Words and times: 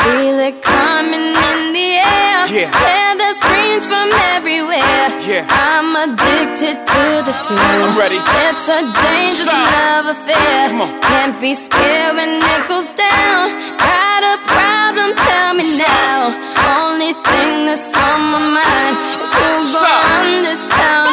Feel 0.00 0.38
it 0.48 0.56
coming 0.62 1.28
in 1.48 1.60
the 1.76 1.88
air. 2.00 2.38
Yeah. 2.50 2.68
Hear 2.72 3.10
the 3.20 3.30
screams 3.40 3.86
from 3.86 4.08
everywhere. 4.34 5.06
Yeah. 5.28 5.46
I'm 5.48 5.92
addicted 6.04 6.76
to 6.80 7.04
the 7.28 7.34
thrill. 7.44 7.60
I'm 7.60 7.96
ready. 7.98 8.18
It's 8.18 8.64
a 8.68 8.80
dangerous 8.80 9.44
Shine. 9.46 9.70
love 9.70 10.06
affair. 10.16 10.68
Come 10.72 10.80
on. 10.82 10.90
Can't 11.02 11.36
be 11.40 11.54
scared 11.54 12.16
when 12.16 12.32
it 12.42 12.62
goes 12.68 12.88
down. 12.96 13.52
Got 13.78 14.22
a 14.24 14.36
problem? 14.48 15.14
Tell 15.16 15.54
me 15.54 15.64
now. 15.78 16.32
Only 16.80 17.12
thing 17.14 17.52
that's 17.68 17.92
on 17.94 18.20
my 18.34 18.42
mind 18.58 18.94
is 19.22 19.30
who 19.32 19.48
gon' 19.70 19.84
Shine. 19.84 20.04
run 20.10 20.28
this 20.48 20.62
town 20.74 21.09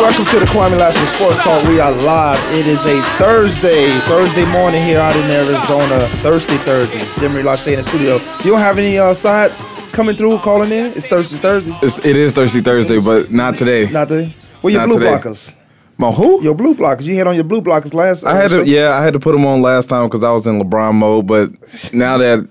welcome 0.00 0.24
to 0.26 0.38
the 0.38 0.46
Kwamie 0.46 0.78
Lassiter 0.78 1.06
Sports 1.08 1.42
Talk. 1.42 1.66
We 1.66 1.80
are 1.80 1.90
live. 1.90 2.38
It 2.54 2.68
is 2.68 2.84
a 2.86 3.02
Thursday, 3.18 3.90
Thursday 4.00 4.44
morning 4.52 4.84
here 4.84 5.00
out 5.00 5.16
in 5.16 5.24
Arizona. 5.28 6.08
Thirsty 6.22 6.56
Thursdays. 6.58 7.04
Demery 7.14 7.42
Lachey 7.42 7.72
in 7.72 7.78
the 7.78 7.82
studio. 7.82 8.14
You 8.44 8.52
don't 8.52 8.60
have 8.60 8.78
any 8.78 8.96
uh, 8.96 9.12
side 9.12 9.50
coming 9.92 10.14
through, 10.14 10.38
calling 10.38 10.70
in? 10.70 10.86
It's 10.86 11.04
Thursday, 11.04 11.38
Thursday. 11.38 11.76
It's, 11.82 11.98
it 11.98 12.14
is 12.14 12.32
Thirsty 12.32 12.60
Thursday, 12.60 13.00
but 13.00 13.32
not 13.32 13.56
today. 13.56 13.90
Not 13.90 14.08
the. 14.08 14.32
Where 14.60 14.72
your 14.72 14.82
Not 14.82 14.88
blue 14.88 14.98
today. 15.00 15.10
blockers? 15.18 15.56
My 15.96 16.12
who? 16.12 16.42
Your 16.44 16.54
blue 16.54 16.74
blockers. 16.76 17.02
You 17.02 17.16
had 17.16 17.26
on 17.26 17.34
your 17.34 17.44
blue 17.44 17.60
blockers 17.60 17.92
last. 17.92 18.24
I 18.24 18.34
had 18.36 18.52
uh, 18.52 18.62
to, 18.62 18.70
yeah, 18.70 18.90
I 18.90 19.02
had 19.02 19.14
to 19.14 19.18
put 19.20 19.34
him 19.34 19.44
on 19.44 19.62
last 19.62 19.88
time 19.88 20.06
because 20.08 20.22
I 20.22 20.30
was 20.30 20.46
in 20.46 20.60
LeBron 20.60 20.94
mode. 20.94 21.26
But 21.26 21.50
now 21.92 22.18
that 22.18 22.48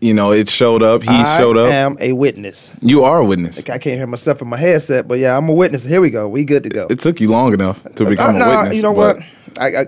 you 0.00 0.14
know 0.14 0.32
it 0.32 0.48
showed 0.48 0.82
up, 0.82 1.02
he 1.02 1.08
I 1.08 1.36
showed 1.38 1.56
up. 1.56 1.70
I 1.70 1.74
am 1.76 1.96
a 2.00 2.12
witness. 2.12 2.74
You 2.80 3.04
are 3.04 3.18
a 3.18 3.24
witness. 3.24 3.58
I 3.58 3.78
can't 3.78 3.96
hear 3.96 4.06
myself 4.06 4.40
in 4.42 4.48
my 4.48 4.56
headset, 4.56 5.06
but 5.06 5.18
yeah, 5.18 5.36
I'm 5.36 5.48
a 5.48 5.52
witness. 5.52 5.84
Here 5.84 6.00
we 6.00 6.10
go. 6.10 6.28
We 6.28 6.44
good 6.44 6.62
to 6.62 6.68
go. 6.70 6.86
It 6.90 7.00
took 7.00 7.20
you 7.20 7.28
long 7.28 7.52
enough 7.52 7.82
to 7.96 8.04
become 8.06 8.36
Uh, 8.36 8.44
a 8.44 8.56
witness. 8.62 8.76
You 8.76 8.82
know 8.82 8.92
what? 8.92 9.18
I, 9.58 9.66
I 9.76 9.86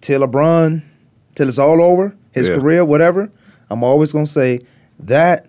till 0.00 0.20
LeBron, 0.20 0.82
till 1.34 1.48
it's 1.48 1.58
all 1.58 1.80
over, 1.82 2.14
his 2.32 2.48
Yeah. 2.48 2.56
career, 2.58 2.84
whatever. 2.84 3.30
I'm 3.70 3.82
always 3.82 4.12
gonna 4.12 4.26
say 4.26 4.60
that 5.00 5.46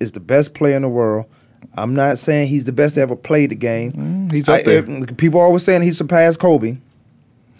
is 0.00 0.12
the 0.12 0.20
best 0.20 0.54
player 0.54 0.76
in 0.76 0.82
the 0.82 0.88
world. 0.88 1.26
I'm 1.76 1.94
not 1.94 2.18
saying 2.18 2.48
he's 2.48 2.64
the 2.64 2.72
best 2.72 2.94
to 2.96 3.00
ever 3.00 3.16
played 3.16 3.50
the 3.50 3.56
game. 3.56 3.92
Mm, 3.92 4.32
he's 4.32 4.48
up 4.48 4.64
there. 4.64 4.82
people 4.82 5.40
always 5.40 5.62
saying 5.64 5.82
he 5.82 5.92
surpassed 5.92 6.38
Kobe. 6.38 6.76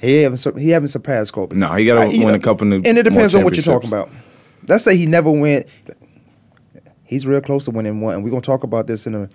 He 0.02 0.22
haven't. 0.22 0.58
He 0.58 0.70
haven't 0.70 0.88
surpassed 0.88 1.32
Kobe. 1.32 1.56
No, 1.56 1.68
he 1.72 1.86
gotta 1.86 2.02
I- 2.02 2.10
you 2.12 2.26
win 2.26 2.34
a 2.34 2.38
couple 2.38 2.66
new- 2.66 2.82
And 2.84 2.98
it 2.98 3.04
depends 3.04 3.34
on 3.34 3.42
what 3.42 3.56
you're 3.56 3.64
talking 3.64 3.88
about. 3.88 4.10
Let's 4.68 4.84
say 4.84 4.96
he 4.96 5.06
never 5.06 5.30
went. 5.30 5.66
He's 7.04 7.26
real 7.26 7.40
close 7.40 7.64
to 7.66 7.70
winning 7.70 8.00
one, 8.00 8.14
and 8.16 8.24
we're 8.24 8.30
gonna 8.30 8.40
talk 8.40 8.64
about 8.64 8.86
this 8.86 9.06
in 9.06 9.14
a. 9.14 9.28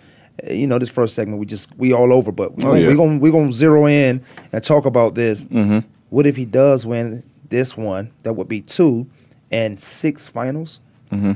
You 0.50 0.68
know, 0.68 0.80
this 0.80 0.90
first 0.90 1.16
segment 1.16 1.38
we 1.40 1.46
just 1.46 1.76
we 1.78 1.92
all 1.94 2.14
over, 2.14 2.32
but 2.32 2.56
we're 2.58 2.64
Oh, 2.64 2.68
gonna, 2.72 2.80
yeah. 2.82 2.88
we 2.88 2.96
gonna 2.96 3.18
we 3.20 3.30
gonna 3.30 3.52
zero 3.52 3.86
in 3.88 4.24
and 4.54 4.64
talk 4.64 4.86
about 4.86 5.14
this. 5.16 5.44
Mm-hmm. 5.44 5.80
What 6.12 6.26
if 6.26 6.38
he 6.38 6.46
does 6.46 6.86
win 6.86 7.24
this 7.50 7.76
one? 7.76 8.10
That 8.24 8.34
would 8.34 8.48
be 8.48 8.62
two 8.62 9.08
and 9.52 9.78
six 9.78 10.30
finals. 10.30 10.80
in 11.12 11.36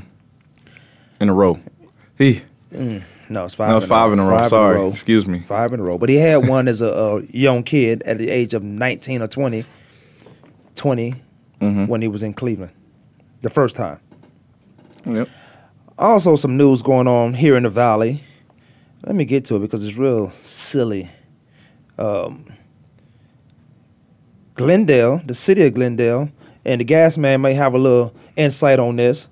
a 1.20 1.34
row. 1.34 1.60
He 2.16 2.40
No, 2.72 3.44
it's 3.44 3.54
five. 3.54 3.68
no, 3.68 3.76
it's 3.76 3.86
five 3.86 4.10
in 4.12 4.18
a 4.20 4.24
row. 4.26 4.48
Sorry, 4.48 4.88
excuse 4.88 5.28
me. 5.28 5.40
five 5.40 5.72
in 5.74 5.80
a 5.80 5.82
row. 5.82 5.98
But 5.98 6.08
he 6.08 6.16
had 6.16 6.48
one 6.48 6.66
as 6.66 6.80
a, 6.80 6.88
a 6.88 7.22
young 7.24 7.62
kid 7.62 8.02
at 8.04 8.16
the 8.18 8.30
age 8.30 8.54
of 8.54 8.62
19 8.62 9.20
or 9.22 9.26
20, 9.26 9.64
20 10.76 11.14
Mm-hmm. 11.60 11.86
when 11.86 12.02
he 12.02 12.08
was 12.08 12.22
in 12.22 12.34
Cleveland, 12.34 12.72
the 13.44 13.50
first 13.50 13.76
time. 13.76 14.00
Yep. 15.06 15.28
Also, 15.96 16.34
some 16.34 16.56
news 16.56 16.82
going 16.82 17.06
on 17.06 17.34
here 17.34 17.56
in 17.56 17.62
the 17.62 17.70
Valley. 17.70 18.24
Let 19.04 19.14
me 19.14 19.24
get 19.24 19.44
to 19.46 19.56
it 19.56 19.60
because 19.60 19.84
it's 19.84 19.96
real 19.96 20.30
silly. 20.30 21.10
Um, 21.98 22.46
Glendale, 24.54 25.20
the 25.24 25.34
city 25.34 25.62
of 25.62 25.74
Glendale, 25.74 26.30
and 26.64 26.80
the 26.80 26.84
gas 26.84 27.16
man 27.18 27.42
may 27.42 27.54
have 27.54 27.74
a 27.74 27.78
little 27.78 28.14
insight 28.34 28.80
on 28.80 28.96
this. 28.96 29.28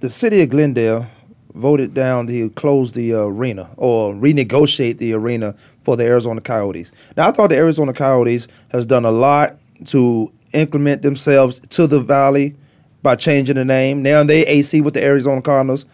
The 0.00 0.10
city 0.10 0.42
of 0.42 0.50
Glendale 0.50 1.06
voted 1.54 1.94
down 1.94 2.26
to 2.26 2.50
close 2.50 2.92
the 2.92 3.12
arena 3.12 3.70
or 3.76 4.12
renegotiate 4.12 4.98
the 4.98 5.12
arena 5.12 5.54
for 5.82 5.96
the 5.96 6.04
Arizona 6.04 6.40
Coyotes. 6.40 6.90
Now, 7.16 7.28
I 7.28 7.30
thought 7.30 7.50
the 7.50 7.56
Arizona 7.56 7.92
Coyotes 7.92 8.48
has 8.72 8.84
done 8.84 9.04
a 9.04 9.12
lot 9.12 9.56
to 9.86 10.32
implement 10.52 11.02
themselves 11.02 11.60
to 11.60 11.86
the 11.86 12.00
Valley 12.00 12.56
by 13.04 13.14
changing 13.14 13.54
the 13.54 13.64
name. 13.64 14.02
Now 14.02 14.24
they 14.24 14.44
AC 14.46 14.80
with 14.80 14.94
the 14.94 15.04
Arizona 15.04 15.40
Cardinals. 15.42 15.84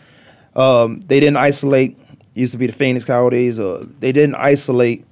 Um, 0.57 1.01
they 1.01 1.21
didn't 1.21 1.37
isolate. 1.37 1.99
Used 2.35 2.53
to 2.53 2.59
be 2.59 2.69
the 2.69 2.73
Phoenix 2.73 3.05
Coyotes. 3.05 3.59
Uh, 3.59 3.85
they 3.99 4.13
didn't 4.13 4.37
isolate 4.37 5.05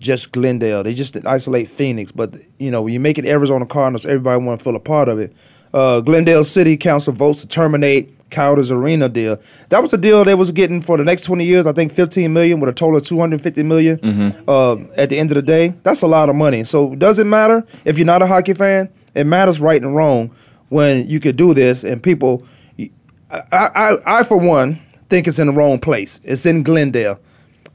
just 0.00 0.32
Glendale. 0.32 0.82
They 0.82 0.94
just 0.94 1.12
didn't 1.12 1.28
isolate 1.28 1.70
Phoenix. 1.70 2.10
But 2.10 2.34
you 2.58 2.70
know, 2.70 2.82
when 2.82 2.94
you 2.94 2.98
make 2.98 3.18
it 3.18 3.26
Arizona 3.26 3.66
Cardinals, 3.66 4.06
everybody 4.06 4.42
want 4.42 4.58
to 4.58 4.64
feel 4.64 4.74
a 4.74 4.80
part 4.80 5.08
of 5.08 5.20
it. 5.20 5.32
Uh, 5.72 6.00
Glendale 6.00 6.42
City 6.42 6.76
Council 6.76 7.12
votes 7.12 7.42
to 7.42 7.46
terminate 7.46 8.30
Coyotes 8.30 8.70
Arena 8.70 9.08
deal. 9.08 9.38
That 9.68 9.82
was 9.82 9.92
a 9.92 9.98
deal 9.98 10.24
they 10.24 10.34
was 10.34 10.50
getting 10.50 10.80
for 10.80 10.96
the 10.96 11.04
next 11.04 11.24
20 11.24 11.44
years. 11.44 11.66
I 11.66 11.72
think 11.72 11.92
15 11.92 12.32
million 12.32 12.58
with 12.58 12.70
a 12.70 12.72
total 12.72 12.96
of 12.96 13.04
250 13.04 13.62
million. 13.64 14.00
Uh, 14.48 14.76
at 14.96 15.10
the 15.10 15.18
end 15.18 15.30
of 15.30 15.34
the 15.34 15.42
day, 15.42 15.74
that's 15.82 16.00
a 16.02 16.06
lot 16.06 16.30
of 16.30 16.34
money. 16.34 16.64
So 16.64 16.94
does 16.94 17.18
it 17.18 17.26
matter 17.26 17.64
if 17.84 17.98
you're 17.98 18.06
not 18.06 18.22
a 18.22 18.26
hockey 18.26 18.54
fan? 18.54 18.88
It 19.14 19.24
matters 19.26 19.60
right 19.60 19.82
and 19.82 19.94
wrong 19.94 20.30
when 20.70 21.06
you 21.08 21.20
could 21.20 21.36
do 21.36 21.54
this 21.54 21.84
and 21.84 22.02
people. 22.02 22.44
I, 23.30 23.42
I, 23.52 23.96
I 24.06 24.22
for 24.24 24.38
one 24.38 24.80
think 25.08 25.28
it's 25.28 25.38
in 25.38 25.46
the 25.46 25.52
wrong 25.52 25.78
place. 25.78 26.20
It's 26.24 26.46
in 26.46 26.64
Glendale 26.64 27.20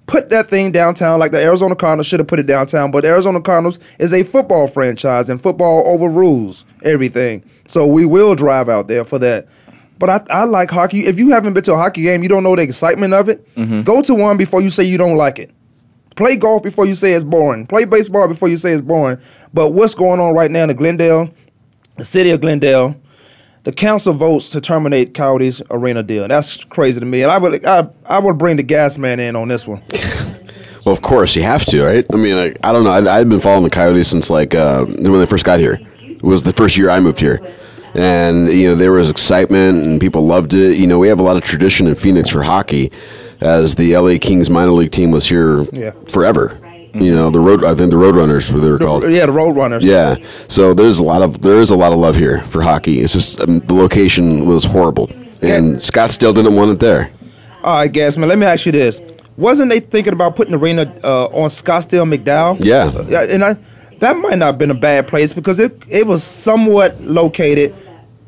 put 0.07 0.29
that 0.29 0.47
thing 0.47 0.71
downtown 0.71 1.19
like 1.19 1.31
the 1.31 1.41
Arizona 1.41 1.75
Cardinals 1.75 2.07
should 2.07 2.19
have 2.19 2.27
put 2.27 2.39
it 2.39 2.45
downtown. 2.45 2.91
But 2.91 3.01
the 3.01 3.09
Arizona 3.09 3.41
Cardinals 3.41 3.79
is 3.99 4.13
a 4.13 4.23
football 4.23 4.67
franchise, 4.67 5.29
and 5.29 5.41
football 5.41 5.83
overrules 5.87 6.65
everything. 6.83 7.43
So 7.67 7.85
we 7.85 8.05
will 8.05 8.35
drive 8.35 8.69
out 8.69 8.87
there 8.87 9.03
for 9.03 9.19
that. 9.19 9.47
But 9.97 10.09
I, 10.09 10.41
I 10.41 10.43
like 10.43 10.69
hockey. 10.69 11.05
If 11.05 11.17
you 11.17 11.29
haven't 11.29 11.53
been 11.53 11.63
to 11.63 11.73
a 11.73 11.77
hockey 11.77 12.03
game, 12.03 12.21
you 12.21 12.29
don't 12.29 12.43
know 12.43 12.55
the 12.55 12.61
excitement 12.61 13.13
of 13.13 13.29
it. 13.29 13.55
Mm-hmm. 13.55 13.83
Go 13.83 14.01
to 14.01 14.13
one 14.13 14.37
before 14.37 14.61
you 14.61 14.69
say 14.69 14.83
you 14.83 14.97
don't 14.97 15.15
like 15.15 15.39
it. 15.39 15.51
Play 16.15 16.37
golf 16.37 16.63
before 16.63 16.85
you 16.85 16.95
say 16.95 17.13
it's 17.13 17.25
boring. 17.25 17.67
Play 17.67 17.85
baseball 17.85 18.27
before 18.27 18.47
you 18.47 18.57
say 18.57 18.71
it's 18.71 18.81
boring. 18.81 19.19
But 19.53 19.71
what's 19.71 19.95
going 19.95 20.19
on 20.19 20.33
right 20.33 20.49
now 20.49 20.63
in 20.63 20.69
the 20.69 20.73
Glendale, 20.73 21.29
the 21.97 22.05
city 22.05 22.29
of 22.31 22.41
Glendale, 22.41 22.95
the 23.63 23.71
council 23.71 24.13
votes 24.13 24.49
to 24.51 24.61
terminate 24.61 25.13
Coyotes 25.13 25.61
arena 25.71 26.03
deal. 26.03 26.27
That's 26.27 26.63
crazy 26.65 26.99
to 26.99 27.05
me. 27.05 27.23
And 27.23 27.31
I 27.31 27.37
would 27.37 27.65
I, 27.65 27.89
I 28.05 28.19
would 28.19 28.37
bring 28.37 28.57
the 28.57 28.63
gas 28.63 28.97
man 28.97 29.19
in 29.19 29.35
on 29.35 29.47
this 29.47 29.67
one. 29.67 29.81
Well, 30.85 30.93
of 30.93 31.01
course 31.01 31.35
you 31.35 31.41
have 31.41 31.65
to, 31.65 31.83
right? 31.83 32.05
I 32.13 32.15
mean, 32.15 32.35
like, 32.35 32.57
I 32.63 32.71
don't 32.71 32.83
know. 32.83 32.91
I, 32.91 33.17
I've 33.19 33.27
been 33.27 33.39
following 33.39 33.63
the 33.63 33.71
Coyotes 33.71 34.07
since 34.07 34.29
like 34.29 34.53
uh, 34.53 34.85
when 34.85 35.13
they 35.19 35.25
first 35.25 35.43
got 35.43 35.59
here. 35.59 35.79
It 35.99 36.21
was 36.21 36.43
the 36.43 36.53
first 36.53 36.77
year 36.77 36.91
I 36.91 36.99
moved 36.99 37.19
here, 37.19 37.39
and 37.95 38.49
you 38.53 38.67
know 38.67 38.75
there 38.75 38.91
was 38.91 39.09
excitement 39.09 39.83
and 39.83 39.99
people 39.99 40.27
loved 40.27 40.53
it. 40.53 40.77
You 40.77 40.85
know, 40.85 40.99
we 40.99 41.07
have 41.07 41.17
a 41.17 41.23
lot 41.23 41.37
of 41.37 41.43
tradition 41.43 41.87
in 41.87 41.95
Phoenix 41.95 42.29
for 42.29 42.43
hockey, 42.43 42.91
as 43.41 43.73
the 43.73 43.97
LA 43.97 44.19
Kings 44.21 44.47
minor 44.51 44.73
league 44.73 44.91
team 44.91 45.09
was 45.09 45.27
here 45.27 45.63
Yeah. 45.73 45.89
forever. 46.11 46.55
You 46.95 47.13
know, 47.13 47.29
the 47.29 47.39
road. 47.39 47.63
I 47.63 47.75
think 47.75 47.91
the 47.91 47.97
Roadrunners 47.97 48.51
were 48.51 48.59
they 48.59 48.69
were 48.69 48.77
called. 48.79 49.03
Yeah, 49.03 49.25
the 49.25 49.31
Roadrunners. 49.33 49.81
Yeah. 49.81 50.15
So 50.47 50.73
there's 50.73 50.99
a 50.99 51.03
lot 51.03 51.21
of 51.21 51.41
there 51.41 51.59
is 51.59 51.69
a 51.69 51.75
lot 51.75 51.91
of 51.91 51.99
love 51.99 52.15
here 52.15 52.41
for 52.43 52.61
hockey. 52.61 53.01
It's 53.01 53.13
just 53.13 53.39
um, 53.41 53.59
the 53.59 53.73
location 53.73 54.45
was 54.45 54.63
horrible, 54.63 55.09
and 55.41 55.73
Yeah. 55.73 55.77
Scottsdale 55.77 56.33
didn't 56.33 56.55
want 56.55 56.71
it 56.71 56.79
there. 56.79 57.11
All 57.63 57.75
right, 57.77 57.91
gas 57.91 58.15
man. 58.17 58.29
Let 58.29 58.37
me 58.37 58.45
ask 58.45 58.65
you 58.65 58.71
this: 58.71 59.01
Wasn't 59.37 59.69
they 59.69 59.79
thinking 59.81 60.13
about 60.13 60.35
putting 60.35 60.51
the 60.53 60.57
arena 60.59 60.83
uh, 61.03 61.25
on 61.27 61.49
Scottsdale 61.49 62.07
McDowell? 62.11 62.63
Yeah. 62.63 62.85
Uh, 62.85 63.05
yeah, 63.09 63.23
and 63.23 63.43
I 63.43 63.57
that 63.99 64.15
might 64.17 64.37
not 64.37 64.45
have 64.45 64.57
been 64.57 64.71
a 64.71 64.75
bad 64.75 65.07
place 65.07 65.33
because 65.33 65.59
it 65.59 65.81
it 65.89 66.07
was 66.07 66.23
somewhat 66.23 67.01
located, 67.01 67.75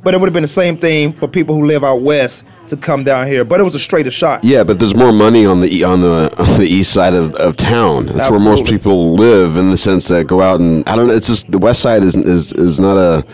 but 0.07 0.13
it 0.13 0.21
would 0.21 0.27
have 0.27 0.33
been 0.33 0.41
the 0.41 0.47
same 0.47 0.77
thing 0.77 1.11
for 1.11 1.27
people 1.27 1.53
who 1.53 1.65
live 1.65 1.83
out 1.83 1.99
west 1.99 2.45
to 2.65 2.77
come 2.77 3.03
down 3.03 3.27
here. 3.27 3.43
But 3.43 3.59
it 3.59 3.63
was 3.63 3.75
a 3.75 3.79
straighter 3.79 4.09
shot. 4.09 4.41
Yeah, 4.41 4.63
but 4.63 4.79
there's 4.79 4.95
more 4.95 5.11
money 5.11 5.45
on 5.45 5.59
the 5.59 5.83
on 5.83 5.99
the 5.99 6.33
on 6.41 6.57
the 6.61 6.65
east 6.65 6.93
side 6.93 7.13
of, 7.13 7.35
of 7.35 7.57
town. 7.57 8.05
That's 8.05 8.31
where 8.31 8.39
most 8.39 8.63
people 8.63 9.15
live 9.15 9.57
in 9.57 9.69
the 9.69 9.75
sense 9.75 10.07
that 10.07 10.25
go 10.25 10.39
out 10.39 10.61
and 10.61 10.87
I 10.87 10.95
don't 10.95 11.09
know. 11.09 11.13
It's 11.13 11.27
just 11.27 11.51
the 11.51 11.57
west 11.57 11.81
side 11.81 12.03
is 12.03 12.15
is 12.15 12.53
is 12.53 12.79
not 12.79 12.95
a 12.95 13.25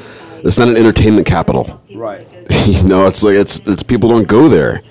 it's 0.43 0.57
not 0.57 0.67
an 0.67 0.75
entertainment 0.75 1.27
capital. 1.27 1.79
Right. 1.93 2.27
you 2.65 2.81
know, 2.81 3.05
it's 3.05 3.21
like 3.21 3.35
it's 3.35 3.59
it's 3.67 3.83
people 3.83 4.09
don't 4.09 4.27
go 4.27 4.49
there. 4.49 4.81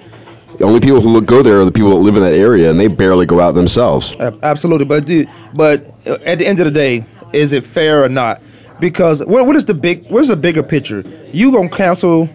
The 0.59 0.65
only 0.65 0.79
people 0.79 1.01
who 1.01 1.21
go 1.21 1.43
there 1.43 1.61
are 1.61 1.65
the 1.65 1.73
people 1.73 1.91
that 1.91 1.97
live 1.97 2.15
in 2.15 2.23
that 2.23 2.35
area, 2.35 2.71
and 2.71 2.79
they 2.79 2.87
barely 2.87 3.27
go 3.27 3.41
out 3.41 3.57
themselves. 3.57 4.17
Absolutely, 4.21 4.85
but 4.85 5.05
dude, 5.05 5.29
but 5.53 5.85
uh, 6.07 6.19
at 6.25 6.39
the 6.39 6.47
end 6.47 6.61
of 6.61 6.67
the 6.67 6.71
day, 6.71 7.07
is 7.33 7.53
it 7.53 7.67
fair 7.67 8.05
or 8.05 8.09
not? 8.09 8.41
Because 8.83 9.25
what, 9.25 9.47
what 9.47 9.55
is 9.55 9.65
the 9.65 9.75
big? 9.75 10.11
What's 10.11 10.29
the 10.29 10.37
bigger 10.37 10.63
picture? 10.63 11.05
You 11.33 11.53
gonna 11.53 11.69
cancel 11.71 12.29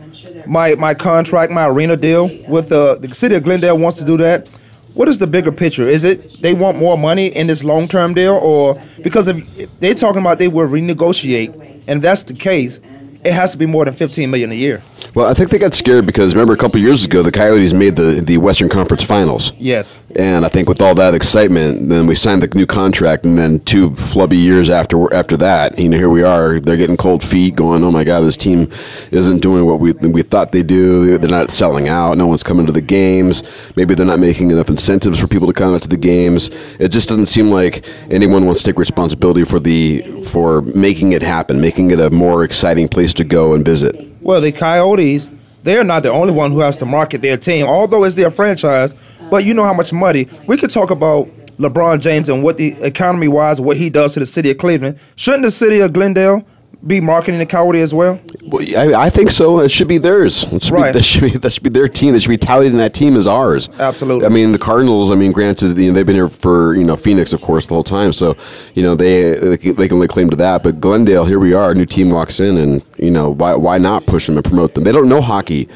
my 0.48 0.76
my 0.76 0.94
contract, 0.94 1.52
my 1.52 1.68
arena 1.68 1.98
deal 1.98 2.32
with 2.48 2.70
the 2.70 2.98
the 3.00 3.14
city 3.14 3.36
of 3.36 3.44
Glendale 3.44 3.78
wants 3.78 4.00
to 4.00 4.06
do 4.06 4.16
that. 4.18 4.48
What 4.94 5.10
is 5.10 5.18
the 5.20 5.28
bigger 5.28 5.52
picture? 5.52 5.90
Is 5.90 6.06
it 6.06 6.42
they 6.42 6.54
want 6.54 6.78
more 6.78 6.98
money 6.98 7.28
in 7.28 7.48
this 7.48 7.66
long 7.66 7.88
term 7.90 8.14
deal, 8.14 8.36
or 8.36 8.82
because 9.04 9.28
if, 9.28 9.38
if 9.60 9.80
they're 9.82 9.94
talking 9.94 10.22
about 10.22 10.40
they 10.40 10.48
will 10.48 10.68
renegotiate, 10.68 11.84
and 11.86 12.02
that's 12.02 12.24
the 12.24 12.34
case, 12.34 12.80
it 13.28 13.34
has 13.34 13.52
to 13.52 13.58
be 13.58 13.66
more 13.66 13.84
than 13.84 13.94
fifteen 13.94 14.32
million 14.32 14.52
a 14.52 14.56
year. 14.56 14.82
Well, 15.14 15.28
I 15.28 15.34
think 15.34 15.50
they 15.50 15.60
got 15.60 15.74
scared 15.74 16.06
because 16.06 16.34
remember 16.34 16.54
a 16.54 16.58
couple 16.58 16.80
years 16.80 17.06
ago 17.06 17.22
the 17.22 17.32
Coyotes 17.32 17.74
made 17.74 17.96
the 17.98 18.22
the 18.22 18.38
Western 18.38 18.70
Conference 18.70 19.04
Finals. 19.04 19.52
Yes. 19.58 20.00
And 20.16 20.46
I 20.46 20.50
think 20.50 20.70
with 20.70 20.82
all 20.82 20.96
that 20.96 21.14
excitement, 21.14 21.90
then 21.90 22.08
we 22.08 22.16
signed 22.16 22.42
the 22.42 22.48
new 22.56 22.66
contract, 22.66 23.26
and 23.26 23.38
then 23.38 23.60
two 23.62 23.92
flubby 23.92 24.42
years 24.42 24.70
after 24.70 25.14
after 25.14 25.36
that, 25.38 25.78
you 25.78 25.90
know, 25.90 25.98
here 25.98 26.10
we 26.10 26.24
are. 26.24 26.60
They're 26.60 26.78
getting 26.78 26.96
cold 26.96 27.22
feet, 27.22 27.56
going, 27.56 27.84
"Oh 27.84 27.92
my 27.92 28.06
God, 28.06 28.22
this 28.22 28.38
team 28.38 28.72
isn't 29.12 29.42
doing 29.42 29.66
what 29.66 29.80
we 29.80 29.92
we 29.92 30.22
thought 30.22 30.54
they 30.54 30.64
do. 30.64 31.18
They're 31.18 31.30
not 31.30 31.52
selling 31.52 31.90
out. 31.90 32.18
No 32.18 32.28
one's 32.28 32.44
coming 32.44 32.66
to 32.66 32.72
the 32.72 32.82
games. 32.82 33.44
Maybe 33.76 33.94
they're 33.94 34.06
not 34.06 34.20
making 34.20 34.52
enough 34.52 34.70
incentives 34.70 35.20
for 35.20 35.28
people 35.28 35.48
to 35.48 35.54
come 35.54 35.76
out 35.76 35.82
to 35.82 35.90
the 35.90 35.98
games. 35.98 36.50
It 36.80 36.90
just 36.90 37.10
doesn't 37.10 37.26
seem 37.26 37.52
like 37.52 37.86
anyone 38.10 38.46
wants 38.46 38.62
to 38.62 38.72
take 38.72 38.80
responsibility 38.80 39.44
for 39.44 39.60
the 39.60 40.02
for 40.24 40.62
making 40.62 41.12
it 41.12 41.22
happen, 41.22 41.60
making 41.60 41.92
it 41.92 42.00
a 42.00 42.10
more 42.10 42.44
exciting 42.44 42.88
place 42.88 43.14
to 43.18 43.24
go 43.24 43.54
and 43.54 43.66
visit. 43.66 43.96
Well, 44.22 44.42
the 44.42 44.52
Coyotes, 44.52 45.30
they're 45.64 45.84
not 45.84 46.04
the 46.04 46.12
only 46.12 46.34
one 46.34 46.52
who 46.52 46.60
has 46.62 46.78
to 46.78 46.86
market 46.86 47.22
their 47.22 47.38
team, 47.38 47.68
although 47.68 48.04
it's 48.04 48.16
their 48.16 48.32
franchise. 48.32 48.94
But 49.30 49.46
you 49.46 49.54
know 49.54 49.64
how 49.64 49.74
much 49.74 49.92
money 49.92 50.28
we 50.48 50.58
could 50.58 50.70
talk 50.70 50.90
about 50.90 51.28
LeBron 51.58 52.02
James 52.02 52.30
and 52.30 52.44
what 52.44 52.58
the 52.58 52.74
economy 52.84 53.28
wise, 53.28 53.60
what 53.60 53.78
he 53.78 53.90
does 53.90 54.14
to 54.14 54.20
the 54.20 54.26
city 54.26 54.52
of 54.52 54.58
Cleveland. 54.58 55.00
Shouldn't 55.16 55.44
the 55.44 55.52
city 55.52 55.80
of 55.80 55.92
Glendale 55.94 56.46
be 56.86 57.02
marketing 57.02 57.40
the 57.40 57.46
Coyote 57.46 57.82
as 57.82 57.94
well? 57.94 58.20
Well, 58.44 58.64
I, 58.78 59.06
I 59.06 59.10
think 59.10 59.32
so. 59.32 59.60
It 59.60 59.72
should 59.72 59.88
be 59.88 59.98
theirs. 59.98 60.44
It 60.52 60.64
should 60.64 60.74
Right. 60.74 60.94
Be, 60.94 61.00
that 61.00 61.04
should 61.04 61.22
be 61.22 61.38
that 61.38 61.52
should 61.52 61.64
be 61.64 61.70
their 61.70 61.88
team. 61.88 62.14
They 62.14 62.20
should 62.20 62.30
be 62.30 62.38
touting 62.38 62.78
that 62.78 62.94
team 62.94 63.18
as 63.18 63.28
ours. 63.28 63.70
Absolutely. 63.80 64.26
I 64.26 64.30
mean, 64.30 64.52
the 64.52 64.60
Cardinals. 64.60 65.12
I 65.12 65.16
mean, 65.16 65.32
granted, 65.32 65.78
you 65.78 65.88
know, 65.88 65.94
they've 65.94 66.06
been 66.06 66.16
here 66.16 66.30
for 66.30 66.76
you 66.76 66.84
know 66.84 66.96
Phoenix, 66.96 67.34
of 67.34 67.42
course, 67.42 67.68
the 67.68 67.74
whole 67.74 67.84
time. 67.84 68.14
So, 68.14 68.36
you 68.76 68.84
know, 68.84 68.96
they 68.96 69.34
they 69.36 69.58
can, 69.88 70.00
lay 70.00 70.08
claim 70.08 70.30
to 70.30 70.36
that. 70.38 70.64
But 70.64 70.80
Glendale, 70.80 71.26
here 71.26 71.40
we 71.40 71.54
are. 71.54 71.72
A 71.72 71.74
new 71.76 71.86
team 71.86 72.10
walks 72.12 72.40
in, 72.40 72.58
and 72.58 72.86
you 72.98 73.12
know, 73.12 73.32
why 73.34 73.56
why 73.56 73.78
not 73.78 74.06
push 74.06 74.28
them 74.28 74.38
and 74.38 74.46
promote 74.46 74.76
them? 74.76 74.84
They 74.84 74.92
don't 74.92 75.10
know 75.10 75.22
hockey. 75.22 75.68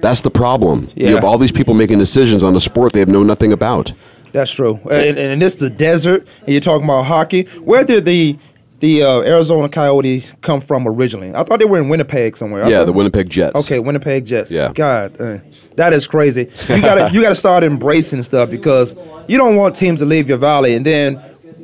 That's 0.00 0.20
the 0.20 0.30
problem. 0.30 0.90
You 0.94 1.08
Yeah. 1.08 1.14
have 1.14 1.24
all 1.24 1.38
these 1.38 1.52
people 1.52 1.74
making 1.74 1.98
decisions 1.98 2.42
on 2.44 2.54
the 2.54 2.60
sport 2.60 2.92
they 2.92 3.00
have 3.00 3.08
know 3.08 3.22
nothing 3.22 3.52
about. 3.52 3.92
That's 4.32 4.50
true. 4.52 4.78
And, 4.90 5.16
and 5.18 5.40
this 5.40 5.54
the 5.54 5.70
desert, 5.70 6.26
and 6.40 6.48
you're 6.50 6.60
talking 6.60 6.84
about 6.84 7.04
hockey. 7.06 7.44
Where 7.64 7.82
did 7.84 8.04
the 8.04 8.36
the 8.80 9.02
uh, 9.02 9.20
Arizona 9.20 9.68
Coyotes 9.68 10.34
come 10.42 10.60
from 10.60 10.86
originally? 10.86 11.34
I 11.34 11.42
thought 11.44 11.58
they 11.58 11.64
were 11.64 11.78
in 11.78 11.88
Winnipeg 11.88 12.36
somewhere. 12.36 12.68
Yeah, 12.68 12.84
the 12.84 12.92
Winnipeg 12.92 13.30
Jets. 13.30 13.56
Okay, 13.64 13.78
Winnipeg 13.78 14.26
Jets. 14.26 14.50
Yeah. 14.50 14.72
God, 14.74 15.20
uh, 15.20 15.38
that 15.76 15.92
is 15.92 16.06
crazy. 16.06 16.50
You 16.68 16.80
gotta 16.80 17.10
you 17.12 17.22
gotta 17.22 17.34
start 17.34 17.64
embracing 17.64 18.22
stuff 18.22 18.50
because 18.50 18.94
you 19.28 19.36
don't 19.38 19.56
want 19.56 19.76
teams 19.76 20.00
to 20.00 20.06
leave 20.06 20.28
your 20.28 20.38
valley, 20.38 20.74
and 20.74 20.84
then 20.84 21.16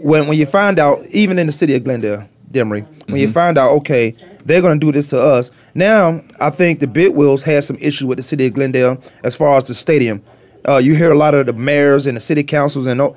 when 0.02 0.26
when 0.26 0.38
you 0.38 0.46
find 0.46 0.78
out, 0.78 1.04
even 1.10 1.38
in 1.38 1.46
the 1.46 1.52
city 1.52 1.74
of 1.74 1.84
Glendale, 1.84 2.28
Demery, 2.50 2.86
when 3.08 3.20
you 3.20 3.30
find 3.30 3.56
out, 3.58 3.72
okay, 3.72 4.14
they're 4.44 4.62
gonna 4.62 4.80
do 4.80 4.92
this 4.92 5.08
to 5.08 5.20
us. 5.20 5.50
Now, 5.74 6.22
I 6.40 6.50
think 6.50 6.80
the 6.80 6.86
Big 6.86 7.14
Wheels 7.14 7.42
had 7.42 7.64
some 7.64 7.76
issues 7.78 8.06
with 8.06 8.18
the 8.18 8.22
city 8.22 8.46
of 8.46 8.54
Glendale 8.54 9.00
as 9.22 9.36
far 9.36 9.56
as 9.56 9.64
the 9.64 9.74
stadium. 9.74 10.22
Uh, 10.68 10.76
you 10.78 10.94
hear 10.94 11.10
a 11.10 11.16
lot 11.16 11.34
of 11.34 11.46
the 11.46 11.52
mayors 11.52 12.06
and 12.06 12.16
the 12.16 12.20
city 12.20 12.42
councils 12.44 12.86
and 12.86 13.00
all, 13.00 13.16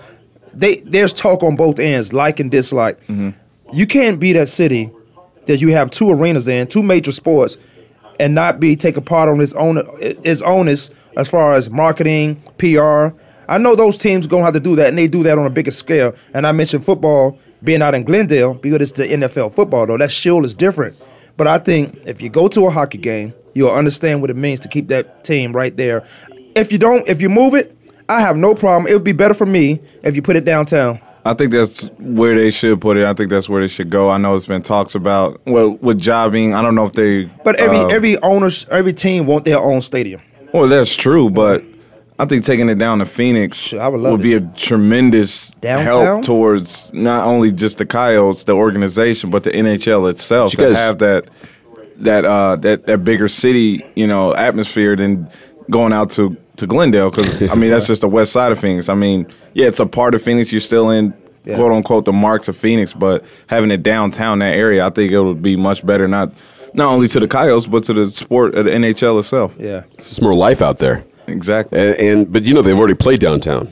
they 0.54 0.78
there's 0.78 1.14
talk 1.14 1.44
on 1.44 1.56
both 1.56 1.80
ends, 1.80 2.14
like 2.14 2.40
and 2.40 2.50
dislike. 2.52 3.00
You 3.74 3.88
can't 3.88 4.20
be 4.20 4.34
that 4.34 4.50
city 4.50 4.92
that 5.48 5.62
you 5.62 5.72
have 5.74 5.92
two 5.92 6.10
arenas 6.12 6.48
in, 6.48 6.68
two 6.68 6.84
major 6.84 7.12
sports, 7.12 7.58
and 8.20 8.34
not 8.34 8.60
be 8.60 8.76
take 8.76 8.98
a 8.98 9.02
part 9.02 9.30
on 9.30 9.42
its 9.42 9.54
own 9.54 9.82
its 10.00 10.42
onus 10.42 10.90
as 11.18 11.30
far 11.30 11.54
as 11.54 11.70
marketing, 11.70 12.42
PR. 12.58 13.10
I 13.48 13.58
know 13.58 13.76
those 13.76 13.98
teams 13.98 14.28
gonna 14.28 14.44
have 14.44 14.54
to 14.54 14.60
do 14.60 14.76
that, 14.78 14.90
and 14.90 14.98
they 14.98 15.08
do 15.08 15.24
that 15.24 15.38
on 15.38 15.46
a 15.46 15.50
bigger 15.50 15.72
scale. 15.72 16.16
And 16.34 16.48
I 16.48 16.52
mentioned 16.52 16.86
football 16.86 17.38
being 17.64 17.82
out 17.82 17.96
in 17.96 18.04
Glendale 18.04 18.54
because 18.54 18.82
it's 18.82 18.92
the 18.98 19.06
NFL 19.06 19.54
football, 19.54 19.86
though 19.86 19.98
that 19.98 20.12
shield 20.12 20.46
is 20.46 20.54
different. 20.54 20.98
But 21.38 21.48
I 21.48 21.58
think 21.58 22.02
if 22.06 22.22
you 22.22 22.30
go 22.30 22.48
to 22.48 22.68
a 22.68 22.70
hockey 22.70 22.98
game, 22.98 23.34
you'll 23.54 23.72
understand 23.72 24.22
what 24.22 24.30
it 24.30 24.38
means 24.38 24.60
to 24.62 24.68
keep 24.68 24.88
that 24.88 25.24
team 25.24 25.54
right 25.54 25.76
there. 25.76 26.08
If 26.56 26.72
you 26.72 26.78
don't, 26.78 27.08
if 27.08 27.22
you 27.22 27.30
move 27.30 27.54
it, 27.54 27.76
I 28.08 28.22
have 28.22 28.38
no 28.38 28.56
problem. 28.56 28.90
It 28.90 28.94
would 28.94 29.04
be 29.04 29.12
better 29.12 29.34
for 29.34 29.46
me 29.46 29.82
if 30.04 30.16
you 30.16 30.22
put 30.22 30.36
it 30.36 30.46
downtown. 30.46 31.00
I 31.26 31.34
think 31.34 31.52
that's 31.52 31.88
where 31.98 32.36
they 32.36 32.52
should 32.52 32.80
put 32.80 32.98
it. 32.98 33.06
I 33.06 33.14
think 33.16 33.32
that's 33.32 33.50
where 33.50 33.60
they 33.62 33.68
should 33.68 33.90
go. 33.90 34.12
I 34.12 34.18
know 34.18 34.36
it's 34.36 34.46
been 34.46 34.62
talks 34.62 34.94
about 34.94 35.42
well 35.48 35.72
with 35.82 36.00
jobbing. 36.00 36.54
I 36.54 36.62
don't 36.62 36.76
know 36.76 36.86
if 36.86 36.94
they. 36.94 37.26
But 37.44 37.56
every 37.56 37.80
uh, 37.80 37.88
every 37.88 38.22
owners, 38.22 38.66
every 38.70 38.94
team 38.94 39.26
want 39.26 39.44
their 39.46 39.60
own 39.60 39.82
stadium. 39.82 40.22
well, 40.54 40.68
that's 40.68 40.96
true, 40.96 41.30
but 41.32 41.64
I 42.20 42.26
think 42.26 42.46
taking 42.46 42.70
it 42.70 42.76
down 42.76 43.00
to 43.00 43.06
Phoenix 43.06 43.58
Sure, 43.58 43.82
I 43.82 43.88
would 43.88 44.00
love 44.02 44.22
be 44.22 44.34
it. 44.34 44.44
a 44.44 44.48
tremendous 44.56 45.50
Downtown? 45.62 46.04
help 46.06 46.24
towards 46.24 46.94
not 46.94 47.26
only 47.26 47.52
just 47.52 47.78
the 47.80 47.86
Coyotes, 47.86 48.44
the 48.46 48.54
organization, 48.54 49.32
but 49.32 49.44
the 49.44 49.50
NHL 49.52 50.10
itself 50.10 50.54
You 50.54 50.58
to 50.58 50.64
guys- 50.68 50.76
have 50.76 51.00
that 51.00 51.26
that 51.98 52.24
uh 52.26 52.56
that 52.58 52.86
that 52.88 53.04
bigger 53.04 53.28
city, 53.28 53.84
you 53.96 54.06
know, 54.06 54.34
atmosphere 54.36 54.96
than 54.96 55.28
going 55.72 55.92
out 55.92 56.12
to 56.12 56.38
to 56.58 56.68
Glendale 56.68 57.10
because 57.10 57.42
I 57.52 57.56
mean 57.56 57.70
that's 57.72 57.88
just 57.88 58.02
the 58.02 58.08
west 58.10 58.32
side 58.32 58.52
of 58.52 58.60
Phoenix. 58.60 58.90
I 58.90 58.94
mean, 58.96 59.28
yeah, 59.54 59.68
it's 59.68 59.80
a 59.80 59.86
part 59.86 60.16
of 60.16 60.22
Phoenix. 60.22 60.52
You're 60.52 60.62
still 60.62 60.90
in 60.90 61.14
Yeah. 61.44 61.56
quote 61.58 61.72
unquote 61.72 62.06
the 62.06 62.14
marks 62.14 62.48
of 62.48 62.58
Phoenix, 62.58 62.94
but 62.94 63.24
having 63.48 63.72
it 63.72 63.84
downtown 63.84 64.40
that 64.40 64.56
area, 64.56 64.86
I 64.86 64.90
think 64.90 65.12
it 65.12 65.22
would 65.22 65.42
be 65.42 65.56
much 65.56 65.86
better. 65.86 66.08
Not 66.08 66.32
not 66.74 66.88
only 66.92 67.08
to 67.10 67.20
the 67.20 67.28
Coyotes, 67.28 67.68
but 67.68 67.84
to 67.86 67.94
the 67.94 68.10
sport 68.12 68.56
of 68.56 68.66
the 68.66 68.72
NHL 68.72 69.20
itself. 69.20 69.56
Yeah. 69.60 69.84
It's 69.94 70.10
just 70.10 70.22
more 70.22 70.34
life 70.36 70.62
out 70.62 70.80
there. 70.80 71.04
Exactly. 71.28 71.80
And, 71.80 71.96
and 72.00 72.32
but 72.32 72.44
you 72.44 72.54
know 72.54 72.62
they've 72.62 72.78
already 72.78 72.94
played 72.96 73.20
downtown. 73.20 73.68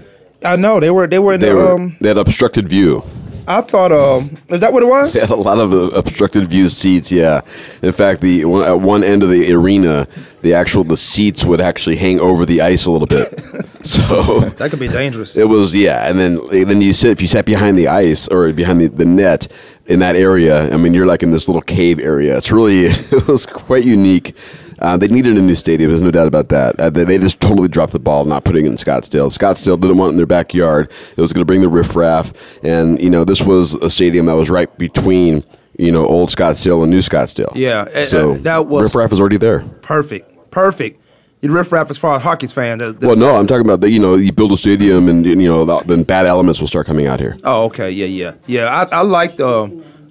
I 0.45 0.56
know 0.56 0.80
they 0.80 0.91
were 0.91 1.07
they 1.07 1.19
were 1.19 1.33
in 1.33 1.39
They 1.41 1.50
the 1.50 1.56
were 1.56 1.74
um 1.74 1.95
they 2.01 2.09
had 2.09 2.18
obstructed 2.18 2.68
view. 2.69 3.03
I 3.48 3.62
thought 3.62 3.92
um 3.92 4.38
is 4.50 4.62
that 4.62 4.72
what 4.74 4.84
it 4.84 4.88
was? 4.88 5.13
They 5.13 5.19
had 5.28 5.30
a 5.30 5.36
lot 5.36 5.60
of 5.60 5.74
uh, 5.74 5.88
obstructed 5.98 6.48
view 6.50 6.69
seats. 6.69 7.12
Yeah, 7.12 7.42
in 7.81 7.92
fact, 7.92 8.22
the 8.22 8.45
one- 8.45 8.63
at 8.63 8.80
one 8.80 9.04
end 9.04 9.24
of 9.24 9.30
the 9.30 9.51
arena, 9.54 10.07
the 10.42 10.54
actual 10.54 10.84
the 10.84 10.98
seats 10.98 11.44
would 11.44 11.60
actually 11.62 11.98
hang 11.98 12.19
over 12.19 12.45
the 12.45 12.62
ice 12.62 12.86
a 12.86 12.92
little 12.92 13.07
bit. 13.07 13.28
so 13.84 14.40
That 14.57 14.69
could 14.69 14.80
be 14.80 14.88
dangerous. 14.88 15.36
it 15.38 15.48
was 15.50 15.75
yeah, 15.75 16.07
and 16.10 16.19
then 16.19 16.40
then 16.51 16.81
you 16.81 16.94
sit 16.94 17.12
if 17.12 17.22
you 17.22 17.28
sat 17.28 17.45
behind 17.45 17.78
the 17.78 17.88
ice 17.88 18.28
or 18.30 18.51
behind 18.54 18.80
the, 18.81 18.88
the 18.88 19.06
net 19.06 19.48
in 19.88 20.00
that 20.00 20.16
area. 20.16 20.74
I 20.74 20.78
mean, 20.78 20.94
you're 20.94 21.06
like 21.07 21.24
in 21.24 21.31
this 21.31 21.48
little 21.48 21.62
cave 21.62 22.00
area. 22.00 22.38
It's 22.38 22.52
really 22.52 22.85
it 22.85 23.28
was 23.28 23.45
quite 23.45 23.83
unique. 23.83 24.35
Uh, 24.83 24.97
they 24.97 25.07
needed 25.07 25.37
a 25.37 25.42
new 25.42 25.56
stadium. 25.56 25.90
There's 25.90 26.02
no 26.02 26.11
doubt 26.11 26.28
about 26.28 26.49
that. 26.49 26.78
Uh, 26.80 26.90
they, 26.90 27.06
they 27.06 27.18
just 27.18 27.40
totally 27.40 27.69
dropped 27.69 27.94
the 27.94 27.99
ball 27.99 28.25
not 28.25 28.44
putting 28.44 28.66
it 28.66 28.69
in 28.69 28.75
Scottsdale. 28.75 29.35
Scottsdale 29.35 29.80
didn't 29.80 29.97
want 29.97 30.09
it 30.09 30.11
in 30.11 30.18
their 30.18 30.25
backyard. 30.25 30.92
It 31.16 31.21
was 31.21 31.31
going 31.31 31.42
to 31.42 31.45
bring 31.45 31.61
the 31.61 31.69
riffraff, 31.69 32.33
and 32.63 33.02
you 33.02 33.09
know 33.09 33.23
this 33.23 33.42
was 33.42 33.75
a 33.75 33.90
stadium 33.90 34.25
that 34.25 34.33
was 34.35 34.49
right 34.49 34.75
between 34.78 35.44
you 35.80 35.92
know 35.92 36.06
old 36.06 36.30
Scottsdale 36.30 36.81
and 36.83 36.92
new 36.92 36.99
Scottsdale. 36.99 37.52
Yeah, 37.56 38.04
so 38.04 38.33
uh, 38.33 38.37
that 38.40 38.68
was- 38.68 38.83
riffraff 38.83 39.09
was 39.11 39.19
already 39.19 39.37
there. 39.37 39.61
Perfect. 39.81 40.52
Perfect. 40.52 40.99
You 41.42 41.52
riff 41.52 41.71
rap 41.73 41.90
as 41.90 41.97
far 41.97 42.16
as 42.16 42.21
hockey's 42.23 42.54
fan. 42.54 42.78
the- 42.78 42.94
the- 42.94 43.07
Well, 43.07 43.16
no, 43.18 43.35
I'm 43.35 43.47
talking 43.47 43.66
about 43.66 43.81
the, 43.81 43.90
you 43.90 43.99
know 43.99 44.16
you 44.16 44.31
build 44.31 44.52
a 44.52 44.57
stadium 44.57 45.07
and 45.09 45.25
you 45.25 45.35
know 45.35 45.66
the, 45.66 45.80
then 45.85 46.04
bad 46.04 46.25
elements 46.25 46.59
will 46.59 46.68
start 46.68 46.87
coming 46.87 47.07
out 47.07 47.19
here. 47.19 47.37
Oh, 47.44 47.63
okay. 47.66 47.90
Yeah, 47.92 48.06
yeah. 48.06 48.33
Yeah, 48.47 48.66
I, 48.68 48.97
I 48.99 49.02
liked 49.02 49.40
uh, 49.40 49.66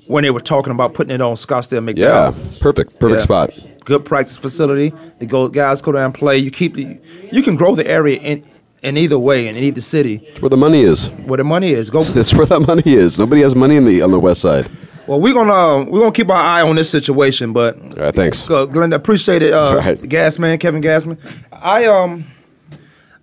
when 0.06 0.24
they 0.24 0.30
were 0.30 0.40
talking 0.40 0.72
about 0.72 0.94
putting 0.94 1.14
it 1.14 1.20
on 1.20 1.34
Scottsdale 1.36 1.88
McDowell. 1.90 1.96
Yeah, 1.98 2.58
perfect, 2.60 2.98
perfect 2.98 3.20
Yeah. 3.20 3.24
spot. 3.24 3.50
Good 3.84 4.04
practice 4.04 4.36
facility. 4.36 4.92
The 5.18 5.26
go 5.26 5.48
guys 5.48 5.82
go 5.82 5.92
down 5.92 6.06
and 6.06 6.14
play. 6.14 6.38
You 6.38 6.50
keep 6.50 6.74
the 6.74 6.98
you 7.32 7.42
can 7.42 7.56
grow 7.56 7.74
the 7.74 7.86
area 7.86 8.18
in 8.18 8.44
in 8.82 8.96
either 8.96 9.18
way 9.18 9.46
in 9.48 9.56
either 9.56 9.80
city 9.80 10.16
Where 10.40 10.50
the 10.50 10.56
money 10.56 10.82
is. 10.82 11.08
where 11.26 11.36
the 11.36 11.44
money 11.44 11.72
is. 11.72 11.90
Go 11.90 12.04
That's 12.16 12.32
where 12.34 12.46
that 12.46 12.60
money 12.60 12.82
is. 12.86 13.18
Nobody 13.18 13.42
has 13.42 13.54
money 13.54 13.76
in 13.76 13.84
the 13.84 14.02
on 14.02 14.10
the 14.10 14.20
west 14.20 14.40
side. 14.42 14.68
Well, 15.08 15.20
we're 15.20 15.34
gonna 15.34 15.52
uh, 15.52 15.84
we're 15.84 15.98
gonna 16.00 16.12
keep 16.12 16.30
our 16.30 16.36
eye 16.36 16.62
on 16.62 16.76
this 16.76 16.88
situation, 16.90 17.52
but 17.52 17.76
All 17.80 17.88
right, 18.04 18.14
thanks. 18.14 18.48
uh, 18.48 18.66
Glenda, 18.66 18.94
appreciate 18.94 19.42
it, 19.42 19.52
uh, 19.52 19.76
Right. 19.76 19.98
Gasman, 19.98 20.60
Kevin 20.60 20.80
Gasman. 20.80 21.18
I 21.52 21.86
um, 21.86 22.24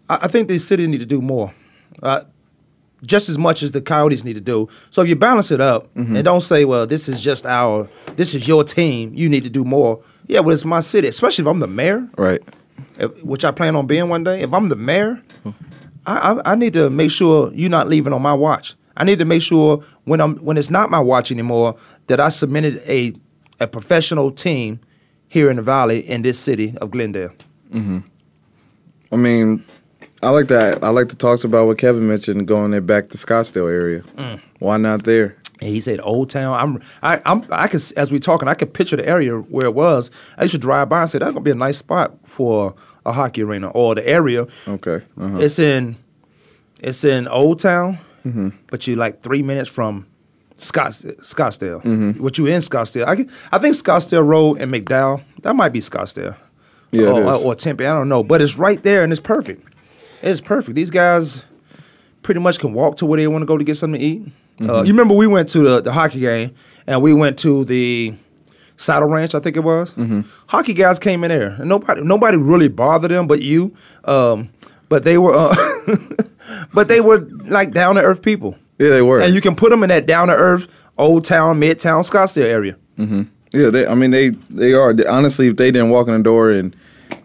I, 0.10 0.20
I 0.24 0.28
think 0.28 0.50
the 0.50 0.58
city 0.58 0.88
need 0.88 1.00
to 1.00 1.06
do 1.06 1.22
more, 1.22 1.54
uh, 2.04 2.24
just 3.08 3.30
as 3.30 3.38
much 3.38 3.63
as 3.63 3.72
the 3.72 3.80
Coyotes 3.82 4.25
need 4.25 4.34
to 4.34 4.42
do. 4.42 4.68
So 4.89 5.01
if 5.04 5.08
you 5.08 5.16
balance 5.16 5.51
it 5.51 5.62
up 5.62 5.88
and 5.96 6.22
don't 6.22 6.42
say, 6.42 6.66
well, 6.66 6.86
this 6.86 7.08
is 7.08 7.22
just 7.22 7.46
our, 7.46 7.89
this 8.18 8.36
is 8.36 8.46
your 8.46 8.66
team, 8.66 9.13
you 9.16 9.30
need 9.30 9.44
to 9.46 9.50
do 9.50 9.63
more. 9.63 10.01
Yeah, 10.29 10.41
well, 10.41 10.53
it's 10.53 10.63
my 10.63 10.79
city, 10.79 11.07
especially 11.07 11.41
if 11.43 11.48
I'm 11.48 11.59
the 11.59 11.67
mayor, 11.67 12.07
Right. 12.17 12.41
if- 12.98 13.24
which 13.24 13.43
I 13.43 13.51
plan 13.51 13.75
on 13.75 13.88
being 13.88 14.07
one 14.09 14.24
day. 14.24 14.41
If 14.41 14.53
I'm 14.53 14.69
the 14.69 14.75
mayor, 14.75 15.19
I, 16.05 16.15
I, 16.45 16.51
I 16.51 16.55
need 16.55 16.74
to 16.74 16.89
make 16.89 17.12
sure 17.12 17.51
you're 17.53 17.69
not 17.69 17.88
leaving 17.89 18.13
on 18.13 18.21
my 18.21 18.33
watch. 18.33 18.75
I 18.95 19.03
need 19.05 19.19
to 19.19 19.25
make 19.25 19.41
sure 19.41 19.83
when 20.05 20.21
I'm 20.21 20.36
when 20.38 20.57
it's 20.57 20.69
not 20.69 20.89
my 20.91 21.00
watch 21.00 21.31
anymore 21.31 21.75
that 22.07 22.19
I 22.19 22.29
submitted 22.29 22.81
a 22.88 23.13
a 23.59 23.67
professional 23.67 24.31
team 24.31 24.79
here 25.27 25.50
in 25.50 25.55
the 25.57 25.62
valley 25.62 26.00
in 26.07 26.21
this 26.21 26.38
city 26.39 26.75
of 26.81 26.91
Glendale. 26.91 27.31
Mm-hmm. 27.74 28.00
I 29.12 29.15
mean, 29.15 29.63
I 30.21 30.29
like 30.29 30.48
that. 30.50 30.83
I 30.83 30.89
like 30.89 31.09
the 31.09 31.15
talks 31.15 31.43
about 31.43 31.65
what 31.67 31.77
Kevin 31.77 32.07
mentioned, 32.07 32.48
going 32.48 32.71
there 32.71 32.81
back 32.81 33.09
to 33.09 33.17
Scottsdale 33.17 33.69
area. 33.71 34.01
Mm. 34.17 34.39
Why 34.59 34.77
not 34.77 35.03
there? 35.03 35.36
And 35.62 35.70
he 35.70 35.80
said 35.82 36.00
Old 36.01 36.30
Town. 36.30 36.54
I'm 36.54 36.82
I 37.04 37.22
I'm 37.25 37.46
I 37.51 37.68
could 37.68 37.82
as 37.98 38.12
we 38.12 38.20
talking, 38.20 38.48
I 38.48 38.54
could 38.54 38.74
picture 38.74 38.96
the 38.96 39.08
area 39.08 39.38
where 39.38 39.66
it 39.66 39.74
was. 39.74 40.10
I 40.38 40.44
used 40.44 40.54
to 40.54 40.58
drive 40.58 40.89
by 40.89 41.01
and 41.01 41.10
say 41.10 41.20
that's 41.20 41.32
gonna 41.32 41.42
be 41.42 41.51
a 41.51 41.56
nice 41.56 41.78
spot 41.78 42.13
for 42.24 42.75
a 43.06 43.12
hockey 43.12 43.44
arena 43.44 43.70
or 43.70 43.96
the 43.96 44.08
area. 44.08 44.48
Okay. 44.68 45.01
Uh-huh. 45.20 45.38
It's 45.39 45.60
in 45.60 45.98
it's 46.82 47.04
in 47.04 47.28
Old 47.28 47.60
Town, 47.60 48.00
but 48.68 48.88
you 48.88 48.96
like 48.96 49.22
three 49.22 49.42
minutes 49.42 49.70
from 49.70 50.08
Scott, 50.56 50.92
Scottsdale. 50.92 52.20
What 52.20 52.38
you 52.38 52.48
in 52.48 52.60
Scottsdale? 52.62 53.06
I, 53.06 53.56
I 53.56 53.60
think 53.60 53.75
Scottsdale 53.75 54.25
Road 54.25 54.62
and 54.62 54.72
McDowell. 54.72 55.24
That 55.42 55.56
might 55.56 55.70
be 55.70 55.80
Scottsdale. 55.80 56.36
Yeah, 56.92 57.10
it 57.10 57.24
or, 57.24 57.36
or 57.36 57.56
Tempe. 57.56 57.86
I 57.86 57.94
don't 57.94 58.10
know, 58.10 58.24
but 58.24 58.42
it's 58.42 58.58
right 58.58 58.82
there 58.82 59.04
and 59.04 59.12
it's 59.12 59.22
perfect. 59.22 59.66
It's 60.22 60.42
perfect. 60.42 60.75
These 60.75 60.89
guys 60.89 61.44
pretty 62.24 62.39
much 62.42 62.60
can 62.60 62.74
walk 62.74 62.98
to 62.98 63.06
where 63.06 63.18
they 63.18 63.28
want 63.28 63.42
to 63.42 63.46
go 63.46 63.58
to 63.58 63.63
get 63.63 63.75
something 63.75 64.00
to 64.00 64.06
eat. 64.06 64.32
Mm-hmm. 64.60 64.70
Uh, 64.70 64.82
you 64.84 64.92
remember 64.94 65.13
we 65.13 65.28
went 65.28 65.50
to 65.50 65.60
the, 65.60 65.82
the 65.82 65.92
hockey 65.92 66.20
game 66.20 66.54
and 66.88 67.01
we 67.01 67.13
went 67.13 67.39
to 67.39 67.63
the 67.66 68.13
Saddle 68.78 69.10
Ranch, 69.10 69.36
I 69.36 69.39
think 69.39 69.56
it 69.58 69.63
was. 69.63 69.94
Mm-hmm. 69.96 70.22
Hockey 70.48 70.74
guys 70.74 71.00
came 71.00 71.24
in 71.24 71.30
there, 71.30 71.50
and 71.50 71.68
nobody 71.68 72.01
nobody 72.01 72.38
really 72.38 72.68
bothered 72.70 73.12
them, 73.12 73.28
but 73.28 73.42
you. 73.42 73.75
Um, 74.06 74.50
but 74.88 75.04
they 75.04 75.18
were, 75.18 75.34
uh, 75.36 75.56
but 76.74 76.88
they 76.88 77.01
were 77.01 77.20
like 77.46 77.72
down 77.72 77.96
to 77.96 78.01
earth 78.01 78.22
people, 78.22 78.56
Yeah, 78.80 78.89
they 78.89 79.01
were. 79.01 79.20
and 79.22 79.34
you 79.34 79.42
can 79.42 79.56
put 79.56 79.70
them 79.70 79.84
in 79.84 79.89
that 79.89 80.06
down 80.06 80.30
to 80.30 80.34
earth 80.34 80.68
old 80.98 81.24
town, 81.25 81.60
midtown, 81.60 82.10
Scottsdale 82.10 82.44
area. 82.46 82.75
Yeah, 83.51 83.70
they, 83.70 83.88
I 83.88 83.96
mean 83.96 84.12
they 84.12 84.30
they 84.50 84.74
are 84.74 84.96
honestly. 85.08 85.48
If 85.48 85.58
they 85.58 85.72
didn't 85.72 85.89
walk 85.89 86.08
in 86.08 86.13
the 86.13 86.24
door 86.24 86.51
and 86.51 86.75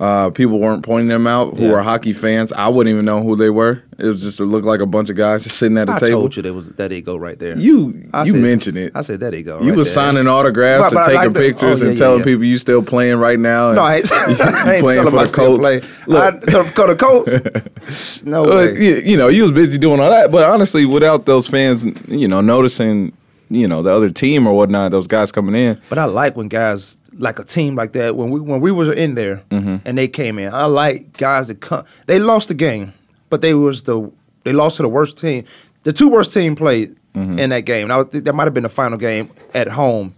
uh, 0.01 0.31
people 0.31 0.59
weren't 0.59 0.83
pointing 0.83 1.09
them 1.09 1.27
out 1.27 1.55
who 1.57 1.65
Yeah. 1.67 1.71
were 1.73 1.83
hockey 1.83 2.13
fans, 2.13 2.53
I 2.53 2.69
wouldn't 2.69 2.93
even 2.93 3.05
know 3.05 3.23
who 3.23 3.37
they 3.37 3.51
were. 3.51 3.83
It 3.99 4.07
was 4.07 4.23
just 4.23 4.41
it 4.41 4.47
looked 4.47 4.67
like 4.67 4.81
a 4.81 4.87
bunch 4.87 5.09
of 5.09 5.17
guys 5.17 5.45
sitting 5.45 5.79
at 5.79 5.89
a 5.89 5.93
I 5.93 5.99
table. 5.99 6.19
I 6.19 6.21
told 6.23 6.37
you 6.37 6.43
there 6.43 6.53
was 6.53 6.69
that 6.71 6.89
they 6.89 7.01
go 7.01 7.15
right 7.17 7.39
there. 7.39 7.57
You 7.57 8.09
I 8.13 8.25
you 8.25 8.33
said- 8.33 8.41
mentioned 8.43 8.77
it. 8.79 8.93
I 8.95 9.03
said 9.03 9.21
that 9.21 9.31
they 9.31 9.43
go. 9.43 9.61
you 9.61 9.69
right 9.69 9.77
was 9.77 9.87
there. 9.87 9.95
signing 9.95 10.27
autographs 10.27 10.93
But- 10.93 10.95
but 10.95 10.99
and 10.99 11.07
taking 11.07 11.21
like 11.21 11.33
the- 11.33 11.41
pictures 11.41 11.81
oh, 11.81 11.85
yeah, 11.85 11.91
and 11.91 11.99
yeah, 11.99 12.05
telling 12.05 12.23
people 12.25 12.45
you 12.45 12.59
still 12.59 12.83
playing 12.83 13.17
right 13.19 13.39
now. 13.39 13.69
and 13.69 13.77
No, 13.77 13.83
I 13.83 13.97
ain't, 13.99 14.11
you 14.11 14.17
I 14.19 14.73
ain't 14.75 14.81
playing 14.83 15.05
for 15.05 15.11
the 15.11 15.33
Colts. 15.33 15.61
play. 15.63 15.81
Look, 16.09 16.23
I, 16.23 16.39
to, 16.65 16.73
go 16.75 16.87
to 16.89 16.97
Colts. 16.97 18.25
no 18.25 18.43
way. 18.45 18.77
you, 18.81 18.97
you 18.97 19.17
know, 19.17 19.29
you 19.29 19.43
was 19.43 19.53
busy 19.53 19.79
doing 19.79 20.01
all 20.01 20.11
that, 20.11 20.33
but 20.33 20.43
honestly, 20.43 20.85
without 20.87 21.27
those 21.27 21.47
fans, 21.47 21.85
you 22.09 22.27
know, 22.27 22.41
noticing, 22.41 23.13
you 23.55 23.69
know, 23.69 23.83
the 23.83 23.91
other 23.93 24.11
team 24.11 24.47
or 24.47 24.55
whatnot, 24.55 24.91
those 24.91 25.07
guys 25.07 25.31
coming 25.33 25.55
in, 25.55 25.81
But 25.89 25.99
I 25.99 26.05
like 26.07 26.37
when 26.37 26.49
guys 26.49 26.97
like 27.17 27.39
a 27.39 27.45
team 27.45 27.75
like 27.77 27.93
that 27.93 28.17
when 28.17 28.31
we 28.31 28.41
when 28.41 28.61
we 28.61 28.71
were 28.73 28.93
in 28.93 29.15
there 29.15 29.43
Mm-hmm. 29.51 29.77
and 29.85 29.97
they 29.99 30.09
came 30.09 30.39
in. 30.39 30.53
I 30.53 30.65
like 30.67 31.17
guys 31.17 31.49
that 31.49 31.61
come. 31.61 31.85
They 32.07 32.19
lost 32.19 32.49
the 32.49 32.55
game, 32.55 32.93
but 33.31 33.41
they 33.41 33.55
was 33.55 33.85
the 33.85 34.11
they 34.43 34.53
lost 34.53 34.77
to 34.79 34.83
the 34.83 34.89
worst 34.89 35.17
team. 35.19 35.45
The 35.85 35.93
two 35.93 36.09
worst 36.09 36.33
team 36.33 36.57
played 36.57 36.97
Mm-hmm. 37.15 37.39
in 37.39 37.51
that 37.51 37.61
game. 37.61 37.85
And 37.85 37.93
I 37.93 37.99
would 37.99 38.11
think 38.11 38.25
that 38.25 38.35
might 38.35 38.45
have 38.47 38.55
been 38.55 38.65
the 38.65 38.69
final 38.69 38.99
game 38.99 39.31
at 39.55 39.69
home, 39.69 40.17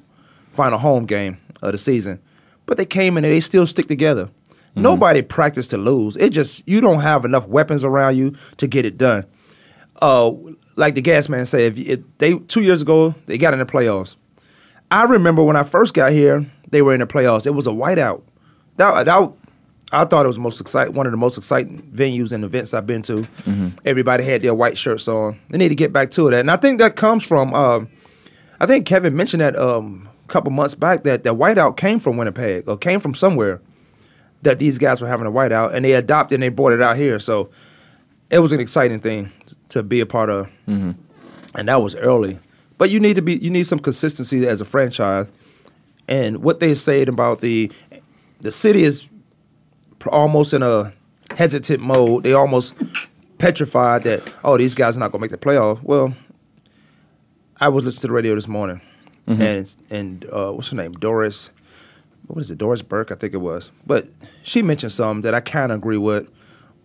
final 0.53 0.79
home 0.79 1.05
game 1.05 1.37
of 1.61 1.73
the 1.73 1.77
season. 1.79 2.19
But 2.65 2.79
they 2.79 2.87
came 2.87 3.19
in 3.19 3.25
and 3.27 3.31
they 3.35 3.41
still 3.41 3.67
stick 3.67 3.87
together. 3.87 4.25
Mm-hmm. 4.27 4.81
Nobody 4.83 5.21
practiced 5.21 5.69
to 5.73 5.77
lose. 5.77 6.17
It 6.17 6.31
just 6.31 6.63
you 6.67 6.81
don't 6.81 7.01
have 7.01 7.27
enough 7.27 7.47
weapons 7.49 7.85
around 7.85 8.17
you 8.17 8.35
to 8.57 8.67
get 8.67 8.87
it 8.87 8.97
done. 8.97 9.27
Uh, 10.01 10.33
like 10.77 10.95
the 10.95 11.03
gas 11.03 11.29
man 11.29 11.47
said, 11.47 11.61
if, 11.61 11.79
if 11.79 12.01
they 12.19 12.39
two 12.39 12.63
years 12.63 12.83
ago 12.83 13.15
they 13.27 13.39
got 13.39 13.53
in 13.53 13.59
the 13.59 13.67
playoffs. 13.67 14.17
I 14.91 15.05
remember 15.05 15.43
when 15.43 15.57
I 15.57 15.65
first 15.65 15.95
got 15.95 16.13
here, 16.13 16.47
they 16.71 16.81
were 16.81 16.95
in 16.95 17.01
the 17.01 17.07
playoffs. 17.07 17.47
It 17.47 17.51
was 17.51 17.67
a 17.67 17.71
whiteout. 17.71 18.23
That, 18.77 19.07
that 19.07 19.33
I 19.93 20.05
thought 20.05 20.25
it 20.25 20.29
was 20.29 20.39
most 20.39 20.61
exciting, 20.61 20.95
one 20.95 21.07
of 21.07 21.13
the 21.13 21.17
most 21.17 21.39
exciting 21.39 21.83
venues 21.95 22.33
and 22.33 22.45
events 22.45 22.75
I've 22.75 22.87
been 22.87 23.03
to. 23.03 23.27
Everybody 23.85 24.25
had 24.25 24.43
their 24.43 24.55
white 24.55 24.77
shirts 24.77 25.09
on. 25.09 25.39
They 25.49 25.59
need 25.59 25.71
to 25.71 25.75
get 25.75 25.93
back 25.93 26.11
to 26.13 26.31
that, 26.31 26.41
and 26.41 26.51
I 26.51 26.57
think 26.57 26.79
that 26.79 26.97
comes 26.97 27.25
from. 27.25 27.55
Um, 27.55 27.89
I 28.61 28.67
think 28.67 28.87
Kevin 28.87 29.15
mentioned 29.17 29.41
that 29.43 29.57
um, 29.57 30.09
a 30.25 30.29
couple 30.29 30.51
months 30.51 30.75
back 30.75 31.05
that 31.05 31.23
that 31.25 31.35
whiteout 31.35 31.77
came 31.77 32.01
from 32.01 32.17
Winnipeg 32.17 32.69
or 32.69 32.77
came 32.77 33.01
from 33.01 33.15
somewhere. 33.15 33.61
That 34.43 34.59
these 34.59 34.79
guys 34.79 35.01
were 35.01 35.09
having 35.09 35.27
a 35.27 35.31
whiteout, 35.33 35.75
and 35.75 35.85
they 35.85 35.93
adopted 35.95 36.37
and 36.37 36.43
they 36.43 36.49
brought 36.49 36.73
it 36.73 36.83
out 36.83 36.97
here. 36.97 37.19
So 37.19 37.51
it 38.31 38.39
was 38.41 38.53
an 38.53 38.61
exciting 38.61 39.01
thing 39.01 39.31
to 39.71 39.83
be 39.83 40.01
a 40.01 40.07
part 40.07 40.31
of, 40.31 40.49
and 40.67 40.97
that 41.55 41.81
was 41.83 41.95
early. 41.95 42.39
But 42.79 42.91
you 42.91 43.01
need 43.01 43.15
to 43.17 43.23
be 43.23 43.37
you 43.37 43.51
need 43.51 43.65
some 43.67 43.79
consistency 43.79 44.47
as 44.47 44.61
a 44.61 44.65
franchise, 44.65 45.27
and 46.09 46.43
what 46.43 46.61
they 46.61 46.75
said 46.75 47.09
about 47.09 47.41
the 47.41 47.71
the 48.41 48.51
city 48.53 48.83
is 48.85 49.09
almost 50.09 50.53
in 50.55 50.63
a 50.63 50.93
hesitant 51.37 51.81
mode. 51.83 52.23
They 52.23 52.33
almost 52.33 52.75
petrified 53.39 54.03
that 54.05 54.23
oh 54.45 54.57
these 54.59 54.75
guys 54.75 54.97
are 54.97 55.01
not 55.01 55.13
gonna 55.13 55.23
make 55.23 55.31
the 55.31 55.39
playoff. 55.39 55.83
Well, 55.83 56.15
I 57.61 57.69
was 57.69 57.85
listening 57.85 58.01
to 58.03 58.07
the 58.09 58.13
radio 58.13 58.35
this 58.35 58.49
morning, 58.49 58.81
and 59.27 59.41
it's- 59.43 59.77
and 59.91 60.25
uh, 60.27 60.51
what's 60.53 60.69
her 60.71 60.77
name 60.77 60.93
Doris. 60.93 61.51
What 62.27 62.41
is 62.41 62.51
it, 62.51 62.59
Doris 62.59 62.83
Burke? 62.83 63.13
I 63.13 63.15
think 63.15 63.35
it 63.35 63.39
was. 63.39 63.71
But 63.87 64.09
she 64.43 64.61
mentioned 64.61 64.91
something 64.91 65.23
that 65.23 65.33
I 65.35 65.39
kind 65.41 65.71
of 65.71 65.79
agree 65.79 65.97
with, 65.97 66.29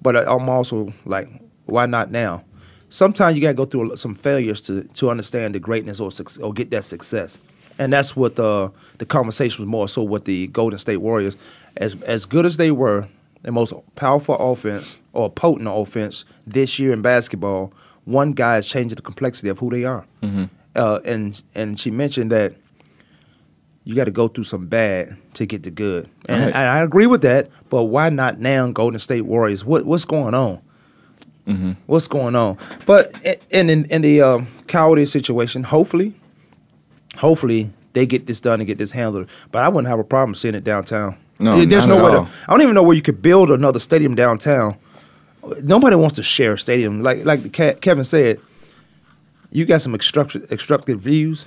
but 0.01 0.15
I'm 0.15 0.49
also 0.49 0.93
like, 1.05 1.29
why 1.65 1.85
not 1.85 2.11
now? 2.11 2.43
Sometimes 2.89 3.35
you 3.35 3.41
gotta 3.41 3.53
go 3.53 3.65
through 3.65 3.95
some 3.97 4.15
failures 4.15 4.61
to 4.61 4.83
to 4.83 5.09
understand 5.09 5.55
the 5.55 5.59
greatness 5.59 5.99
or 5.99 6.09
or 6.41 6.53
get 6.53 6.71
that 6.71 6.83
success, 6.83 7.39
and 7.79 7.93
that's 7.93 8.15
what 8.15 8.35
the 8.35 8.71
the 8.97 9.05
conversation 9.05 9.63
was 9.63 9.67
more 9.69 9.87
so 9.87 10.03
with 10.03 10.25
the 10.25 10.47
Golden 10.47 10.77
State 10.79 10.97
Warriors. 10.97 11.37
As 11.77 11.95
as 12.03 12.25
good 12.25 12.45
as 12.45 12.57
they 12.57 12.71
were, 12.71 13.07
the 13.43 13.51
most 13.51 13.73
powerful 13.95 14.35
offense 14.35 14.97
or 15.13 15.29
potent 15.29 15.69
offense 15.71 16.25
this 16.45 16.79
year 16.79 16.91
in 16.91 17.01
basketball, 17.01 17.71
one 18.05 18.31
guy 18.33 18.57
is 18.57 18.65
changing 18.65 18.97
the 18.97 19.01
complexity 19.01 19.47
of 19.49 19.59
who 19.59 19.69
they 19.69 19.85
are. 19.85 20.05
Uh, 20.75 20.99
and 21.05 21.41
and 21.55 21.79
she 21.79 21.91
mentioned 21.91 22.31
that 22.31 22.55
you 23.83 23.95
got 23.95 24.05
to 24.05 24.11
go 24.11 24.27
through 24.27 24.43
some 24.43 24.67
bad 24.67 25.17
to 25.33 25.45
get 25.45 25.63
the 25.63 25.71
good, 25.71 26.07
and, 26.29 26.41
Right. 26.45 26.55
and 26.55 26.69
I 26.69 26.79
agree 26.81 27.07
with 27.07 27.21
that. 27.23 27.49
But 27.69 27.85
why 27.85 28.09
not 28.09 28.39
now, 28.39 28.69
Golden 28.71 28.99
State 28.99 29.21
Warriors? 29.21 29.65
What 29.65 29.85
what's 29.85 30.05
going 30.05 30.33
on? 30.33 30.59
What's 31.85 32.07
going 32.07 32.35
on? 32.35 32.57
But 32.85 33.13
in 33.49 33.69
in, 33.69 33.85
in 33.85 34.01
the 34.01 34.21
um, 34.21 34.47
situation, 35.05 35.63
hopefully, 35.63 36.13
hopefully 37.17 37.69
they 37.93 38.05
get 38.05 38.25
this 38.25 38.39
done 38.39 38.61
and 38.61 38.67
get 38.67 38.77
this 38.77 38.91
handled. 38.93 39.27
But 39.51 39.63
I 39.63 39.67
wouldn't 39.69 39.89
have 39.89 39.99
a 39.99 40.03
problem 40.03 40.33
seeing 40.35 40.55
it 40.55 40.63
downtown. 40.63 41.17
No, 41.39 41.65
there's 41.65 41.87
no 41.87 42.01
way. 42.03 42.11
To, 42.11 42.27
I 42.47 42.51
don't 42.53 42.61
even 42.61 42.75
know 42.75 42.83
where 42.83 42.95
you 42.95 43.01
could 43.01 43.21
build 43.21 43.51
another 43.51 43.79
stadium 43.79 44.15
downtown. 44.15 44.77
Nobody 45.63 45.95
wants 45.95 46.15
to 46.17 46.23
share 46.23 46.53
a 46.53 46.57
stadium. 46.57 47.01
Like 47.03 47.25
like 47.25 47.51
Kevin 47.51 48.03
said, 48.03 48.39
you 49.51 49.65
got 49.65 49.81
some 49.81 49.93
obstructed 49.95 50.99
views. 51.01 51.45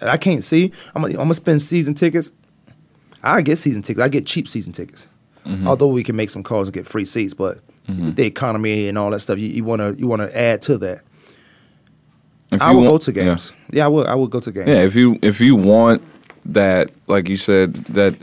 I 0.00 0.16
can't 0.16 0.44
see. 0.44 0.72
I'm 0.94 1.02
gonna, 1.02 1.14
I'm 1.14 1.24
gonna 1.24 1.34
spend 1.34 1.62
season 1.62 1.94
tickets. 1.94 2.32
I 3.22 3.42
get 3.42 3.58
season 3.58 3.82
tickets. 3.82 4.04
I 4.04 4.08
get 4.08 4.26
cheap 4.26 4.48
season 4.48 4.72
tickets. 4.72 5.06
Mm-hmm. 5.44 5.66
Although 5.66 5.88
we 5.88 6.02
can 6.02 6.16
make 6.16 6.30
some 6.30 6.42
calls 6.42 6.68
and 6.68 6.74
get 6.74 6.86
free 6.86 7.04
seats, 7.04 7.34
but 7.34 7.60
the 7.88 8.24
economy 8.24 8.88
and 8.88 8.98
all 8.98 9.10
that 9.10 9.20
stuff, 9.20 9.38
you 9.38 9.62
want 9.64 9.80
to 9.80 9.94
you 9.98 10.06
want 10.06 10.22
to 10.22 10.36
add 10.36 10.62
to 10.62 10.78
that. 10.78 11.02
If 12.50 12.62
I 12.62 12.72
will 12.72 12.84
go 12.84 12.98
to 12.98 13.12
games. 13.12 13.52
Yeah, 13.72 13.86
I 13.86 13.88
will. 13.88 14.06
I 14.06 14.14
will 14.14 14.26
go 14.28 14.40
to 14.40 14.52
games. 14.52 14.68
Yeah, 14.68 14.82
if 14.82 14.94
you 14.94 15.18
if 15.22 15.40
you 15.40 15.56
want 15.56 16.02
that, 16.46 16.90
like 17.06 17.28
you 17.28 17.36
said, 17.36 17.74
that 17.86 18.14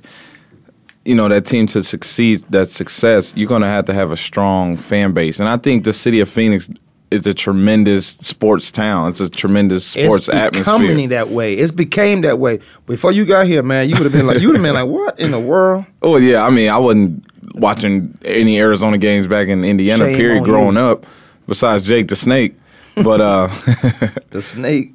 you 1.05 1.15
know 1.15 1.27
that 1.27 1.45
team 1.45 1.67
to 1.67 1.83
succeed, 1.83 2.39
that 2.49 2.67
success, 2.67 3.33
you're 3.35 3.49
gonna 3.49 3.67
have 3.67 3.85
to 3.85 3.93
have 3.93 4.11
a 4.11 4.17
strong 4.17 4.77
fan 4.77 5.13
base, 5.13 5.39
and 5.39 5.49
I 5.49 5.57
think 5.57 5.83
the 5.83 5.93
city 5.93 6.19
of 6.19 6.29
Phoenix 6.29 6.69
is 7.13 7.27
a 7.27 7.33
tremendous 7.33 8.07
sports 8.07 8.71
town. 8.71 9.09
It's 9.09 9.21
a 9.21 9.29
tremendous 9.29 9.85
sports 9.85 10.27
atmosphere. 10.29 10.47
it's 10.47 10.67
atmosphere. 10.67 10.87
becoming 10.87 11.09
that 11.09 11.29
way. 11.29 11.53
It's 11.55 11.71
became 11.71 12.21
that 12.21 12.39
way. 12.39 12.59
Before 12.85 13.11
you 13.11 13.25
got 13.25 13.45
here, 13.47 13.63
man, 13.63 13.87
you 13.89 13.95
would 13.95 14.03
have 14.03 14.11
been 14.11 14.27
like, 14.27 14.39
you 14.39 14.47
would 14.47 14.55
have 14.55 14.63
been 14.63 14.73
like, 14.73 14.87
what 14.87 15.19
in 15.19 15.31
the 15.31 15.39
world? 15.39 15.85
Oh 16.01 16.17
yeah, 16.17 16.45
I 16.45 16.49
mean, 16.49 16.69
I 16.69 16.77
wasn't 16.77 17.23
watching 17.55 18.17
any 18.25 18.59
Arizona 18.59 18.97
games 18.97 19.27
back 19.27 19.47
in 19.47 19.63
Indiana. 19.63 20.05
Shame 20.05 20.15
period, 20.15 20.43
growing 20.43 20.75
you. 20.75 20.81
up. 20.81 21.05
Besides 21.47 21.83
Jake 21.87 22.07
the 22.07 22.15
Snake, 22.15 22.55
but 22.95 23.19
uh, 23.21 23.47
The 24.31 24.41
snake. 24.41 24.93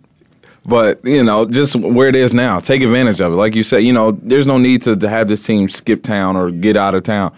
but 0.65 0.99
you 1.05 1.23
know, 1.23 1.45
just 1.47 1.77
where 1.77 2.09
it 2.09 2.17
is 2.17 2.33
now, 2.35 2.59
take 2.59 2.83
advantage 2.83 3.21
of 3.21 3.33
it. 3.33 3.37
Like 3.37 3.55
you 3.55 3.63
said, 3.63 3.79
you 3.79 3.93
know, 3.93 4.13
there's 4.23 4.47
no 4.47 4.57
need 4.59 4.83
to, 4.83 4.97
to 4.97 5.09
have 5.09 5.29
this 5.29 5.45
team 5.45 5.69
skip 5.69 6.03
town 6.03 6.37
or 6.37 6.51
get 6.51 6.77
out 6.77 6.95
of 6.95 7.03
town. 7.03 7.35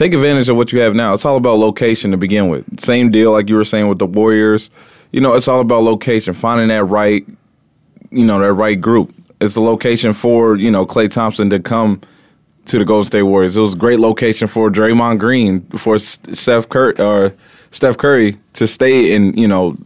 Take 0.00 0.14
advantage 0.14 0.48
of 0.48 0.56
what 0.56 0.72
you 0.72 0.80
have 0.80 0.94
now. 0.94 1.12
It's 1.12 1.26
all 1.26 1.36
about 1.36 1.58
location 1.58 2.10
to 2.12 2.16
begin 2.16 2.48
with. 2.48 2.80
Same 2.80 3.10
deal, 3.10 3.32
like 3.32 3.50
you 3.50 3.56
were 3.56 3.66
saying 3.66 3.86
with 3.86 3.98
the 3.98 4.06
Warriors. 4.06 4.70
You 5.12 5.20
know, 5.20 5.34
it's 5.34 5.46
all 5.46 5.60
about 5.60 5.82
location, 5.82 6.32
finding 6.32 6.68
that 6.68 6.84
right, 6.84 7.26
you 8.10 8.24
know, 8.24 8.38
that 8.38 8.54
right 8.54 8.80
group. 8.80 9.14
It's 9.42 9.52
the 9.52 9.60
location 9.60 10.14
for 10.14 10.56
you 10.56 10.70
know 10.70 10.86
Klay 10.86 11.10
Thompson 11.10 11.50
to 11.50 11.60
come 11.60 12.00
to 12.64 12.78
the 12.78 12.84
Golden 12.86 13.04
State 13.04 13.24
Warriors. 13.24 13.58
It 13.58 13.60
was 13.60 13.74
a 13.74 13.76
great 13.76 14.00
location 14.00 14.48
for 14.48 14.70
Draymond 14.70 15.18
Green, 15.18 15.60
for 15.76 15.98
Steph 15.98 16.70
Curry 16.70 16.98
or 16.98 17.34
Steph 17.70 17.98
Curry 17.98 18.38
to 18.54 18.66
stay 18.66 19.12
in, 19.12 19.36
you 19.36 19.46
know, 19.46 19.76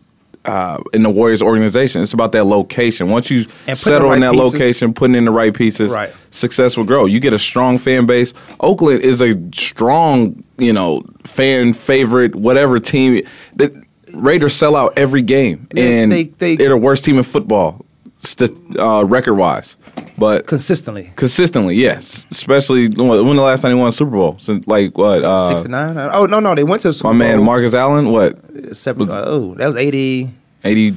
uh, 0.44 0.78
in 0.92 1.02
the 1.02 1.10
Warriors 1.10 1.42
organization. 1.42 2.02
It's 2.02 2.12
about 2.12 2.32
that 2.32 2.44
location. 2.44 3.08
Once 3.08 3.30
you 3.30 3.46
settle 3.74 4.08
right 4.10 4.14
in 4.16 4.20
that 4.20 4.32
pieces. 4.32 4.52
location, 4.54 4.92
putting 4.94 5.14
in 5.16 5.24
the 5.24 5.30
right 5.30 5.54
pieces, 5.54 5.92
Right. 5.92 6.12
success 6.30 6.76
will 6.76 6.84
grow. 6.84 7.06
You 7.06 7.20
get 7.20 7.32
a 7.32 7.38
strong 7.38 7.78
fan 7.78 8.06
base. 8.06 8.34
Oakland 8.60 9.00
is 9.02 9.20
a 9.22 9.34
strong, 9.54 10.42
you 10.58 10.72
know, 10.72 11.02
fan 11.24 11.72
favorite, 11.72 12.34
whatever 12.34 12.78
team. 12.78 13.22
The 13.56 13.82
Raiders 14.12 14.54
sell 14.54 14.76
out 14.76 14.92
every 14.96 15.22
game, 15.22 15.66
Yeah, 15.74 15.84
and 15.84 16.12
they- 16.12 16.30
they- 16.38 16.64
are 16.64 16.68
the 16.68 16.76
worst 16.76 17.04
team 17.04 17.16
in 17.18 17.24
football. 17.24 17.83
St- 18.24 18.78
uh, 18.78 19.04
record 19.04 19.34
wise, 19.34 19.76
but 20.18 20.46
consistently. 20.46 21.10
consistently, 21.16 21.76
yes. 21.76 22.24
Especially 22.30 22.88
when 22.88 23.08
when 23.26 23.36
the 23.36 23.42
last 23.42 23.60
time 23.62 23.72
he 23.72 23.78
won 23.78 23.88
a 23.88 23.92
Super 23.92 24.12
Bowl? 24.12 24.36
Since 24.38 24.66
like 24.66 24.96
what? 24.98 25.22
Uh, 25.22 25.48
69? 25.48 25.96
Oh, 26.12 26.26
no, 26.26 26.40
no, 26.40 26.54
they 26.54 26.64
went 26.64 26.82
to 26.82 26.88
the 26.88 26.92
Super 26.92 27.12
my 27.12 27.18
man 27.18 27.36
Bowl. 27.38 27.46
Marcus 27.46 27.74
Allen. 27.74 28.10
What? 28.12 28.38
Seven, 28.76 29.10
uh, 29.10 29.22
oh, 29.26 29.54
that 29.56 29.66
was 29.66 29.76
84, 29.76 30.32
Eighty 30.64 30.96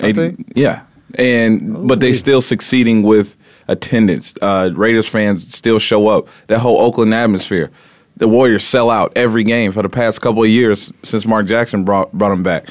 I 0.00 0.06
80, 0.08 0.12
think. 0.14 0.52
yeah. 0.56 0.82
And 1.16 1.86
but 1.86 2.00
they 2.00 2.12
still 2.12 2.40
succeeding 2.42 3.02
with 3.04 3.36
attendance. 3.68 4.34
Uh, 4.42 4.70
Raiders 4.74 5.08
fans 5.08 5.54
still 5.54 5.78
show 5.78 6.08
up. 6.08 6.28
That 6.48 6.58
whole 6.58 6.78
Oakland 6.80 7.14
atmosphere. 7.14 7.70
The 8.16 8.26
Warriors 8.28 8.64
sell 8.64 8.90
out 8.90 9.12
every 9.16 9.42
game 9.44 9.70
for 9.72 9.82
the 9.82 9.88
past 9.88 10.20
couple 10.20 10.42
of 10.42 10.48
years 10.48 10.92
since 11.02 11.24
Mark 11.26 11.46
Jackson 11.46 11.84
brought 11.84 12.12
brought 12.12 12.30
them 12.30 12.42
back. 12.42 12.68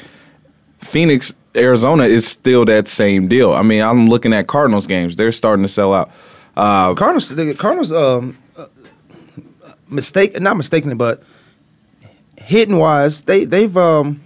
Phoenix, 0.80 1.34
Arizona 1.56 2.04
is 2.04 2.26
still 2.26 2.64
that 2.64 2.88
same 2.88 3.28
deal. 3.28 3.52
I 3.52 3.62
mean, 3.62 3.82
I'm 3.82 4.08
looking 4.08 4.32
at 4.32 4.46
Cardinals 4.46 4.86
games; 4.86 5.16
they're 5.16 5.32
starting 5.32 5.64
to 5.64 5.68
sell 5.68 5.94
out. 5.94 6.10
Uh, 6.56 6.94
Cardinals, 6.94 7.28
the 7.28 7.54
Cardinals, 7.54 7.92
um, 7.92 8.36
uh, 8.56 8.66
mistake, 9.88 10.40
not 10.40 10.56
mistakenly, 10.56 10.94
but 10.94 11.22
hidden 12.36 12.78
wise, 12.78 13.22
they 13.22 13.44
they've 13.44 13.76
um, 13.76 14.20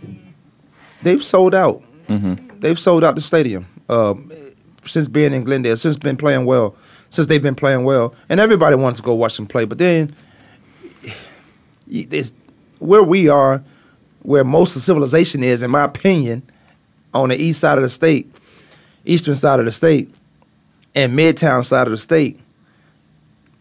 they've 1.02 1.22
sold 1.22 1.54
out. 1.54 1.82
Mm-hmm. 2.08 2.60
They've 2.60 2.78
sold 2.78 3.04
out 3.04 3.14
the 3.14 3.20
stadium 3.20 3.66
um, 3.88 4.32
since 4.84 5.08
being 5.08 5.32
in 5.32 5.44
Glendale, 5.44 5.76
since 5.76 5.96
been 5.96 6.16
playing 6.16 6.44
well, 6.44 6.76
since 7.10 7.26
they've 7.26 7.42
been 7.42 7.54
playing 7.54 7.84
well, 7.84 8.14
and 8.28 8.40
everybody 8.40 8.76
wants 8.76 9.00
to 9.00 9.04
go 9.04 9.14
watch 9.14 9.36
them 9.36 9.46
play. 9.46 9.64
But 9.64 9.78
then, 9.78 10.14
it's 11.86 12.32
where 12.78 13.02
we 13.02 13.28
are, 13.28 13.62
where 14.22 14.44
most 14.44 14.76
of 14.76 14.82
civilization 14.82 15.42
is, 15.42 15.62
in 15.62 15.70
my 15.70 15.84
opinion, 15.84 16.42
on 17.14 17.30
the 17.30 17.36
east 17.36 17.60
side 17.60 17.78
of 17.78 17.82
the 17.82 17.88
state, 17.88 18.30
eastern 19.04 19.34
side 19.34 19.58
of 19.58 19.64
the 19.64 19.72
state, 19.72 20.14
and 20.94 21.18
midtown 21.18 21.64
side 21.64 21.86
of 21.86 21.90
the 21.90 21.98
state. 21.98 22.40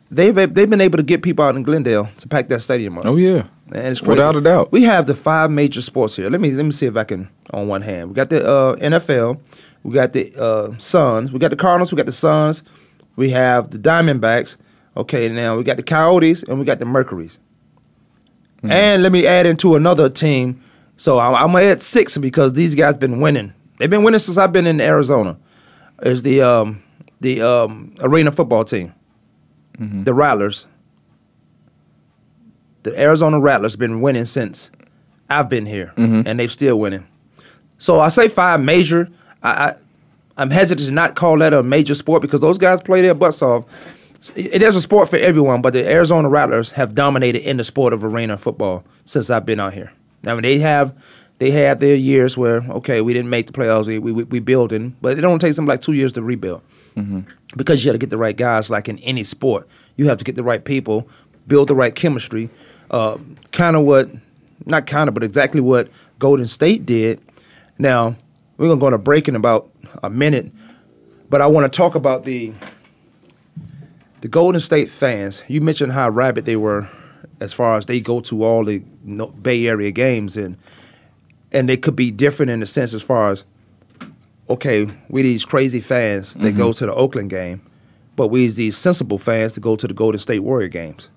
They've 0.09 0.33
they've 0.33 0.69
been 0.69 0.81
able 0.81 0.97
to 0.97 1.03
get 1.03 1.21
people 1.21 1.43
out 1.43 1.55
in 1.55 1.63
Glendale 1.63 2.09
to 2.17 2.27
pack 2.27 2.47
that 2.47 2.61
stadium 2.61 2.97
up. 2.97 3.05
oh 3.05 3.17
yeah, 3.17 3.47
And 3.71 3.87
it's 3.87 3.99
crazy. 3.99 4.11
Without 4.11 4.35
a 4.37 4.41
doubt. 4.41 4.71
We 4.71 4.83
have 4.83 5.05
the 5.05 5.13
five 5.15 5.51
major 5.51 5.81
sports 5.81 6.15
here. 6.15 6.29
Let 6.29 6.39
me 6.39 6.51
let 6.51 6.63
me 6.63 6.71
see 6.71 6.85
if 6.85 6.95
I 6.95 7.03
can 7.03 7.29
on 7.51 7.67
one 7.67 7.81
hand. 7.81 8.09
We 8.09 8.15
got 8.15 8.29
the 8.29 8.47
uh, 8.47 8.75
NFL, 8.77 9.39
we 9.83 9.93
got 9.93 10.13
the 10.13 10.33
uh, 10.35 10.77
Suns, 10.77 11.31
we 11.31 11.39
got 11.39 11.51
the 11.51 11.57
Cardinals, 11.57 11.91
we 11.91 11.97
got 11.97 12.05
the 12.05 12.13
Suns, 12.13 12.63
we 13.17 13.31
have 13.31 13.71
the 13.71 13.77
Diamondbacks. 13.77 14.55
Okay, 14.95 15.29
now 15.29 15.57
we 15.57 15.63
got 15.63 15.77
the 15.77 15.83
Coyotes 15.83 16.41
and 16.43 16.57
we 16.57 16.65
got 16.65 16.79
the 16.79 16.85
Mercuries. 16.85 17.37
Hmm. 18.61 18.71
And 18.71 19.03
let 19.03 19.11
me 19.11 19.27
add 19.27 19.45
into 19.45 19.75
another 19.75 20.09
team. 20.09 20.63
So 20.97 21.19
I'm, 21.19 21.35
I'm 21.35 21.55
add 21.63 21.81
six 21.81 22.17
because 22.17 22.53
these 22.53 22.75
guys 22.75 22.97
been 22.97 23.19
winning. 23.21 23.53
They've 23.77 23.89
been 23.89 24.03
winning 24.03 24.19
since 24.19 24.37
I've 24.37 24.51
been 24.51 24.67
in 24.67 24.81
Arizona. 24.81 25.37
Is 26.01 26.23
the 26.23 26.41
um, 26.41 26.83
the 27.21 27.41
um, 27.41 27.93
arena 27.99 28.31
football 28.31 28.63
team, 28.65 28.93
Mm-hmm. 29.79 30.03
the 30.03 30.13
Rattlers. 30.13 30.65
The 32.83 32.99
Arizona 32.99 33.39
Rattlers 33.39 33.75
been 33.75 34.01
winning 34.01 34.25
since 34.25 34.71
I've 35.29 35.49
been 35.49 35.65
here, 35.65 35.93
Mm-hmm. 35.97 36.21
and 36.27 36.39
they've 36.39 36.51
still 36.51 36.79
winning. 36.79 37.05
So 37.77 37.99
I 37.99 38.09
say 38.09 38.27
five 38.27 38.61
major. 38.61 39.09
I, 39.43 39.49
I 39.51 39.73
I'm 40.39 40.51
hesitant 40.51 40.87
to 40.87 40.93
not 40.93 41.15
call 41.15 41.37
that 41.39 41.53
a 41.53 41.63
major 41.63 41.95
sport 41.95 42.21
because 42.21 42.41
those 42.41 42.59
guys 42.59 42.79
play 42.81 43.01
their 43.01 43.15
butts 43.15 43.41
off. 43.41 43.65
It 44.35 44.61
is 44.61 44.75
a 44.75 44.81
sport 44.81 45.09
for 45.09 45.17
everyone, 45.17 45.61
but 45.63 45.73
the 45.73 45.87
Arizona 45.87 46.29
Rattlers 46.29 46.71
have 46.73 46.93
dominated 46.95 47.41
in 47.47 47.57
the 47.57 47.63
sport 47.63 47.91
of 47.93 48.03
arena 48.03 48.37
football 48.37 48.83
since 49.05 49.29
I've 49.31 49.45
been 49.47 49.59
out 49.59 49.73
here. 49.73 49.91
I 50.25 50.33
mean, 50.33 50.41
they 50.43 50.59
have 50.59 50.93
they 51.39 51.51
had 51.51 51.79
their 51.79 51.95
years 51.95 52.37
where 52.37 52.61
okay, 52.69 53.01
we 53.01 53.13
didn't 53.13 53.29
make 53.29 53.47
the 53.47 53.53
playoffs, 53.53 53.87
we 53.87 53.99
we, 53.99 54.23
we 54.23 54.39
building, 54.39 54.95
but 55.01 55.17
it 55.17 55.21
don't 55.21 55.39
take 55.39 55.55
them 55.55 55.65
like 55.65 55.81
two 55.81 55.93
years 55.93 56.11
to 56.13 56.21
rebuild 56.21 56.61
because 57.55 57.83
you 57.83 57.89
got 57.89 57.93
to 57.93 57.99
get 57.99 58.09
the 58.09 58.17
right 58.17 58.35
guys. 58.35 58.69
Like 58.69 58.89
in 58.89 58.97
any 58.99 59.23
sport, 59.23 59.67
you 59.97 60.07
have 60.07 60.17
to 60.17 60.23
get 60.23 60.35
the 60.35 60.43
right 60.43 60.63
people, 60.63 61.07
build 61.47 61.67
the 61.67 61.75
right 61.75 61.93
chemistry. 61.93 62.49
Uh, 62.89 63.17
kind 63.51 63.75
of 63.75 63.83
what, 63.83 64.09
not 64.65 64.87
kind 64.87 65.07
of, 65.07 65.13
but 65.13 65.23
exactly 65.23 65.61
what 65.61 65.89
Golden 66.19 66.47
State 66.47 66.85
did. 66.85 67.21
Now 67.77 68.15
we're 68.57 68.67
gonna 68.67 68.79
go 68.79 68.87
on 68.87 68.93
a 68.93 68.97
break 68.97 69.27
in 69.27 69.35
about 69.35 69.69
a 70.01 70.09
minute, 70.09 70.51
but 71.29 71.41
I 71.41 71.47
want 71.47 71.71
to 71.71 71.77
talk 71.77 71.93
about 71.95 72.23
the 72.23 72.53
the 74.21 74.27
Golden 74.27 74.59
State 74.59 74.89
fans. 74.89 75.43
You 75.47 75.61
mentioned 75.61 75.91
how 75.91 76.09
rabid 76.09 76.45
they 76.45 76.55
were, 76.55 76.89
as 77.39 77.53
far 77.53 77.77
as 77.77 77.85
they 77.85 77.99
go 77.99 78.19
to 78.21 78.43
all 78.43 78.65
the 78.65 78.81
Bay 79.07 79.67
Area 79.67 79.91
games, 79.91 80.37
and 80.37 80.57
and 81.51 81.67
they 81.67 81.77
could 81.77 81.95
be 81.95 82.11
different 82.11 82.51
in 82.51 82.59
the 82.59 82.65
sense 82.65 82.93
as 82.93 83.01
far 83.01 83.31
as 83.31 83.45
okay, 84.49 84.89
we 85.09 85.21
these 85.21 85.43
crazy 85.45 85.81
fans 85.81 86.33
that 86.35 86.51
go 86.53 86.71
to 86.71 86.85
the 86.85 86.93
Oakland 86.93 87.29
game, 87.29 87.61
but 88.15 88.27
we 88.27 88.47
these 88.47 88.77
sensible 88.77 89.17
fans 89.17 89.55
that 89.55 89.61
go 89.61 89.75
to 89.75 89.87
the 89.87 89.93
Golden 89.93 90.19
State 90.19 90.39
Warrior 90.39 90.69
games. 90.69 91.09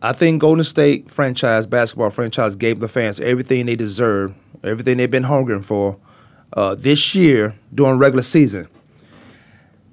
I 0.00 0.12
think 0.12 0.40
Golden 0.40 0.64
State 0.64 1.10
franchise, 1.10 1.66
basketball 1.66 2.10
franchise, 2.10 2.56
gave 2.56 2.80
the 2.80 2.88
fans 2.88 3.20
everything 3.20 3.66
they 3.66 3.76
deserve, 3.76 4.34
everything 4.64 4.96
they've 4.96 5.10
been 5.10 5.22
hungering 5.22 5.62
for 5.62 5.96
uh, 6.54 6.74
this 6.74 7.14
year 7.14 7.54
during 7.72 7.98
regular 7.98 8.22
season. 8.22 8.66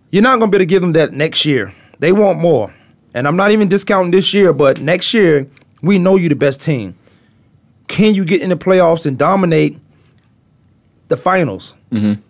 You're 0.10 0.24
not 0.24 0.40
going 0.40 0.52
to 0.52 0.58
be 0.58 0.64
able 0.64 0.64
to 0.64 0.66
give 0.66 0.82
them 0.82 0.94
that 0.94 1.14
next 1.14 1.46
year. 1.46 1.76
They 2.00 2.12
want 2.12 2.40
more. 2.40 2.74
And 3.14 3.28
I'm 3.28 3.36
not 3.36 3.52
even 3.52 3.68
discounting 3.68 4.12
this 4.12 4.34
year, 4.34 4.54
but 4.54 4.82
next 4.82 5.14
year, 5.14 5.48
we 5.82 5.98
know 5.98 6.16
you're 6.16 6.30
the 6.30 6.36
best 6.36 6.62
team. 6.62 6.98
Can 7.88 8.14
you 8.14 8.26
get 8.26 8.42
in 8.42 8.50
the 8.50 8.58
playoffs 8.58 9.06
and 9.06 9.18
dominate 9.18 9.80
the 11.08 11.18
finals? 11.18 11.74
Mm-hmm. 11.92 12.22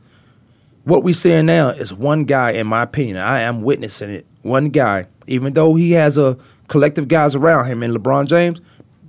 What 0.86 1.04
we're 1.04 1.14
seeing 1.14 1.46
now 1.46 1.70
is 1.70 1.94
one 1.94 2.24
guy, 2.24 2.52
in 2.52 2.68
my 2.68 2.84
opinion, 2.84 3.18
I 3.18 3.42
am 3.42 3.62
witnessing 3.62 4.10
it. 4.10 4.26
One 4.42 4.70
guy, 4.70 5.06
even 5.28 5.54
though 5.54 5.76
he 5.76 5.92
has 5.92 6.18
a 6.18 6.38
collective 6.68 7.08
guys 7.08 7.36
around 7.36 7.66
him, 7.66 7.84
and 7.84 7.96
LeBron 7.96 8.28
James, 8.28 8.62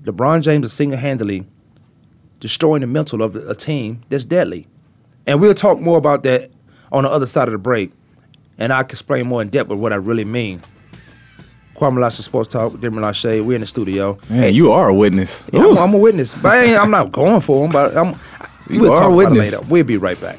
LeBron 0.03 0.43
James 0.43 0.67
is 0.67 0.73
single 0.73 0.99
handedly 0.99 1.47
destroying 2.41 2.81
the 2.81 2.87
mental 2.87 3.23
of 3.23 3.37
a 3.37 3.55
team 3.55 4.03
that's 4.09 4.25
deadly. 4.25 4.67
And 5.27 5.41
we'll 5.41 5.55
talk 5.55 5.79
more 5.79 5.99
about 5.99 6.23
that 6.25 6.51
on 6.91 7.05
the 7.05 7.11
other 7.11 7.27
side 7.27 7.49
of 7.49 7.53
the 7.53 7.59
break. 7.59 7.93
And 8.59 8.73
I 8.73 8.83
can 8.83 8.91
explain 8.91 9.27
more 9.27 9.43
in 9.43 9.49
depth 9.49 9.69
with 9.69 9.79
what 9.79 9.93
I 9.93 9.97
really 9.97 10.25
mean. 10.25 10.63
Kwamie 11.81 11.99
Lassiter 12.01 12.23
Sports 12.25 12.49
Talk, 12.49 12.75
Demery 12.75 13.01
Lachey, 13.03 13.43
we're 13.45 13.55
in 13.55 13.63
the 13.63 13.67
studio. 13.67 14.19
man, 14.29 14.53
you 14.55 14.71
are 14.71 14.89
a 14.89 14.95
witness. 14.95 15.43
Yeah, 15.53 15.61
I'm, 15.65 15.79
I'm 15.79 15.95
a 15.95 15.99
witness, 15.99 16.35
but 16.35 16.53
I 16.53 16.63
ain't, 16.65 16.79
I'm 16.81 16.91
not 16.91 17.11
going 17.11 17.41
for 17.41 17.65
him. 17.65 17.73
But 17.73 17.97
I'm. 17.97 18.15
You 18.69 18.83
we'll 18.83 18.93
are 18.93 18.97
talk 18.97 19.11
a 19.11 19.13
about 19.13 19.13
it 19.13 19.17
witness. 19.31 19.55
later. 19.55 19.67
We'll 19.69 19.85
be 19.85 19.97
right 19.97 20.21
back. 20.21 20.39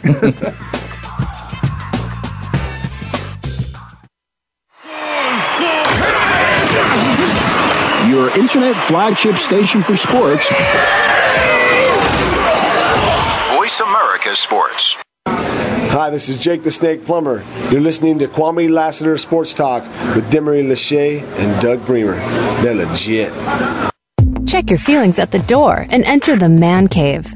Your 8.07 8.29
internet 8.37 8.75
flagship 8.75 9.37
station 9.37 9.79
for 9.81 9.95
sports. 9.95 10.49
Voice 13.55 13.79
America 13.79 14.35
Sports. 14.35 14.97
Hi, 15.91 16.09
this 16.09 16.29
is 16.29 16.37
Jake 16.37 16.63
the 16.63 16.71
Snake 16.71 17.03
Plummer. 17.03 17.43
You're 17.69 17.81
listening 17.81 18.17
to 18.19 18.27
Kwamie 18.29 18.69
Lassiter 18.69 19.17
Sports 19.17 19.53
Talk 19.53 19.83
with 20.15 20.31
Demery 20.31 20.65
Lachey 20.65 21.21
and 21.37 21.61
Doug 21.61 21.85
Bremer. 21.85 22.15
They're 22.63 22.75
legit. 22.75 23.33
Check 24.47 24.69
your 24.69 24.79
feelings 24.79 25.19
at 25.19 25.31
the 25.31 25.43
door 25.47 25.85
and 25.89 26.05
enter 26.05 26.37
the 26.37 26.47
man 26.47 26.87
cave. 26.87 27.35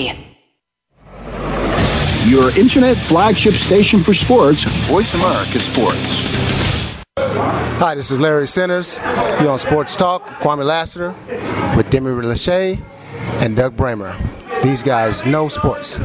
Your 2.27 2.57
internet 2.57 2.97
flagship 2.97 3.55
station 3.55 3.99
for 3.99 4.13
sports. 4.13 4.63
Voice 4.89 5.13
America 5.15 5.59
Sports. 5.59 6.25
Hi, 7.17 7.95
this 7.95 8.11
is 8.11 8.19
Larry 8.19 8.47
Centers. 8.47 8.97
You're 9.41 9.49
on 9.49 9.59
Sports 9.59 9.95
Talk, 9.95 10.25
Kwamie 10.39 10.65
Lassiter 10.65 11.13
with 11.75 11.89
Demi 11.89 12.11
Lachey 12.11 12.81
and 13.41 13.55
Doug 13.55 13.73
Bramer. 13.75 14.15
These 14.63 14.83
guys 14.83 15.25
know 15.25 15.47
sports. 15.49 15.99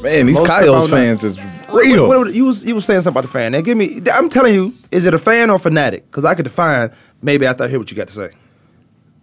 Man, 0.01 0.25
these 0.25 0.35
Most 0.35 0.47
Coyotes 0.47 0.89
fans 0.89 1.23
is 1.23 1.37
real. 1.71 2.07
what- 2.07 2.17
what- 2.19 2.33
you 2.33 2.45
was 2.45 2.65
you 2.65 2.73
was 2.75 2.85
saying 2.85 3.01
something 3.01 3.19
about 3.19 3.27
the 3.27 3.31
fan. 3.31 3.51
Now 3.51 3.61
give 3.61 3.77
me. 3.77 4.01
I'm 4.11 4.29
telling 4.29 4.53
you, 4.55 4.73
is 4.91 5.05
it 5.05 5.13
a 5.13 5.19
fan 5.19 5.49
or 5.51 5.59
fanatic? 5.59 6.09
Because 6.09 6.25
I 6.25 6.33
could 6.33 6.43
define 6.45 6.89
maybe 7.21 7.45
after 7.45 7.63
I 7.63 7.67
hear 7.67 7.77
what 7.79 7.91
you 7.91 7.97
got 7.97 8.07
to 8.07 8.13
say. 8.13 8.29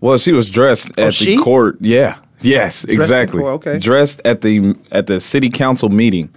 Well, 0.01 0.17
she 0.19 0.33
was 0.33 0.49
dressed 0.49 0.91
Oh, 0.97 1.07
at 1.07 1.15
she? 1.15 1.35
the 1.37 1.43
court. 1.43 1.79
Yeah. 1.81 2.15
Yes, 2.41 2.85
in 2.85 2.91
exactly. 2.93 3.41
court, 3.41 3.55
okay. 3.67 3.79
Dressed 3.81 4.23
at 4.25 4.43
the 4.43 4.77
at 4.93 5.09
the 5.09 5.19
city 5.21 5.51
council 5.51 5.89
meeting. 5.89 6.29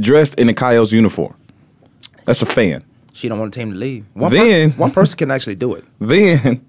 Dressed 0.00 0.34
in 0.34 0.48
a 0.48 0.54
Coyotes 0.54 0.90
uniform. 0.92 1.34
That's 2.26 2.42
a 2.42 2.46
fan. 2.46 2.82
She 3.20 3.28
don't 3.28 3.38
want 3.38 3.52
the 3.52 3.60
team 3.60 3.70
to 3.72 3.76
leave. 3.76 4.06
One 4.14 4.32
Then- 4.32 4.72
per- 4.72 4.78
one 4.78 4.90
person 4.92 5.18
can 5.18 5.30
actually 5.30 5.56
do 5.56 5.74
it. 5.74 5.84
Then 6.00 6.64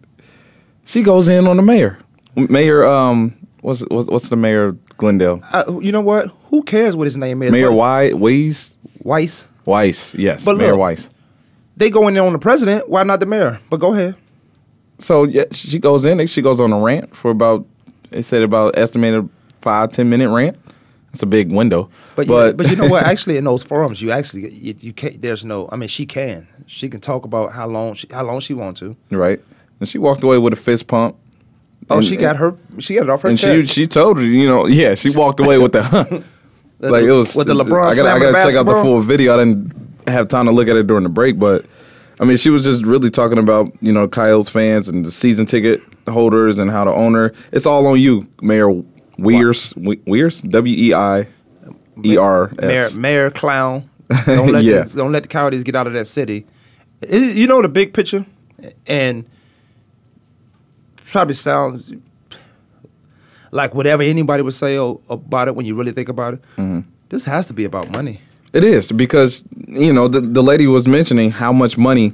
she 0.84 1.02
goes 1.02 1.30
in 1.30 1.48
on 1.48 1.56
the 1.56 1.64
mayor. 1.64 1.98
Mayor, 2.36 2.84
um, 2.84 3.36
what's 3.62 3.82
what's, 3.90 4.28
the 4.28 4.36
mayor 4.36 4.66
of 4.66 4.98
Glendale? 4.98 5.42
Uh, 5.54 5.80
you 5.82 5.94
know 5.94 6.02
what? 6.02 6.30
Who 6.46 6.62
cares 6.64 6.94
what 6.96 7.06
his 7.06 7.16
name 7.16 7.42
is? 7.42 7.54
Mayor 7.54 7.72
White, 7.72 8.18
Weiss, 8.20 8.76
Weiss. 9.02 9.48
Weiss. 9.64 10.14
Yes, 10.14 10.44
But 10.44 10.58
Mayor 10.58 10.72
look- 10.72 10.80
Weiss. 10.82 11.10
They 11.78 11.90
go 11.90 12.08
in 12.10 12.14
there 12.16 12.24
on 12.24 12.34
the 12.34 12.40
president. 12.40 12.90
Why 12.90 13.04
not 13.04 13.22
the 13.22 13.26
mayor? 13.26 13.62
But 13.70 13.78
go 13.78 13.94
ahead. 13.94 14.16
So 15.00 15.24
yeah, 15.24 15.46
she 15.54 15.80
goes 15.80 16.04
in. 16.04 16.28
She 16.28 16.42
goes 16.42 16.60
on 16.60 16.74
a 16.74 16.80
rant 16.80 17.16
for 17.16 17.32
about. 17.32 17.66
They 18.10 18.22
said 18.22 18.42
about 18.42 18.78
estimated 18.78 19.30
five 19.62 19.92
ten 19.92 20.10
minute 20.10 20.30
rant. 20.30 20.58
It's 21.14 21.24
a 21.24 21.26
big 21.26 21.52
window. 21.52 21.90
But 22.16 22.28
you, 22.28 22.54
but 22.54 22.70
you 22.70 22.76
know 22.76 22.88
what? 22.88 23.04
Actually, 23.12 23.38
in 23.38 23.44
those 23.44 23.64
forums, 23.64 24.02
you 24.02 24.12
actually 24.12 24.54
you, 24.54 24.76
you 24.80 24.94
can't. 24.94 25.22
There's 25.22 25.44
no. 25.44 25.68
I 25.72 25.76
mean, 25.76 25.90
she 25.90 26.06
can. 26.06 26.48
She 26.68 26.88
can 26.90 27.02
talk 27.02 27.26
about 27.26 27.52
how 27.52 27.68
long 27.68 27.96
she, 27.96 28.08
how 28.12 28.24
long 28.24 28.40
she 28.40 28.54
wants 28.54 28.80
to. 28.80 28.96
right, 29.10 29.42
and 29.80 29.90
she 29.90 29.98
walked 29.98 30.24
away 30.24 30.38
with 30.38 30.54
a 30.54 30.56
fist 30.56 30.88
pump. 30.88 31.18
Oh, 31.90 31.98
And- 31.98 32.06
she 32.06 32.16
got 32.16 32.38
her. 32.38 32.56
She 32.80 32.96
got 32.96 33.04
it 33.04 33.10
off 33.10 33.24
her 33.24 33.30
and 33.30 33.40
she 33.40 33.62
chest. 33.62 33.74
she 33.74 33.88
told 33.88 34.20
her, 34.20 34.24
you 34.24 34.48
know, 34.48 34.68
yeah, 34.68 34.96
she 34.96 35.10
walked 35.16 35.40
away 35.42 35.58
with 35.58 35.74
the 35.74 35.82
like 36.80 37.04
it 37.04 37.12
was 37.12 37.36
With 37.36 37.48
the 37.48 37.56
LeBron 37.56 37.92
I 37.92 37.96
gotta, 37.96 38.10
I 38.10 38.20
gotta 38.20 38.48
check 38.48 38.56
out 38.58 38.66
the 38.66 38.82
full 38.82 39.02
video. 39.02 39.34
I 39.34 39.38
didn't 39.44 39.74
have 40.08 40.28
time 40.30 40.46
to 40.46 40.52
look 40.52 40.68
at 40.68 40.76
it 40.78 40.88
during 40.88 41.04
the 41.04 41.10
break, 41.10 41.38
but 41.38 41.66
I 42.20 42.24
mean, 42.24 42.38
she 42.38 42.50
was 42.50 42.64
just 42.64 42.84
really 42.84 43.10
talking 43.10 43.38
about 43.38 43.72
you 43.82 43.92
know 43.92 44.08
Kyle's 44.08 44.48
fans 44.48 44.88
and 44.88 45.04
the 45.06 45.12
season 45.12 45.46
ticket 45.46 45.82
holders 46.08 46.58
and 46.58 46.72
how 46.72 46.86
the 46.86 46.92
owner. 46.92 47.34
It's 47.52 47.66
all 47.66 47.86
on 47.88 48.00
you, 48.00 48.28
Mayor 48.42 48.72
Weiers. 49.22 49.76
We- 49.78 49.98
Weiers, 49.98 50.42
W 50.50 50.76
E 50.78 50.94
I 50.94 51.28
E 52.04 52.18
R 52.18 52.52
mayor, 52.62 52.84
S. 52.86 52.96
mayor 52.96 53.30
clown. 53.30 53.90
Don't 54.26 54.52
let 54.52 54.64
Yeah. 54.72 54.84
the, 54.84 54.98
don't 54.98 55.12
let 55.12 55.24
the 55.24 55.30
Coyotes 55.30 55.64
get 55.64 55.76
out 55.76 55.88
of 55.88 55.94
that 55.94 56.08
city. 56.08 56.46
It- 57.02 57.36
you 57.36 57.48
know 57.48 57.62
the 57.62 57.70
big 57.70 57.94
picture, 57.94 58.26
and 58.88 59.26
probably 61.12 61.34
sounds 61.34 61.92
like 63.52 63.76
whatever 63.76 64.04
anybody 64.04 64.44
would 64.44 64.54
say 64.54 64.78
o- 64.78 65.02
about 65.10 65.48
it 65.48 65.56
when 65.56 65.66
you 65.66 65.76
really 65.76 65.92
think 65.92 66.10
about 66.10 66.36
it. 66.36 66.42
Mhm. 66.58 66.84
This 67.10 67.26
has 67.26 67.48
to 67.48 67.54
be 67.54 67.66
about 67.66 67.92
money. 67.92 68.22
It 68.54 68.64
is 68.64 68.92
because 68.92 69.44
you 69.68 69.94
know 69.94 70.08
the 70.08 70.22
the 70.22 70.44
lady 70.44 70.68
was 70.68 70.88
mentioning 70.88 71.32
how 71.32 71.52
much 71.54 71.78
money, 71.78 72.14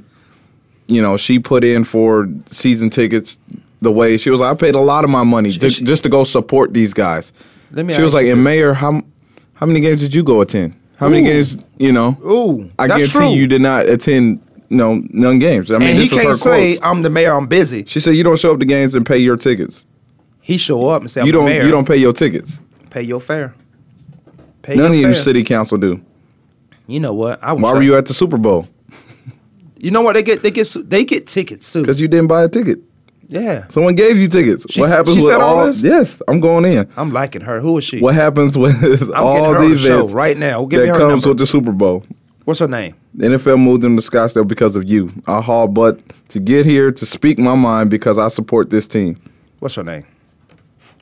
you 0.86 1.02
know, 1.02 1.16
she 1.16 1.38
put 1.38 1.64
in 1.64 1.84
for 1.84 2.28
season 2.46 2.90
tickets. 2.90 3.38
The 3.80 3.92
way 3.92 4.16
she 4.16 4.30
was, 4.30 4.40
like, 4.40 4.52
I 4.52 4.58
paid 4.58 4.74
a 4.74 4.80
lot 4.80 5.04
of 5.04 5.10
my 5.10 5.22
money 5.22 5.50
just, 5.50 5.84
just 5.84 6.02
to 6.02 6.08
go 6.08 6.24
support 6.24 6.74
these 6.74 6.92
guys. 6.92 7.32
Let 7.70 7.86
me 7.86 7.94
she 7.94 8.02
was 8.02 8.14
like, 8.14 8.26
"And. 8.26 8.42
Mayor, 8.42 8.74
how 8.74 9.02
how 9.54 9.66
many 9.66 9.80
games 9.80 10.00
did 10.00 10.14
you 10.14 10.22
go 10.22 10.40
attend? 10.40 10.74
How 10.96 11.08
many 11.08 11.22
games? 11.22 11.56
You 11.78 11.92
know? 11.92 12.16
Ooh, 12.24 12.70
I 12.78 12.86
guarantee 12.86 13.06
true. 13.06 13.30
you 13.30 13.46
did 13.46 13.60
not 13.60 13.88
attend. 13.88 14.40
No, 14.70 15.02
none 15.10 15.38
games. 15.38 15.70
I 15.70 15.78
mean, 15.78 15.90
and 15.90 15.98
this 15.98 16.10
he 16.10 16.16
is 16.16 16.22
can't 16.22 16.28
her 16.30 16.34
say, 16.36 16.72
quotes. 16.72 16.80
"I'm 16.82 17.02
the 17.02 17.10
mayor. 17.10 17.34
I'm 17.34 17.46
busy." 17.46 17.84
She 17.86 18.00
said, 18.00 18.14
"You 18.14 18.24
don't 18.24 18.38
show 18.38 18.52
up 18.52 18.60
to 18.60 18.66
games 18.66 18.94
and 18.94 19.06
pay 19.06 19.18
your 19.18 19.36
tickets. 19.36 19.86
He 20.40 20.56
show 20.56 20.88
up 20.88 21.02
and 21.02 21.10
say, 21.10 21.20
I'm 21.20 21.26
you 21.26 21.32
don't. 21.32 21.48
You 21.48 21.70
don't 21.70 21.86
pay 21.86 21.96
your 21.96 22.12
tickets. 22.12 22.60
pay 22.90 23.02
your 23.02 23.20
fare." 23.20 23.54
Pay 24.62 24.74
None 24.74 24.92
of 24.92 24.98
your 24.98 25.10
you 25.10 25.14
city 25.14 25.44
council 25.44 25.78
do. 25.78 26.02
You 26.86 27.00
know 27.00 27.14
what? 27.14 27.42
I 27.42 27.52
was 27.52 27.62
Why 27.62 27.72
were 27.72 27.82
you 27.82 27.96
at 27.96 28.06
the 28.06 28.14
Super 28.14 28.36
Bowl? 28.38 28.66
You 29.78 29.90
know 29.90 30.02
what? 30.02 30.14
They 30.14 30.22
get 30.22 30.42
they 30.42 30.50
get 30.50 30.74
they 30.84 31.04
get 31.04 31.26
tickets 31.26 31.72
too. 31.72 31.82
Because 31.82 32.00
you 32.00 32.08
didn't 32.08 32.26
buy 32.26 32.42
a 32.42 32.48
ticket. 32.48 32.80
Yeah. 33.28 33.66
Someone 33.68 33.94
gave 33.94 34.16
you 34.16 34.26
tickets. 34.28 34.66
She- 34.70 34.80
what 34.80 34.90
happens 34.90 35.16
she 35.16 35.20
with 35.22 35.30
said 35.32 35.40
all 35.40 35.60
all? 35.60 35.66
this? 35.66 35.82
Yes, 35.82 36.22
I'm 36.28 36.40
going 36.40 36.64
in. 36.64 36.88
I'm 36.96 37.12
liking 37.12 37.42
her. 37.42 37.60
Who 37.60 37.76
is 37.78 37.84
she? 37.84 38.00
What 38.00 38.14
happens 38.14 38.56
with 38.56 38.74
I'm 39.02 39.12
all 39.14 39.52
the 39.52 39.58
on 39.58 39.70
the 39.70 39.76
show 39.78 39.96
events 39.98 40.14
right 40.14 40.36
now. 40.36 40.64
Give 40.64 40.80
that 40.86 40.96
comes 40.96 41.10
number. 41.10 41.28
with 41.28 41.38
the 41.38 41.46
Super 41.46 41.72
Bowl? 41.72 42.04
What's 42.44 42.60
her 42.60 42.68
name? 42.68 42.94
The 43.14 43.26
NFL 43.26 43.60
moved 43.62 43.82
them 43.82 43.96
to 43.96 44.02
Scottsdale 44.02 44.48
because 44.48 44.74
of 44.76 44.88
you. 44.88 45.12
I 45.26 45.42
haul 45.42 45.68
butt 45.68 46.00
to 46.30 46.40
get 46.40 46.64
here 46.64 46.90
to 46.90 47.04
speak 47.06 47.38
my 47.38 47.54
mind 47.54 47.90
because 47.90 48.16
I 48.16 48.28
support 48.28 48.70
this 48.70 48.88
team. 48.88 49.20
What's 49.58 49.74
her 49.74 49.82
name? 49.84 50.06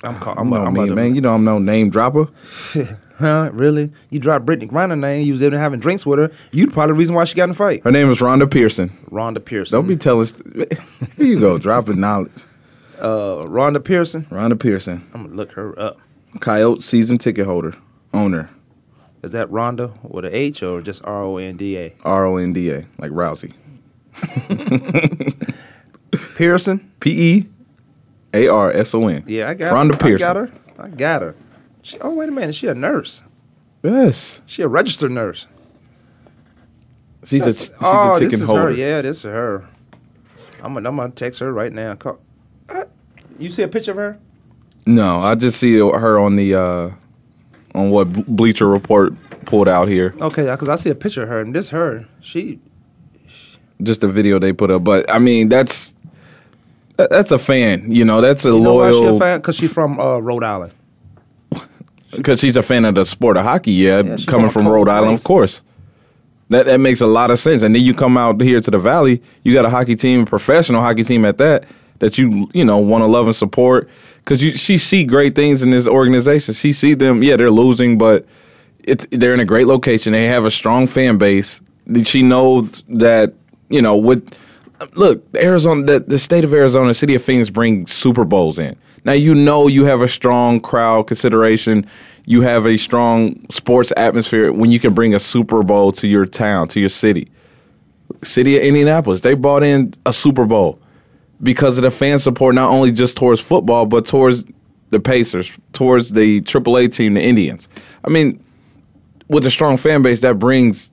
I'm 0.02 0.18
call, 0.18 0.34
I'm 0.36 0.52
I'm, 0.52 0.76
I'm 0.78 0.94
man. 0.94 1.14
You 1.14 1.20
know 1.20 1.32
I'm 1.34 1.44
no 1.44 1.58
name 1.58 1.90
dropper. 1.90 2.26
Huh? 3.18 3.50
Really? 3.52 3.90
You 4.11 4.18
dropped 4.18 4.44
Brittney 4.44 4.68
Griner 4.68 4.98
name. 4.98 5.24
You 5.26 5.33
was 5.33 5.42
even 5.42 5.59
having 5.59 5.81
drinks 5.81 6.05
with 6.05 6.18
her. 6.18 6.31
You 6.52 6.68
probably 6.68 6.92
the 6.92 6.98
reason 6.98 7.14
why 7.14 7.24
she 7.24 7.35
got 7.35 7.44
in 7.44 7.50
a 7.50 7.55
fight. 7.55 7.83
Her 7.83 7.90
name 7.90 8.11
is 8.11 8.18
Rhonda 8.18 8.50
Pearson. 8.50 8.90
Rhonda 9.11 9.42
Pearson. 9.42 9.79
Don't 9.79 9.87
be 9.87 9.96
telling. 9.96 10.26
Here 11.16 11.26
you 11.26 11.40
go, 11.40 11.57
dropping 11.59 11.98
knowledge. 12.00 12.33
Uh, 12.98 13.44
Rhonda 13.46 13.83
Pearson. 13.83 14.22
Rhonda 14.26 14.59
Pearson, 14.59 15.07
I'm 15.14 15.24
gonna 15.24 15.35
look 15.35 15.52
her 15.52 15.79
up. 15.79 15.98
Coyote 16.40 16.83
season 16.83 17.16
ticket 17.18 17.46
holder, 17.46 17.74
owner, 18.12 18.50
Is 19.22 19.33
that 19.33 19.48
Rhonda 19.50 19.92
with 20.02 20.24
a 20.26 20.37
H 20.37 20.62
or 20.62 20.81
just 20.83 21.02
R 21.05 21.22
O 21.22 21.37
N 21.38 21.57
D 21.57 21.79
A? 21.79 21.94
R 22.05 22.26
O 22.26 22.37
N 22.37 22.52
D 22.52 22.70
A, 22.70 22.87
like 22.98 23.11
Rousey. 23.11 23.52
Pearson. 26.37 26.90
P 27.00 27.37
E 27.37 27.46
A 28.35 28.48
R 28.48 28.70
S 28.72 28.94
O 28.94 29.07
N. 29.09 29.24
Yeah, 29.26 29.48
I 29.48 29.55
got 29.55 29.72
Rhonda 29.74 29.92
her. 29.92 29.98
Pearson. 29.98 30.24
I 30.24 30.29
got 30.29 30.37
her. 30.37 30.52
I 30.79 30.88
got 30.88 31.22
her. 31.22 31.35
She, 31.87 32.01
oh 32.01 32.11
wait 32.11 32.29
a 32.29 32.33
minute, 32.33 32.57
she 32.57 32.66
a 32.66 32.75
nurse. 32.75 33.22
Yes, 33.85 34.40
She 34.46 34.62
a 34.62 34.66
registered 34.66 35.12
nurse. 35.12 35.46
she's 37.22 37.46
a 37.46 37.55
she's 37.55 37.70
oh, 37.81 38.16
a 38.16 38.18
ticket 38.18 38.33
this 38.33 38.40
is 38.40 38.49
holder. 38.49 38.62
her. 38.62 38.70
Yeah, 38.72 39.03
this 39.03 39.18
is 39.18 39.22
her. 39.22 39.68
I'm 40.64 40.75
gonna, 40.75 40.88
I'm 40.88 40.96
gonna 40.96 41.12
text 41.12 41.38
her 41.38 41.53
right 41.53 41.72
now. 41.72 41.94
Call. 41.94 42.18
Uh, 42.68 42.87
you 43.38 43.51
see 43.51 43.62
a 43.62 43.68
picture 43.68 43.92
of 43.92 43.99
her? 43.99 44.18
No, 44.85 45.20
I 45.20 45.37
just 45.37 45.61
see 45.61 45.79
her 45.79 46.18
on 46.18 46.35
the 46.35 46.57
uh 46.57 46.90
on 47.77 47.90
what 47.90 48.12
Bleacher 48.27 48.66
Report 48.66 49.12
pulled 49.44 49.68
out 49.68 49.87
here. 49.87 50.12
Okay, 50.20 50.51
because 50.51 50.68
I 50.68 50.75
see 50.75 50.90
a 50.90 50.94
picture 50.96 51.22
of 51.22 51.29
her, 51.29 51.40
and 51.40 51.55
this 51.55 51.68
her. 51.68 52.05
She 52.20 52.59
Just 53.81 54.03
a 54.03 54.09
video 54.09 54.40
they 54.40 54.53
put 54.53 54.72
up, 54.72 54.83
but 54.83 55.09
I 55.09 55.20
mean 55.20 55.49
that's 55.49 55.94
that's 56.96 57.31
a 57.31 57.38
fan. 57.38 57.92
You 57.92 58.05
know, 58.05 58.20
that's 58.20 58.44
a 58.44 58.49
You 58.49 58.59
know 58.59 58.75
why 58.75 58.90
she 58.90 59.05
a 59.05 59.16
fan? 59.20 59.38
Because 59.38 59.55
she's 59.55 59.72
from 59.72 60.01
uh, 60.01 60.18
Rhode 60.18 60.42
Island. 60.42 60.72
Because 62.16 62.40
she's 62.40 62.57
a 62.57 62.62
fan 62.62 62.85
of 62.85 62.94
the 62.94 63.05
sport 63.05 63.37
of 63.37 63.44
hockey. 63.44 63.72
Yeah, 63.72 64.02
Yeah, 64.02 64.16
coming 64.26 64.50
from 64.50 64.66
Rhode 64.66 64.88
Island, 64.88 65.12
place. 65.12 65.20
of 65.20 65.24
course. 65.24 65.62
That 66.48 66.66
that 66.66 66.79
makes 66.79 67.00
a 67.00 67.07
lot 67.07 67.31
of 67.31 67.38
sense. 67.38 67.62
And 67.62 67.74
then 67.74 67.83
you 67.83 67.94
come 67.94 68.16
out 68.16 68.40
here 68.40 68.61
to 68.61 68.70
the 68.70 68.79
Valley, 68.79 69.22
you 69.42 69.52
got 69.52 69.64
a 69.64 69.70
hockey 69.70 69.96
team, 69.96 70.22
a 70.22 70.26
professional 70.26 70.81
hockey 70.81 71.02
team 71.02 71.24
at 71.24 71.38
that, 71.38 71.64
that 71.98 72.18
you 72.18 72.48
you 72.52 72.64
know 72.64 72.79
want 72.79 73.02
to 73.02 73.07
love 73.07 73.26
and 73.26 73.35
support 73.35 73.88
because 74.18 74.42
you 74.42 74.57
she 74.57 74.79
see 74.79 75.05
great 75.05 75.35
things 75.35 75.62
in 75.62 75.70
this 75.70 75.87
organization. 75.87 76.55
She 76.55 76.72
see 76.72 76.94
them, 76.94 77.22
yeah, 77.22 77.37
they're 77.37 77.50
losing, 77.50 77.98
but 77.98 78.26
it's 78.85 79.07
they're 79.11 79.35
in 79.35 79.40
a 79.40 79.44
great 79.44 79.66
location. 79.66 80.12
They 80.12 80.26
have 80.26 80.44
a 80.44 80.50
strong 80.50 80.87
fan 80.87 81.18
base. 81.18 81.61
She 82.05 82.22
knows 82.22 82.83
that 82.88 83.35
you 83.68 83.83
know 83.83 83.96
with 83.96 84.33
look, 84.94 85.24
Arizona, 85.37 85.85
the, 85.85 86.00
the 86.00 86.18
state 86.18 86.44
of 86.44 86.52
Arizona, 86.52 86.94
city 86.94 87.14
of 87.14 87.22
Phoenix 87.22 87.50
bring 87.50 87.87
Super 87.87 88.24
Bowls 88.24 88.59
in. 88.59 88.76
Now 89.04 89.12
you 89.12 89.35
know 89.35 89.68
you 89.68 89.85
have 89.85 90.02
a 90.02 90.09
strong 90.09 90.61
crowd 90.61 91.06
consideration. 91.06 91.87
You 92.24 92.42
have 92.42 92.66
a 92.66 92.76
strong 92.76 93.48
sports 93.50 93.92
atmosphere 93.96 94.52
when 94.52 94.70
you 94.70 94.80
can 94.80 94.94
bring 94.94 95.14
a 95.14 95.18
Super 95.20 95.62
Bowl 95.62 95.92
to 95.92 96.09
your 96.09 96.26
town, 96.26 96.68
to 96.68 96.80
your 96.80 96.88
city. 96.88 97.30
City 98.22 98.56
of 98.56 98.62
Indianapolis, 98.62 99.20
they 99.20 99.35
brought 99.35 99.62
in 99.62 99.94
a 100.06 100.12
Super 100.12 100.46
Bowl 100.46 100.80
because 101.42 101.78
of 101.78 101.82
the 101.82 101.90
fan 101.90 102.18
support, 102.18 102.54
not 102.54 102.70
only 102.70 102.90
just 102.90 103.16
towards 103.16 103.40
football, 103.40 103.87
but 103.87 104.06
towards 104.06 104.44
the 104.90 105.00
Pacers, 105.00 105.50
towards 105.72 106.11
the 106.11 106.40
AAA 106.42 106.92
team, 106.92 107.14
the 107.14 107.22
Indians. 107.22 107.68
I 108.04 108.09
mean, 108.09 108.42
with 109.28 109.44
a 109.46 109.50
strong 109.50 109.76
fan 109.76 110.02
base, 110.02 110.20
that 110.20 110.38
brings 110.38 110.92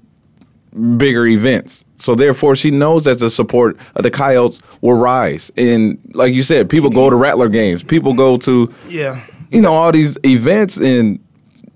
bigger 0.98 1.26
events. 1.28 1.84
So 2.04 2.16
therefore, 2.16 2.54
she 2.58 2.70
knows 2.70 3.06
that 3.06 3.20
the 3.20 3.30
support 3.30 3.78
of 3.96 4.04
the 4.04 4.12
Coyotes 4.12 4.60
will 4.82 4.96
rise. 4.96 5.50
And 5.56 5.98
like 6.13 6.34
you 6.34 6.44
said, 6.44 6.70
people 6.70 6.89
go 6.89 7.10
to 7.10 7.16
Rattler 7.16 7.48
games. 7.48 7.82
People 7.82 8.13
go 8.13 8.36
to 8.39 8.70
Yeah. 8.89 9.22
you 9.52 9.62
know 9.62 9.72
all 9.74 9.89
these 9.94 10.18
events, 10.26 10.76
and 10.76 11.18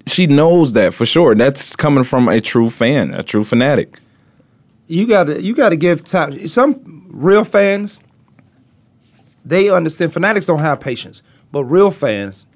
she 0.05 0.27
knows 0.27 0.73
that 0.73 0.93
for 0.93 1.05
sure. 1.05 1.33
That's 1.33 1.77
coming 1.77 2.03
from 2.03 2.27
a 2.27 2.41
true 2.41 2.69
fan, 2.69 3.13
a 3.13 3.23
true 3.23 3.45
fanatic. 3.45 3.99
you 4.87 5.07
gotta 5.07 5.41
you 5.41 5.55
gotta 5.55 5.77
give 5.77 6.03
time. 6.03 6.45
Some 6.49 7.05
real 7.09 7.45
fans, 7.45 8.01
they 9.45 9.69
understand. 9.69 10.11
Fanatics 10.11 10.45
don't 10.45 10.59
have 10.59 10.79
patience, 10.81 11.21
but 11.53 11.63
real 11.63 11.89
fans, 11.91 12.47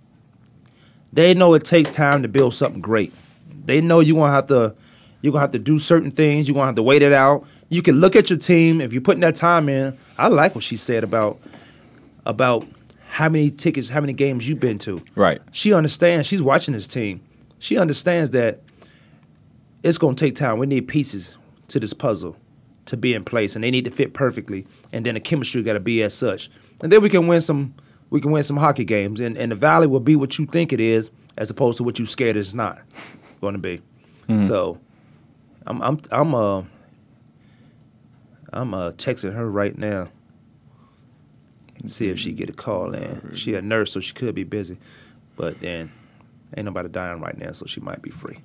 they 1.14 1.34
know 1.34 1.54
it 1.54 1.64
takes 1.64 1.92
time 1.92 2.22
to 2.22 2.28
build 2.28 2.54
something 2.54 2.82
great. 2.82 3.14
They 3.66 3.80
know 3.80 4.02
you're 4.02 4.18
gonna 4.18 4.34
have 4.34 4.48
to 4.48 4.76
you're 5.22 5.32
gonna 5.32 5.42
have 5.42 5.52
to 5.52 5.60
do 5.60 5.80
certain 5.80 6.12
things. 6.12 6.48
You're 6.50 6.56
gonna 6.56 6.68
have 6.68 6.76
to 6.76 6.84
wait 6.84 7.02
it 7.02 7.14
out. 7.14 7.46
You 7.72 7.82
can 7.82 8.02
look 8.02 8.18
at 8.18 8.30
your 8.30 8.38
team 8.38 8.82
if 8.82 8.92
you're 8.92 9.02
putting 9.02 9.22
that 9.22 9.34
time 9.36 9.70
in. 9.70 9.98
I 10.18 10.28
like 10.28 10.54
what 10.56 10.64
she 10.64 10.76
said 10.76 11.06
about 11.06 11.40
about 12.26 12.68
how 13.08 13.30
many 13.30 13.50
tickets, 13.50 13.88
how 13.88 14.02
many 14.02 14.12
games 14.12 14.48
you've 14.48 14.60
been 14.60 14.78
to. 14.80 15.02
Right. 15.16 15.42
She 15.54 15.72
understands. 15.74 16.28
She's 16.28 16.42
watching 16.42 16.74
this 16.74 16.86
team. 16.86 17.22
She 17.60 17.78
understands 17.78 18.32
that 18.32 18.60
it's 19.84 19.98
going 19.98 20.16
to 20.16 20.26
take 20.26 20.36
time. 20.36 20.58
We 20.60 20.68
need 20.68 20.90
pieces 20.90 21.38
to 21.70 21.80
this 21.80 21.94
puzzle 21.94 22.36
to 22.88 22.98
be 22.98 23.14
in 23.14 23.24
place, 23.24 23.56
and 23.56 23.64
they 23.64 23.72
need 23.72 23.86
to 23.86 23.92
fit 23.92 24.14
perfectly. 24.14 24.68
And 24.92 25.06
then 25.06 25.14
the 25.14 25.22
chemistry 25.22 25.64
got 25.64 25.74
to 25.74 25.80
be 25.80 26.04
as 26.04 26.14
such, 26.14 26.50
and 26.84 26.92
then 26.92 27.02
we 27.02 27.10
can 27.10 27.26
win 27.28 27.40
some. 27.40 27.74
We 28.10 28.20
can 28.20 28.32
win 28.32 28.44
some 28.44 28.58
hockey 28.58 28.84
games, 28.84 29.22
and, 29.22 29.38
and 29.38 29.54
the 29.54 29.56
valley 29.56 29.88
will 29.88 30.02
be 30.02 30.18
what 30.18 30.38
you 30.38 30.46
think 30.46 30.74
it 30.74 30.82
is, 30.82 31.10
as 31.38 31.50
opposed 31.50 31.78
to 31.78 31.84
what 31.86 31.98
you 32.00 32.06
scared 32.06 32.36
it's 32.36 32.54
not 32.54 32.82
going 33.40 33.54
to 33.54 33.60
be. 33.60 33.82
Mhm. 34.28 34.46
So, 34.46 34.78
I'm 35.66 35.82
I'm 35.82 36.02
I'm 36.12 36.36
uh 36.36 36.64
I'm 38.52 38.74
uh 38.74 38.92
texting 38.92 39.34
her 39.34 39.50
right 39.50 39.78
now. 39.78 40.10
See 41.86 42.10
if 42.10 42.20
she 42.20 42.32
get 42.32 42.50
a 42.50 42.54
call 42.54 42.94
in. 42.94 43.34
She 43.34 43.56
a 43.56 43.62
nurse, 43.62 43.92
so 43.94 44.00
she 44.00 44.14
could 44.14 44.36
be 44.36 44.44
busy, 44.44 44.78
but 45.36 45.60
then 45.62 45.92
ain't 46.56 46.66
nobody 46.66 46.90
dying 46.90 47.22
right 47.22 47.38
now, 47.38 47.52
so 47.54 47.66
she 47.66 47.80
might 47.82 48.02
be 48.04 48.12
free. 48.12 48.38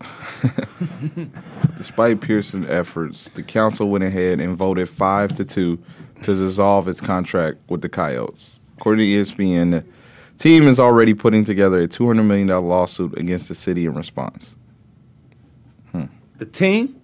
Despite 1.76 2.20
Pearson's 2.22 2.70
efforts, 2.70 3.28
the 3.30 3.42
council 3.42 3.90
went 3.90 4.04
ahead 4.04 4.40
and 4.40 4.56
voted 4.56 4.88
five 4.88 5.34
to 5.34 5.44
two 5.44 5.78
to 6.22 6.34
dissolve 6.34 6.88
its 6.88 7.00
contract 7.00 7.58
with 7.68 7.82
the 7.82 7.90
Coyotes. 7.90 8.60
According 8.78 9.04
to 9.04 9.06
ESPN, 9.06 9.70
the 9.72 9.84
team 10.38 10.66
is 10.66 10.80
already 10.80 11.12
putting 11.12 11.44
together 11.44 11.80
a 11.80 11.88
two 11.88 12.06
hundred 12.06 12.24
million 12.24 12.46
dollar 12.46 12.66
lawsuit 12.66 13.18
against 13.18 13.48
the 13.48 13.54
city 13.54 13.84
in 13.84 13.94
response. 13.94 14.54
The 16.38 16.44
team, 16.44 17.00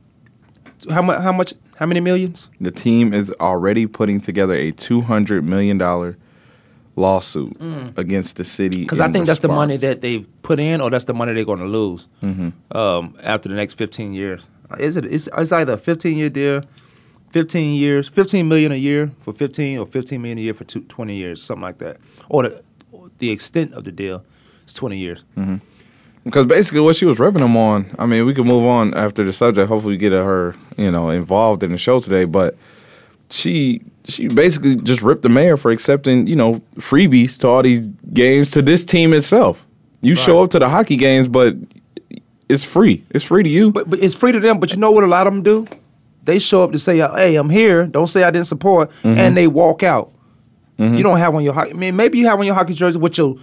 how 0.90 1.00
much? 1.00 1.22
How 1.22 1.32
much? 1.32 1.54
How 1.82 1.86
many 1.86 1.98
millions? 1.98 2.48
The 2.60 2.70
team 2.70 3.12
is 3.12 3.32
already 3.40 3.88
putting 3.88 4.20
together 4.20 4.54
a 4.54 4.70
two 4.70 5.00
hundred 5.00 5.42
million 5.42 5.78
dollar 5.78 6.16
lawsuit 6.94 7.58
Mm. 7.58 7.98
against 7.98 8.36
the 8.36 8.44
city. 8.44 8.82
Because 8.84 9.00
I 9.00 9.06
in 9.06 9.12
think 9.12 9.26
that's 9.26 9.40
the 9.40 9.48
money 9.48 9.76
that 9.78 10.00
they've 10.00 10.24
put 10.42 10.60
in, 10.60 10.80
or 10.80 10.90
that's 10.90 11.06
the 11.06 11.12
money 11.14 11.32
they're 11.32 11.44
going 11.44 11.58
to 11.58 11.66
lose 11.66 12.06
Mhm. 12.22 12.52
um, 12.72 13.16
after 13.20 13.48
the 13.48 13.56
next 13.56 13.74
15 13.74 14.14
years. 14.14 14.46
Is 14.78 14.96
it? 14.96 15.06
It's, 15.06 15.28
it's 15.36 15.50
either 15.50 15.72
a 15.72 15.76
15 15.76 16.16
year 16.16 16.28
deal, 16.30 16.60
15 17.32 17.74
years, 17.74 18.06
15 18.08 18.46
million 18.46 18.70
a 18.70 18.76
year 18.76 19.10
for 19.18 19.32
15, 19.32 19.78
or 19.78 19.84
15 19.86 20.22
million 20.22 20.38
a 20.38 20.42
year 20.42 20.54
for 20.54 20.62
two, 20.62 20.82
20 20.82 21.16
years, 21.16 21.42
something 21.42 21.62
like 21.64 21.78
that. 21.78 21.96
Or 22.28 22.44
the, 22.44 22.62
or 22.92 23.08
the 23.18 23.30
extent 23.32 23.72
of 23.72 23.82
the 23.82 23.90
deal 23.90 24.24
is 24.68 24.74
20 24.74 24.98
years. 24.98 25.24
hmm 25.34 25.56
Because 26.24 26.44
basically, 26.44 26.80
what 26.80 26.94
she 26.96 27.04
was 27.04 27.18
ripping 27.18 27.40
them 27.42 27.56
on. 27.56 27.94
I 27.98 28.06
mean, 28.06 28.24
we 28.26 28.32
can 28.34 28.46
move 28.46 28.64
on 28.64 28.94
after 28.94 29.24
the 29.24 29.32
subject. 29.32 29.68
Hopefully, 29.68 29.94
we 29.94 29.98
get 29.98 30.12
her, 30.12 30.54
you 30.76 30.90
know, 30.90 31.10
involved 31.10 31.62
in 31.64 31.72
the 31.72 31.78
show 31.78 31.98
today. 32.00 32.24
But 32.24 32.56
she 33.30 33.80
she 34.04 34.28
basically 34.28 34.76
just 34.76 35.02
ripped 35.02 35.22
the 35.22 35.28
mayor 35.28 35.56
for 35.56 35.70
accepting, 35.70 36.26
you 36.26 36.36
know, 36.36 36.60
freebies 36.76 37.38
to 37.40 37.48
all 37.48 37.62
these 37.62 37.88
games 38.12 38.50
to 38.52 38.62
this 38.62 38.84
team 38.84 39.12
itself. 39.12 39.64
You 40.00 40.16
show 40.16 40.42
up 40.42 40.50
to 40.50 40.58
the 40.58 40.68
hockey 40.68 40.96
games, 40.96 41.28
but 41.28 41.54
it's 42.48 42.64
free. 42.64 43.04
It's 43.10 43.24
free 43.24 43.42
to 43.44 43.48
you. 43.48 43.70
But, 43.70 43.88
but 43.88 44.00
it's 44.00 44.14
free 44.16 44.32
to 44.32 44.40
them. 44.40 44.58
But 44.58 44.72
you 44.72 44.76
know 44.78 44.90
what 44.90 45.04
a 45.04 45.06
lot 45.06 45.26
of 45.26 45.32
them 45.32 45.42
do? 45.42 45.66
They 46.24 46.38
show 46.38 46.62
up 46.62 46.72
to 46.72 46.78
say, 46.78 46.98
"Hey, 46.98 47.36
I'm 47.36 47.50
here." 47.50 47.86
Don't 47.86 48.06
say 48.06 48.22
I 48.24 48.30
didn't 48.30 48.46
support, 48.46 48.90
Mhm. 49.02 49.16
and 49.16 49.36
they 49.36 49.46
walk 49.48 49.82
out. 49.82 50.12
Mhm. 50.78 50.96
You 50.96 51.02
don't 51.02 51.18
have 51.18 51.34
on 51.34 51.42
your 51.42 51.52
hockey. 51.52 51.72
I 51.72 51.74
mean, 51.76 51.96
maybe 51.96 52.18
you 52.18 52.26
have 52.26 52.38
on 52.38 52.46
your 52.46 52.54
hockey 52.54 52.74
jersey 52.74 52.98
with 52.98 53.18
your 53.18 53.36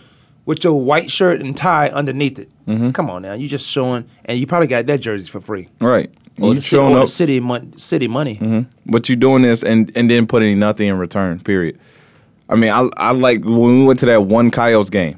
with 0.50 0.64
your 0.64 0.74
white 0.74 1.12
shirt 1.12 1.40
and 1.42 1.56
tie 1.56 1.90
underneath 1.90 2.40
it. 2.40 2.50
Mhm. 2.68 2.92
Come 2.92 3.08
on 3.08 3.22
now, 3.22 3.34
you 3.34 3.48
just 3.48 3.70
showing, 3.70 4.04
and 4.26 4.40
you 4.40 4.48
probably 4.48 4.66
got 4.66 4.88
that 4.88 5.00
jersey 5.00 5.28
for 5.28 5.40
free. 5.40 5.68
right. 5.80 6.10
Or 6.42 6.56
you 6.56 6.62
showing 6.62 6.96
up. 6.96 7.08
city 7.10 7.40
mon- 7.40 7.74
city 7.78 8.08
money. 8.08 8.36
hmm 8.36 8.62
But 8.88 9.10
you 9.10 9.16
doing 9.16 9.44
this 9.44 9.62
and 9.62 9.92
and 9.96 10.10
then 10.10 10.26
putting 10.26 10.58
nothing 10.58 10.88
in 10.88 10.98
return. 10.98 11.40
Period. 11.40 11.78
I 12.50 12.56
mean, 12.56 12.72
I 12.72 12.88
I 12.98 13.12
like 13.12 13.44
when 13.46 13.80
we 13.80 13.86
went 13.86 14.00
to 14.00 14.06
that 14.08 14.24
one 14.24 14.50
Coyotes 14.50 14.90
game. 14.90 15.18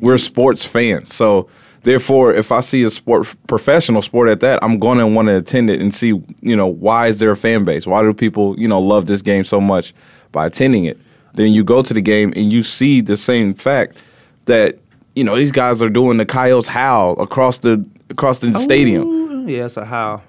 We're 0.00 0.18
sports 0.18 0.64
fans, 0.64 1.14
so 1.14 1.46
therefore, 1.84 2.34
if 2.34 2.50
I 2.50 2.60
see 2.62 2.82
a 2.82 2.90
sport 2.90 3.32
professional 3.46 4.02
sport 4.02 4.28
at 4.28 4.40
that, 4.40 4.58
I'm 4.64 4.78
going 4.80 4.98
to 4.98 5.06
want 5.06 5.28
to 5.28 5.36
attend 5.36 5.70
it 5.70 5.80
and 5.80 5.94
see. 5.94 6.08
You 6.40 6.56
know, 6.56 6.66
why 6.66 7.06
is 7.08 7.18
there 7.20 7.30
a 7.30 7.36
fan 7.36 7.64
base? 7.64 7.86
Why 7.86 8.00
do 8.02 8.12
people 8.12 8.58
you 8.58 8.66
know 8.66 8.80
love 8.80 9.06
this 9.06 9.22
game 9.22 9.44
so 9.44 9.60
much 9.60 9.94
by 10.32 10.46
attending 10.46 10.84
it? 10.86 10.98
Then 11.34 11.52
you 11.52 11.62
go 11.62 11.82
to 11.82 11.94
the 11.94 12.02
game 12.02 12.32
and 12.34 12.50
you 12.52 12.62
see 12.64 13.00
the 13.02 13.16
same 13.16 13.54
fact 13.54 13.98
that 14.46 14.78
you 15.14 15.24
know 15.24 15.36
these 15.36 15.52
guys 15.52 15.82
are 15.82 15.88
doing 15.90 16.16
the 16.18 16.26
Coyotes 16.26 16.66
howl 16.66 17.20
across 17.20 17.58
the 17.58 17.84
across 18.10 18.40
the 18.40 18.52
stadium. 18.54 19.04
Ooh, 19.06 19.46
yeah, 19.46 19.62
that's 19.62 19.76
a 19.76 19.84
how. 19.84 20.22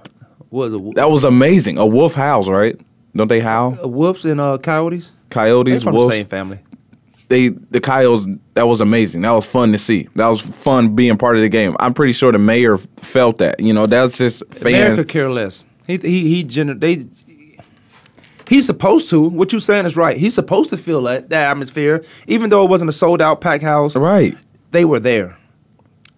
Was 0.51 0.73
a 0.73 0.79
That 0.95 1.09
was 1.09 1.23
amazing. 1.23 1.77
A 1.77 1.85
wolf 1.85 2.13
howls, 2.13 2.47
right? 2.47 2.79
Don't 3.15 3.27
they 3.27 3.39
howl? 3.39 3.77
uh, 3.83 3.87
wolves 3.87 4.25
and 4.25 4.39
uh, 4.39 4.57
coyotes. 4.57 5.11
Coyotes, 5.29 5.83
They 5.83 5.91
wolves. 5.91 6.07
the 6.09 6.13
same 6.13 6.25
family. 6.27 6.59
They 7.27 7.49
the 7.49 7.81
Coyotes. 7.81 8.27
That 8.53 8.67
was 8.67 8.79
amazing. 8.81 9.21
That 9.21 9.31
was 9.31 9.45
fun 9.45 9.71
to 9.71 9.77
see. 9.77 10.07
That 10.15 10.27
was 10.27 10.39
fun 10.41 10.95
being 10.95 11.17
part 11.17 11.35
of 11.35 11.41
the 11.41 11.49
game. 11.49 11.75
I'm 11.79 11.93
pretty 11.93 12.13
sure 12.13 12.31
the 12.31 12.37
mayor 12.39 12.77
felt 13.01 13.39
that. 13.39 13.59
You 13.59 13.73
know, 13.73 13.87
that's 13.87 14.17
just 14.19 14.43
fans. 14.51 14.65
America 14.93 15.03
care 15.05 15.29
less. 15.31 15.63
He 15.87 15.97
he 15.97 16.27
he 16.29 16.43
gener- 16.43 16.79
they 16.79 17.05
He's 18.47 18.65
supposed 18.65 19.09
to. 19.09 19.21
What 19.21 19.51
you 19.53 19.59
saying 19.59 19.85
is 19.85 19.95
right. 19.97 20.17
He's 20.17 20.33
supposed 20.35 20.69
to 20.69 20.77
feel 20.77 21.01
that 21.03 21.29
that 21.29 21.51
atmosphere, 21.51 22.03
even 22.27 22.49
though 22.49 22.63
it 22.63 22.69
wasn't 22.69 22.89
a 22.89 22.93
sold 22.93 23.21
out 23.21 23.41
pack 23.41 23.61
house. 23.61 23.95
Right. 23.95 24.35
They 24.71 24.85
were 24.85 24.99
there. 24.99 25.37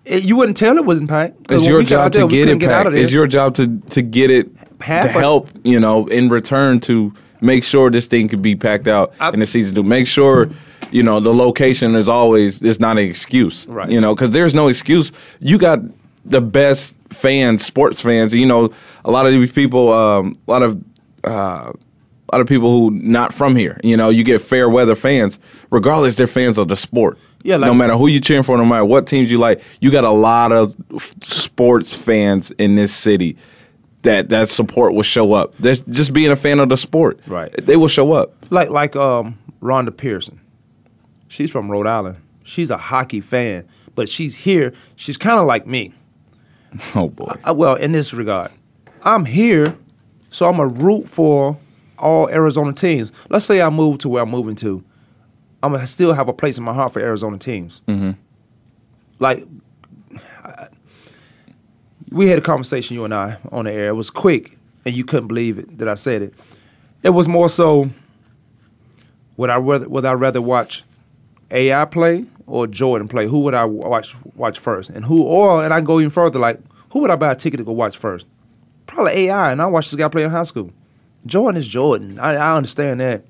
It- 0.05 0.23
you 0.23 0.35
wouldn't 0.35 0.57
tell 0.57 0.77
it 0.77 0.85
wasn't 0.85 1.09
packed. 1.09 1.51
It's 1.51 1.67
your 1.67 1.79
we 1.79 1.85
got 1.85 2.05
out 2.07 2.13
job 2.13 2.29
to 2.29 2.35
get 2.35 2.47
it 2.49 2.59
get 2.59 2.69
packed. 2.69 2.95
It's 2.95 3.11
your 3.11 3.27
job 3.27 3.55
to 3.55 3.79
to 3.89 4.01
get 4.01 4.29
it 4.29 4.49
Half 4.81 5.03
to 5.03 5.09
help. 5.09 5.49
You 5.63 5.79
know, 5.79 6.07
in 6.07 6.29
return 6.29 6.79
to 6.81 7.13
make 7.41 7.63
sure 7.63 7.89
this 7.91 8.07
thing 8.07 8.27
could 8.27 8.41
be 8.41 8.55
packed 8.55 8.87
out 8.87 9.13
in 9.33 9.39
the 9.39 9.45
season. 9.45 9.75
To 9.75 9.83
make 9.83 10.07
sure. 10.07 10.49
You 10.89 11.03
know 11.03 11.19
the 11.19 11.33
location 11.33 11.95
is 11.95 12.07
always 12.07 12.61
it's 12.61 12.79
not 12.79 12.97
an 12.97 13.03
excuse, 13.03 13.67
Right. 13.67 13.89
You 13.89 13.99
know 13.99 14.15
because 14.15 14.31
there's 14.31 14.55
no 14.55 14.69
excuse. 14.69 15.11
You 15.41 15.57
got 15.57 15.79
the 16.23 16.39
best 16.39 16.95
fans, 17.09 17.65
sports 17.65 17.99
fans. 17.99 18.33
You 18.33 18.45
know 18.45 18.71
a 19.03 19.11
lot 19.11 19.25
of 19.25 19.33
these 19.33 19.51
people, 19.51 19.91
um, 19.91 20.33
a 20.47 20.51
lot 20.51 20.63
of 20.63 20.81
uh, 21.25 21.73
a 22.31 22.35
lot 22.35 22.41
of 22.41 22.47
people 22.47 22.69
who 22.71 22.91
not 22.91 23.33
from 23.33 23.55
here. 23.55 23.79
You 23.83 23.95
know, 23.97 24.09
you 24.09 24.23
get 24.23 24.41
fair 24.41 24.69
weather 24.69 24.95
fans, 24.95 25.39
regardless 25.71 26.15
they're 26.15 26.27
fans 26.27 26.57
of 26.57 26.67
the 26.67 26.75
sport. 26.75 27.17
Yeah, 27.43 27.55
like- 27.57 27.67
no 27.67 27.73
matter 27.73 27.95
who 27.95 28.07
you 28.07 28.19
cheering 28.19 28.43
for, 28.43 28.57
no 28.57 28.65
matter 28.65 28.83
what 28.85 29.07
teams 29.07 29.31
you 29.31 29.37
like, 29.37 29.61
you 29.79 29.91
got 29.91 30.03
a 30.03 30.11
lot 30.11 30.51
of 30.51 30.75
f- 30.93 31.15
sports 31.23 31.93
fans 31.95 32.51
in 32.51 32.75
this 32.75 32.93
city 32.93 33.37
that 34.01 34.29
that 34.29 34.49
support 34.49 34.93
will 34.93 35.03
show 35.03 35.33
up. 35.33 35.53
That's 35.59 35.79
just 35.81 36.11
being 36.13 36.31
a 36.31 36.35
fan 36.35 36.59
of 36.59 36.69
the 36.69 36.77
sport. 36.77 37.19
Right. 37.27 37.53
They 37.65 37.77
will 37.77 37.87
show 37.87 38.11
up. 38.11 38.33
like 38.49 38.69
like 38.69 38.95
um 38.95 39.37
Rhonda 39.61 39.95
Pearson. 39.95 40.39
She's 41.29 41.51
from 41.51 41.69
Rhode 41.69 41.87
Island. 41.87 42.17
She's 42.43 42.69
a 42.71 42.77
hockey 42.77 43.19
fan, 43.21 43.67
but 43.95 44.07
she's 44.09 44.35
here. 44.35 44.73
She's 44.95 45.17
kind 45.17 45.39
of 45.39 45.45
like 45.45 45.65
me. 45.67 45.93
Oh 46.95 47.09
boy. 47.09 47.33
Uh, 47.47 47.53
well, 47.53 47.75
in 47.75 47.91
this 47.93 48.13
regard, 48.13 48.51
I'm 49.03 49.25
here, 49.25 49.75
so 50.29 50.47
I'm 50.49 50.59
a 50.59 50.67
root 50.67 51.07
for 51.09 51.57
all 51.97 52.29
Arizona 52.29 52.73
teams. 52.73 53.11
Let's 53.29 53.45
say 53.45 53.61
I 53.61 53.69
move 53.69 53.99
to 53.99 54.09
where 54.09 54.23
I'm 54.23 54.29
moving 54.29 54.55
to. 54.57 54.83
I'm 55.63 55.71
gonna 55.73 55.87
still 55.87 56.13
have 56.13 56.27
a 56.27 56.33
place 56.33 56.57
in 56.57 56.63
my 56.63 56.73
heart 56.73 56.93
for 56.93 56.99
Arizona 56.99 57.37
teams. 57.37 57.81
Mm-hmm. 57.87 58.11
Like, 59.19 59.45
I- 60.43 60.67
we 62.11 62.27
had 62.27 62.37
a 62.37 62.41
conversation, 62.41 62.95
you 62.95 63.03
and 63.03 63.13
I, 63.13 63.37
on 63.51 63.65
the 63.65 63.71
air. 63.73 63.89
It 63.89 63.93
was 63.95 64.09
quick, 64.09 64.57
and 64.85 64.95
you 64.95 65.03
couldn't 65.03 65.27
believe 65.27 65.59
it 65.59 65.77
that 65.79 65.89
I 65.89 65.95
said 65.95 66.21
it. 66.21 66.33
It 67.03 67.09
was 67.09 67.27
more 67.27 67.49
so 67.49 67.89
would 69.35 69.49
I 69.49 69.57
rather 69.57 69.87
would 69.89 70.05
I 70.05 70.13
rather 70.13 70.41
watch 70.41 70.83
AI 71.51 71.85
play 71.85 72.25
or 72.47 72.65
Jordan 72.67 73.07
play? 73.07 73.27
Who 73.27 73.39
would 73.41 73.53
I 73.53 73.65
watch 73.65 74.15
watch 74.35 74.57
first? 74.59 74.89
And 74.89 75.03
who 75.05 75.21
or 75.23 75.63
and 75.63 75.73
I 75.73 75.81
go 75.81 75.99
even 75.99 76.09
further, 76.11 76.39
like 76.39 76.59
who 76.91 76.99
would 76.99 77.11
I 77.11 77.15
buy 77.17 77.31
a 77.31 77.35
ticket 77.35 77.57
to 77.59 77.63
go 77.63 77.71
watch 77.73 77.97
first? 77.97 78.25
Probably 78.85 79.11
AI, 79.13 79.51
and 79.51 79.61
I 79.61 79.65
watched 79.67 79.91
this 79.91 79.97
guy 79.97 80.07
play 80.07 80.23
in 80.23 80.29
high 80.31 80.43
school. 80.43 80.71
Jordan 81.27 81.59
is 81.59 81.67
Jordan. 81.67 82.19
I, 82.19 82.35
I 82.35 82.55
understand 82.57 82.99
that, 83.01 83.23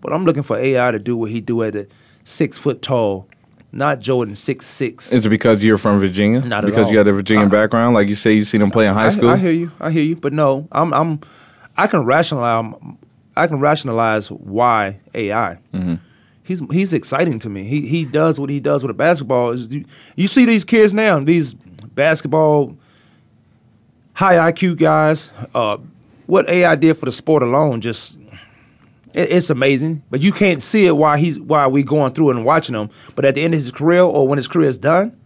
but 0.00 0.12
I'm 0.12 0.24
looking 0.24 0.42
for 0.42 0.56
AI 0.58 0.90
to 0.90 0.98
do 0.98 1.16
what 1.16 1.30
he 1.30 1.40
do 1.40 1.62
at 1.62 1.72
the 1.72 1.86
six 2.24 2.58
foot 2.58 2.82
tall, 2.82 3.26
not 3.72 4.00
Jordan 4.00 4.34
six 4.34 4.66
six. 4.66 5.12
Is 5.12 5.24
it 5.26 5.28
because 5.30 5.62
you're 5.64 5.78
from 5.78 5.98
Virginia? 6.00 6.40
Not 6.40 6.64
at 6.64 6.66
because 6.70 6.86
all. 6.86 6.92
you 6.92 6.98
got 6.98 7.04
the 7.04 7.12
Virginia 7.12 7.44
Uh-uh. 7.44 7.50
background, 7.50 7.94
like 7.94 8.08
you 8.08 8.14
say, 8.14 8.32
you 8.34 8.44
seen 8.44 8.60
them 8.60 8.70
play 8.70 8.86
in 8.86 8.94
high 8.94 9.06
I- 9.06 9.10
school. 9.10 9.30
I, 9.30 9.36
hear 9.36 9.52
you. 9.52 9.70
I 9.80 9.90
hear 9.90 10.02
you. 10.02 10.16
But 10.16 10.32
no, 10.32 10.66
I'm 10.72 10.92
I'm 10.92 11.20
I 11.76 11.86
can 11.86 12.04
rationalize 12.04 12.74
I 13.36 13.46
can 13.46 13.60
rationalize 13.60 14.30
why 14.30 14.98
AI. 15.14 15.58
Mhm. 15.72 16.00
He's 16.42 16.60
he's 16.72 16.92
exciting 16.94 17.38
to 17.40 17.48
me. 17.50 17.64
He 17.64 17.86
he 17.86 18.04
does 18.04 18.40
what 18.40 18.48
he 18.50 18.58
does 18.58 18.82
with 18.82 18.90
a 18.90 18.94
basketball. 18.94 19.50
Is 19.50 19.68
you, 19.68 19.84
you 20.16 20.28
see 20.28 20.44
these 20.46 20.64
kids 20.64 20.94
now, 20.94 21.20
these 21.20 21.54
basketball 21.94 22.74
high 24.14 24.50
IQ 24.50 24.78
guys. 24.78 25.30
Uh, 25.54 25.76
what 26.28 26.46
AI 26.46 26.74
did 26.74 26.94
for 26.98 27.06
the 27.06 27.12
sport 27.12 27.42
alone, 27.42 27.80
just 27.80 28.18
it, 29.14 29.30
it's 29.30 29.48
amazing. 29.48 30.02
But 30.10 30.20
you 30.20 30.30
can't 30.30 30.60
see 30.60 30.84
it 30.84 30.92
while 30.92 31.16
he's 31.16 31.40
while 31.40 31.70
we 31.70 31.82
going 31.82 32.12
through 32.12 32.30
and 32.30 32.44
watching 32.44 32.74
him. 32.74 32.90
But 33.16 33.24
at 33.24 33.34
the 33.34 33.42
end 33.42 33.54
of 33.54 33.58
his 33.58 33.72
career, 33.72 34.02
or 34.02 34.28
when 34.28 34.36
his 34.36 34.46
career 34.46 34.68
is 34.68 34.78
done, 34.78 35.18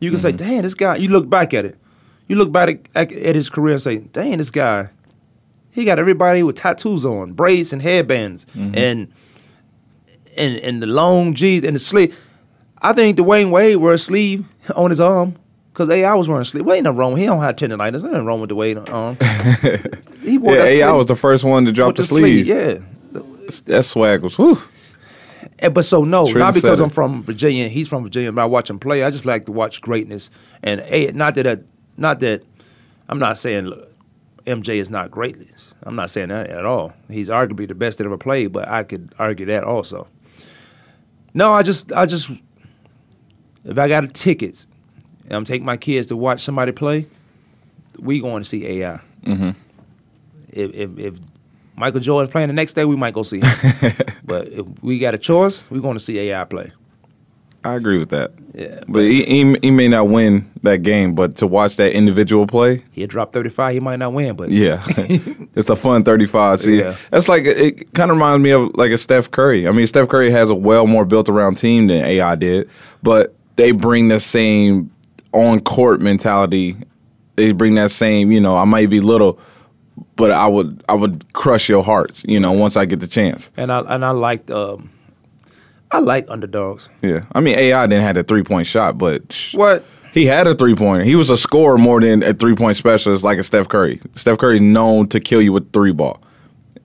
you 0.00 0.10
can 0.10 0.18
say, 0.18 0.30
mm-hmm. 0.30 0.48
"Damn, 0.48 0.62
this 0.62 0.74
guy." 0.74 0.96
You 0.96 1.10
look 1.10 1.28
back 1.28 1.52
at 1.52 1.66
it. 1.66 1.78
You 2.26 2.36
look 2.36 2.50
back 2.50 2.88
at, 2.94 3.12
at 3.12 3.36
his 3.36 3.50
career 3.50 3.74
and 3.74 3.82
say, 3.82 3.98
"Damn, 3.98 4.38
this 4.38 4.50
guy." 4.50 4.88
He 5.70 5.84
got 5.84 5.98
everybody 5.98 6.42
with 6.42 6.56
tattoos 6.56 7.04
on, 7.04 7.34
braids 7.34 7.74
and 7.74 7.82
headbands, 7.82 8.46
mm-hmm. 8.46 8.76
and 8.76 9.12
and 10.38 10.56
and 10.56 10.82
the 10.82 10.86
long 10.86 11.34
G's 11.34 11.64
and 11.64 11.76
the 11.76 11.80
sleeve. 11.80 12.18
I 12.80 12.94
think 12.94 13.18
Dwyane 13.18 13.50
Wade 13.50 13.76
wear 13.76 13.92
a 13.92 13.98
sleeve 13.98 14.46
on 14.74 14.88
his 14.88 15.00
arm 15.00 15.36
because 15.78 15.90
AI 15.90 16.12
was 16.14 16.28
wearing 16.28 16.42
a 16.42 16.44
sleeve. 16.44 16.66
Well, 16.66 16.74
ain't 16.74 16.82
nothing 16.82 16.96
wrong. 16.96 17.16
He 17.16 17.24
don't 17.24 17.40
have 17.40 17.54
tendonitis. 17.54 18.02
Nothing 18.02 18.24
wrong 18.24 18.40
with 18.40 18.50
Dwyane 18.50 18.88
uh-uh. 18.88 19.94
arm. 20.02 20.04
he 20.22 20.36
wore 20.36 20.54
yeah, 20.54 20.64
AI 20.64 20.90
was 20.90 21.06
the 21.06 21.14
first 21.14 21.44
one 21.44 21.64
to 21.66 21.72
drop 21.72 21.94
the, 21.94 22.02
the 22.02 22.08
sleeve. 22.08 22.46
sleeve, 22.46 22.82
yeah. 23.12 23.60
that 23.66 23.84
swag 23.84 24.22
was. 24.22 24.36
Whew. 24.36 24.60
And, 25.60 25.72
but 25.72 25.84
so 25.84 26.02
no, 26.02 26.24
not 26.24 26.54
because 26.54 26.80
I'm 26.80 26.90
from 26.90 27.22
Virginia. 27.22 27.68
He's 27.68 27.86
from 27.86 28.02
Virginia. 28.02 28.32
But 28.32 28.42
I 28.42 28.46
watch 28.46 28.68
him 28.68 28.80
play. 28.80 29.04
I 29.04 29.10
just 29.10 29.24
like 29.24 29.44
to 29.44 29.52
watch 29.52 29.80
greatness. 29.80 30.30
And 30.64 30.80
a, 30.80 31.12
not 31.12 31.36
that, 31.36 31.46
I, 31.46 31.58
not 31.96 32.18
that, 32.20 32.42
I'm 33.08 33.20
not 33.20 33.38
saying 33.38 33.66
look, 33.66 33.94
MJ 34.46 34.80
is 34.80 34.90
not 34.90 35.12
greatness. 35.12 35.76
I'm 35.84 35.94
not 35.94 36.10
saying 36.10 36.30
that 36.30 36.50
at 36.50 36.64
all. 36.64 36.92
He's 37.08 37.28
arguably 37.28 37.68
the 37.68 37.76
best 37.76 37.98
that 37.98 38.04
ever 38.04 38.18
played. 38.18 38.52
But 38.52 38.66
I 38.66 38.82
could 38.82 39.14
argue 39.16 39.46
that 39.46 39.62
also. 39.62 40.08
No, 41.34 41.52
I 41.52 41.62
just, 41.62 41.92
I 41.92 42.04
just, 42.04 42.32
if 43.64 43.78
I 43.78 43.86
got 43.86 44.02
a 44.02 44.08
tickets, 44.08 44.66
and 45.28 45.36
I'm 45.36 45.44
taking 45.44 45.64
my 45.66 45.76
kids 45.76 46.08
to 46.08 46.16
watch 46.16 46.40
somebody 46.40 46.72
play, 46.72 47.06
we 47.98 48.20
going 48.20 48.42
to 48.42 48.48
see 48.48 48.66
AI. 48.66 49.00
Mhm. 49.24 49.54
If, 50.50 50.74
if, 50.74 50.98
if 50.98 51.14
Michael 51.76 52.00
Jordan's 52.00 52.30
playing 52.32 52.48
the 52.48 52.54
next 52.54 52.72
day, 52.74 52.84
we 52.84 52.96
might 52.96 53.14
go 53.14 53.22
see 53.22 53.40
him. 53.40 53.92
but 54.24 54.48
if 54.48 54.66
we 54.82 54.98
got 54.98 55.14
a 55.14 55.18
choice, 55.18 55.68
we're 55.70 55.80
going 55.80 55.96
to 55.96 56.02
see 56.02 56.18
AI 56.18 56.44
play. 56.44 56.72
I 57.64 57.74
agree 57.74 57.98
with 57.98 58.10
that. 58.10 58.32
Yeah, 58.54 58.80
but 58.88 59.00
he, 59.02 59.24
he 59.24 59.56
he 59.62 59.70
may 59.72 59.88
not 59.88 60.08
win 60.08 60.48
that 60.62 60.78
game, 60.84 61.14
but 61.14 61.36
to 61.36 61.46
watch 61.46 61.76
that 61.76 61.92
individual 61.92 62.46
play, 62.46 62.84
He'll 62.92 63.08
drop 63.08 63.32
35. 63.32 63.74
He 63.74 63.80
might 63.80 63.96
not 63.98 64.12
win, 64.12 64.36
but 64.36 64.50
yeah, 64.50 64.82
it's 65.56 65.68
a 65.68 65.74
fun 65.76 66.04
thirty-five. 66.04 66.60
See, 66.60 66.78
Yeah. 66.78 66.96
that's 67.10 67.28
like 67.28 67.44
it. 67.46 67.92
Kind 67.94 68.10
of 68.12 68.16
reminds 68.16 68.42
me 68.44 68.50
of 68.50 68.74
like 68.76 68.92
a 68.92 68.96
Steph 68.98 69.30
Curry. 69.32 69.66
I 69.66 69.72
mean, 69.72 69.86
Steph 69.88 70.08
Curry 70.08 70.30
has 70.30 70.50
a 70.50 70.54
well 70.54 70.86
more 70.86 71.04
built 71.04 71.28
around 71.28 71.56
team 71.56 71.88
than 71.88 72.04
AI 72.04 72.36
did, 72.36 72.70
but 73.02 73.34
they 73.56 73.72
bring 73.72 74.06
the 74.08 74.20
same 74.20 74.90
on 75.32 75.60
court 75.60 76.00
mentality. 76.00 76.76
They 77.36 77.52
bring 77.52 77.74
that 77.76 77.90
same, 77.92 78.32
you 78.32 78.40
know, 78.40 78.56
I 78.56 78.64
might 78.64 78.90
be 78.90 79.00
little, 79.00 79.38
but 80.16 80.30
I 80.32 80.46
would 80.48 80.82
I 80.88 80.94
would 80.94 81.32
crush 81.34 81.68
your 81.68 81.84
hearts, 81.84 82.24
you 82.26 82.40
know, 82.40 82.52
once 82.52 82.76
I 82.76 82.84
get 82.84 83.00
the 83.00 83.06
chance. 83.06 83.50
and 83.56 83.70
I 83.70 83.80
and 83.80 84.04
I 84.04 84.10
liked 84.10 84.50
um, 84.50 84.90
I 85.90 86.00
like 86.00 86.26
underdogs. 86.28 86.88
Yeah, 87.02 87.20
I 87.32 87.40
mean 87.40 87.56
AI 87.58 87.86
didn't 87.86 88.02
have 88.02 88.16
a 88.16 88.24
three 88.24 88.42
point 88.42 88.66
shot, 88.66 88.98
but 88.98 89.32
sh- 89.32 89.54
What? 89.54 89.84
he 90.12 90.26
had 90.26 90.46
a 90.48 90.54
three 90.54 90.74
pointer. 90.74 91.04
He 91.04 91.14
was 91.14 91.30
a 91.30 91.36
scorer 91.36 91.78
more 91.78 92.00
than 92.00 92.22
a 92.24 92.34
three 92.34 92.56
point 92.56 92.76
specialist 92.76 93.22
like 93.22 93.38
a 93.38 93.42
Steph 93.44 93.68
Curry. 93.68 94.00
Steph 94.16 94.38
Curry's 94.38 94.60
known 94.60 95.06
to 95.08 95.20
kill 95.20 95.40
you 95.40 95.52
with 95.52 95.72
three 95.72 95.92
ball, 95.92 96.20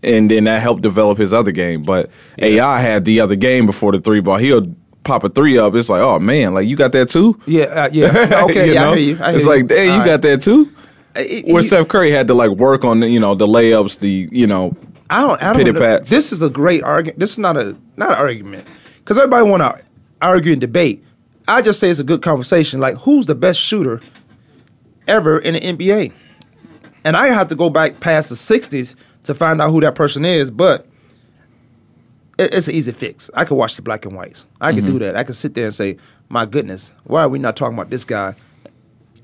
and 0.03 0.29
then 0.29 0.43
that 0.43 0.61
helped 0.61 0.83
develop 0.83 1.17
his 1.17 1.33
other 1.33 1.51
game. 1.51 1.81
But 1.81 2.11
AI 2.37 2.79
had 2.79 3.05
the 3.05 3.19
other 3.21 3.35
game 3.35 3.65
before 3.65 3.91
the 3.91 3.99
three 3.99 4.19
ball. 4.19 4.37
He'll 4.37 4.67
pop 5.03 5.23
a 5.23 5.29
three 5.29 5.57
up. 5.57 5.75
It's 5.75 5.89
like, 5.89 6.01
oh 6.01 6.19
man, 6.19 6.53
like 6.53 6.67
you 6.67 6.75
got 6.75 6.91
that 6.93 7.09
too. 7.09 7.39
Yeah, 7.45 7.63
uh, 7.65 7.89
yeah. 7.91 8.43
Okay, 8.45 8.67
You 8.67 8.73
yeah, 8.73 8.81
know? 8.81 8.91
I 8.93 8.97
hear 8.97 9.05
you. 9.15 9.23
I 9.23 9.27
hear 9.27 9.35
it's 9.35 9.45
you. 9.45 9.49
like, 9.51 9.67
damn, 9.67 9.85
you 9.87 9.99
All 9.99 10.05
got 10.05 10.21
that 10.21 10.41
too. 10.41 10.71
it- 11.15 11.45
Where 11.45 11.61
you- 11.61 11.67
Steph 11.67 11.87
Curry 11.87 12.11
had 12.11 12.27
to 12.27 12.33
like 12.33 12.51
work 12.51 12.83
on 12.83 12.99
the, 13.01 13.09
you 13.09 13.19
know, 13.19 13.35
the 13.35 13.47
layups, 13.47 13.99
the 13.99 14.27
you 14.31 14.47
know, 14.47 14.75
I 15.09 15.21
don't. 15.21 15.43
I 15.43 15.51
Pity 15.53 15.65
don't. 15.65 15.73
Know. 15.75 15.79
pats. 15.79 16.09
This 16.09 16.31
is 16.31 16.41
a 16.41 16.49
great 16.49 16.83
argument. 16.83 17.19
This 17.19 17.31
is 17.33 17.37
not 17.37 17.57
a 17.57 17.75
not 17.97 18.09
an 18.11 18.15
argument 18.15 18.67
because 18.99 19.17
everybody 19.17 19.47
want 19.49 19.61
to 19.61 19.83
argue 20.21 20.51
and 20.53 20.61
debate. 20.61 21.03
I 21.47 21.61
just 21.61 21.79
say 21.79 21.89
it's 21.89 21.99
a 21.99 22.05
good 22.05 22.21
conversation. 22.21 22.79
Like, 22.79 22.95
who's 22.99 23.25
the 23.25 23.35
best 23.35 23.59
shooter 23.59 23.99
ever 25.07 25.37
in 25.39 25.53
the 25.55 25.59
NBA? 25.61 26.13
And 27.03 27.17
I 27.17 27.27
have 27.27 27.49
to 27.49 27.55
go 27.55 27.69
back 27.69 27.99
past 27.99 28.29
the 28.29 28.35
'60s 28.35 28.95
to 29.23 29.33
find 29.33 29.61
out 29.61 29.69
who 29.71 29.81
that 29.81 29.93
person 29.95 30.23
is. 30.25 30.49
But 30.49 30.81
it, 30.81 30.92
it's 32.51 32.67
an 32.67 32.75
easy 32.75 32.91
fix. 32.91 33.29
I 33.33 33.45
could 33.45 33.55
watch 33.55 33.75
the 33.75 33.81
black 33.81 34.05
and 34.05 34.15
whites. 34.15 34.45
I 34.61 34.73
could 34.73 34.85
do 34.85 34.99
that. 34.99 35.15
I 35.15 35.23
could 35.23 35.35
sit 35.35 35.53
there 35.55 35.65
and 35.65 35.75
say, 35.75 35.97
"My 36.29 36.45
goodness, 36.45 36.93
why 37.03 37.21
are 37.21 37.29
we 37.29 37.39
not 37.39 37.55
talking 37.55 37.75
about 37.77 37.89
this 37.89 38.03
guy 38.05 38.35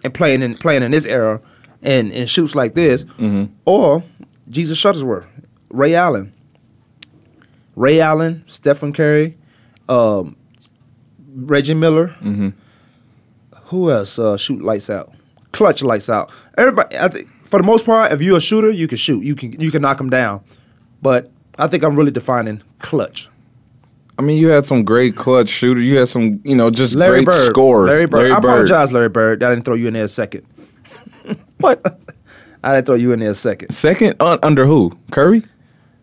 and 0.03 0.13
playing 0.13 0.41
in 0.41 0.55
playing 0.55 0.83
in 0.83 0.91
this 0.91 1.05
era 1.05 1.41
and 1.81 2.11
and 2.11 2.29
shoots 2.29 2.55
like 2.55 2.75
this?" 2.75 3.05
Or 3.65 4.03
Jesus 4.49 4.79
Shuttlesworth, 4.81 5.25
Ray 5.69 5.95
Allen, 5.95 6.33
Ray 7.75 8.01
Allen, 8.01 8.43
Stephen 8.47 8.93
Curry, 8.93 9.37
um, 9.87 10.35
Reggie 11.35 11.73
Miller. 11.73 12.15
Who 13.65 13.91
else 13.91 14.17
uh, 14.17 14.35
shoot 14.37 14.61
lights 14.63 14.89
out? 14.89 15.13
Clutch 15.51 15.83
lights 15.83 16.09
out. 16.09 16.31
Everybody, 16.57 16.97
I 16.97 17.07
think 17.07 17.27
for 17.43 17.57
the 17.57 17.63
most 17.63 17.85
part, 17.85 18.11
if 18.11 18.21
you're 18.21 18.37
a 18.37 18.41
shooter, 18.41 18.69
you 18.71 18.87
can 18.87 18.97
shoot. 18.97 19.23
You 19.23 19.35
can 19.35 19.59
you 19.59 19.71
can 19.71 19.81
knock 19.81 19.97
them 19.97 20.09
down. 20.09 20.41
But 21.01 21.31
I 21.57 21.67
think 21.67 21.83
I'm 21.83 21.95
really 21.95 22.11
defining 22.11 22.61
clutch. 22.79 23.29
I 24.17 24.21
mean, 24.21 24.37
you 24.37 24.49
had 24.49 24.65
some 24.65 24.83
great 24.83 25.15
clutch 25.15 25.47
shooters. 25.47 25.83
You 25.85 25.97
had 25.97 26.09
some, 26.09 26.41
you 26.43 26.55
know, 26.55 26.69
just 26.69 26.93
Larry 26.93 27.23
great 27.23 27.27
Bird. 27.35 27.45
scorers. 27.45 27.87
Larry 27.89 28.05
Bird. 28.05 28.31
I 28.31 28.39
Bird. 28.39 28.45
apologize, 28.49 28.91
Larry 28.91 29.07
Bird. 29.09 29.41
I 29.43 29.49
didn't 29.49 29.63
throw 29.63 29.75
you 29.75 29.87
in 29.87 29.93
there 29.93 30.03
a 30.03 30.09
second. 30.09 30.45
what? 31.59 31.81
I 32.63 32.75
didn't 32.75 32.87
throw 32.87 32.95
you 32.95 33.13
in 33.13 33.19
there 33.19 33.31
a 33.31 33.35
second. 33.35 33.71
Second 33.71 34.15
un- 34.19 34.39
under 34.43 34.65
who? 34.65 34.97
Curry? 35.11 35.43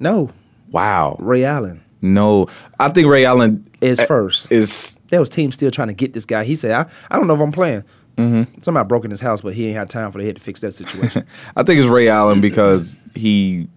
No. 0.00 0.30
Wow. 0.70 1.16
Ray 1.20 1.44
Allen 1.44 1.82
No, 2.00 2.48
I 2.80 2.88
think 2.88 3.06
Ray 3.08 3.24
Allen 3.26 3.68
is 3.82 4.00
first. 4.02 4.50
Is 4.50 4.98
There 5.10 5.20
was 5.20 5.28
team 5.28 5.52
still 5.52 5.70
trying 5.70 5.88
to 5.88 5.94
get 5.94 6.12
this 6.14 6.24
guy. 6.24 6.44
He 6.44 6.56
said, 6.56 6.70
I, 6.72 6.88
I 7.10 7.18
don't 7.18 7.26
know 7.26 7.34
if 7.34 7.40
I'm 7.40 7.52
playing. 7.52 7.84
Mhm. 8.16 8.62
Somebody 8.64 8.88
broke 8.88 9.04
in 9.04 9.10
his 9.10 9.20
house, 9.20 9.42
but 9.42 9.52
he 9.52 9.66
ain't 9.66 9.76
had 9.76 9.90
time 9.90 10.10
for 10.10 10.18
the 10.18 10.24
head 10.24 10.36
to 10.36 10.40
fix 10.42 10.62
that 10.62 10.72
situation. 10.72 11.26
I 11.54 11.62
think 11.62 11.78
it's 11.78 11.88
Ray 11.88 12.08
Allen 12.08 12.40
because 12.40 12.96
he 13.14 13.68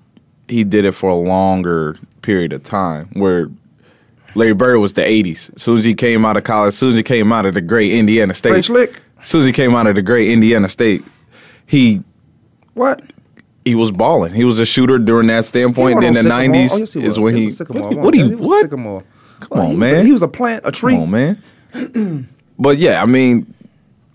he 0.47 0.63
did 0.63 0.85
it 0.85 0.93
for 0.93 1.09
a 1.09 1.15
longer 1.15 1.97
period 2.21 2.53
of 2.53 2.63
time. 2.63 3.09
Where 3.13 3.49
Larry 4.35 4.53
Bird 4.53 4.79
was 4.79 4.93
the 4.93 5.01
'80s. 5.01 5.53
As 5.55 5.61
soon 5.63 5.77
as 5.77 5.85
he 5.85 5.93
came 5.93 6.25
out 6.25 6.37
of 6.37 6.43
college, 6.43 6.69
as 6.69 6.77
soon 6.77 6.89
as 6.89 6.95
he 6.95 7.03
came 7.03 7.31
out 7.33 7.45
of 7.45 7.53
the 7.53 7.61
great 7.61 7.91
Indiana 7.93 8.33
State, 8.33 8.49
French 8.51 8.69
Lick? 8.69 9.01
As 9.19 9.27
soon 9.27 9.41
as 9.41 9.47
he 9.47 9.51
came 9.53 9.75
out 9.75 9.87
of 9.87 9.95
the 9.95 10.01
great 10.01 10.29
Indiana 10.31 10.69
State, 10.69 11.03
he 11.65 12.01
what? 12.73 13.01
He 13.65 13.75
was 13.75 13.91
balling. 13.91 14.33
He 14.33 14.43
was 14.45 14.57
a 14.59 14.65
shooter 14.65 14.97
during 14.97 15.27
that 15.27 15.45
standpoint. 15.45 16.01
He 16.01 16.07
In 16.07 16.13
the 16.13 16.21
Sycamore. 16.21 16.39
'90s 16.47 16.71
Oh, 16.73 16.77
yes, 16.77 16.95
is 16.95 17.19
when 17.19 17.33
He 17.35 17.41
he. 17.41 17.45
was 17.47 17.53
a 17.55 17.57
Sycamore. 17.57 17.89
What, 17.89 17.97
what 17.97 18.13
do 18.13 18.19
you? 18.19 18.37
was 18.37 18.47
What? 18.47 18.61
Sycamore. 18.63 19.01
Come 19.41 19.59
on, 19.59 19.65
he 19.71 19.75
was 19.75 19.89
a- 19.91 19.93
man. 19.93 20.05
he 20.05 20.11
was 20.11 20.21
a 20.21 20.27
plant, 20.27 20.61
a 20.65 20.71
tree. 20.71 20.93
Come 20.93 21.03
on, 21.03 21.11
man. 21.11 22.29
but 22.57 22.77
yeah, 22.77 23.01
I 23.01 23.05
mean, 23.05 23.53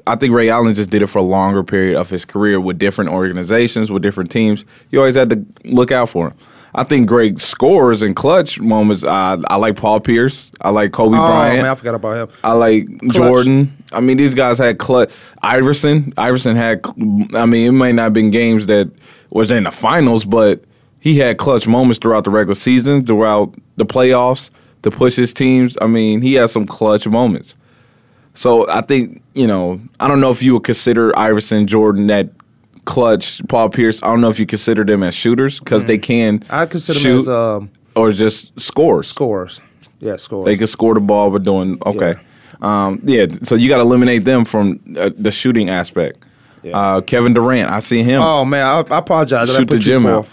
I 0.06 0.16
think 0.16 0.34
Ray 0.34 0.48
Allen 0.50 0.74
just 0.74 0.90
did 0.90 1.02
it 1.02 1.06
for 1.06 1.18
a 1.18 1.22
longer 1.22 1.62
period 1.62 1.96
of 1.96 2.10
his 2.10 2.24
career 2.24 2.60
with 2.60 2.78
different 2.78 3.10
organizations, 3.10 3.90
with 3.90 4.02
different 4.02 4.30
teams. 4.30 4.64
You 4.90 4.98
always 4.98 5.14
had 5.14 5.30
to 5.30 5.44
look 5.64 5.92
out 5.92 6.08
for 6.10 6.28
him. 6.28 6.34
I 6.76 6.82
think 6.82 7.06
great 7.06 7.38
scores 7.38 8.02
and 8.02 8.16
clutch 8.16 8.58
moments. 8.58 9.04
Uh, 9.04 9.40
I 9.48 9.56
like 9.56 9.76
Paul 9.76 10.00
Pierce. 10.00 10.50
I 10.60 10.70
like 10.70 10.92
Kobe 10.92 11.16
oh, 11.16 11.20
Bryant. 11.20 11.62
man, 11.62 11.70
I 11.70 11.74
forgot 11.76 11.94
about 11.94 12.16
him. 12.16 12.36
I 12.42 12.52
like 12.52 12.88
Jordan. 13.10 13.76
I 13.92 14.00
mean, 14.00 14.16
these 14.16 14.34
guys 14.34 14.58
had 14.58 14.78
clutch. 14.78 15.12
Iverson. 15.42 16.12
Iverson 16.16 16.56
had. 16.56 16.84
I 17.34 17.46
mean, 17.46 17.68
it 17.68 17.72
might 17.72 17.92
not 17.92 18.04
have 18.04 18.12
been 18.12 18.32
games 18.32 18.66
that 18.66 18.90
was 19.30 19.52
in 19.52 19.64
the 19.64 19.70
finals, 19.70 20.24
but 20.24 20.64
he 20.98 21.18
had 21.18 21.38
clutch 21.38 21.68
moments 21.68 21.98
throughout 22.00 22.24
the 22.24 22.30
regular 22.30 22.56
season, 22.56 23.06
throughout 23.06 23.54
the 23.76 23.86
playoffs 23.86 24.50
to 24.82 24.90
push 24.90 25.14
his 25.14 25.32
teams. 25.32 25.78
I 25.80 25.86
mean, 25.86 26.22
he 26.22 26.34
had 26.34 26.50
some 26.50 26.66
clutch 26.66 27.06
moments. 27.06 27.54
So 28.34 28.68
I 28.68 28.80
think 28.80 29.22
you 29.34 29.46
know. 29.46 29.80
I 30.00 30.08
don't 30.08 30.20
know 30.20 30.32
if 30.32 30.42
you 30.42 30.54
would 30.54 30.64
consider 30.64 31.16
Iverson, 31.16 31.68
Jordan, 31.68 32.08
that 32.08 32.30
clutch, 32.84 33.40
Paul 33.48 33.68
Pierce. 33.70 34.02
I 34.02 34.06
don't 34.06 34.20
know 34.20 34.28
if 34.30 34.38
you 34.38 34.46
consider 34.46 34.84
them 34.84 35.02
as 35.02 35.14
shooters 35.14 35.58
because 35.58 35.84
they 35.86 35.98
can. 35.98 36.42
I 36.50 36.66
consider 36.66 36.98
shoot. 36.98 37.12
him 37.12 37.18
as 37.18 37.28
um, 37.28 37.70
or 37.96 38.12
just 38.12 38.58
scores? 38.60 39.08
Scores. 39.08 39.60
Yeah, 40.00 40.16
scores. 40.16 40.44
They 40.44 40.56
can 40.56 40.66
score 40.66 40.94
the 40.94 41.00
ball, 41.00 41.30
but 41.30 41.42
doing 41.42 41.78
okay. 41.86 42.14
Um, 42.60 43.00
yeah, 43.04 43.26
so 43.42 43.54
you 43.56 43.68
got 43.68 43.76
to 43.76 43.82
eliminate 43.82 44.24
them 44.24 44.44
from 44.44 44.80
uh, 44.98 45.10
the 45.16 45.30
shooting 45.30 45.68
aspect. 45.68 46.24
Uh, 46.72 47.02
Kevin 47.02 47.34
Durant, 47.34 47.68
I 47.68 47.80
see 47.80 48.02
him 48.02 48.22
Oh 48.22 48.42
man, 48.46 48.64
I, 48.64 48.78
I 48.94 48.98
apologize. 48.98 49.48
that 49.48 49.54
I 49.54 49.58
shoot 49.58 49.68
the 49.68 49.78
gym 49.78 50.06
out 50.06 50.26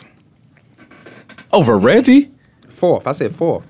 over 1.52 1.78
Reggie, 1.78 2.32
Fourth. 2.70 3.06
I 3.06 3.12
said 3.12 3.36
fourth. 3.36 3.66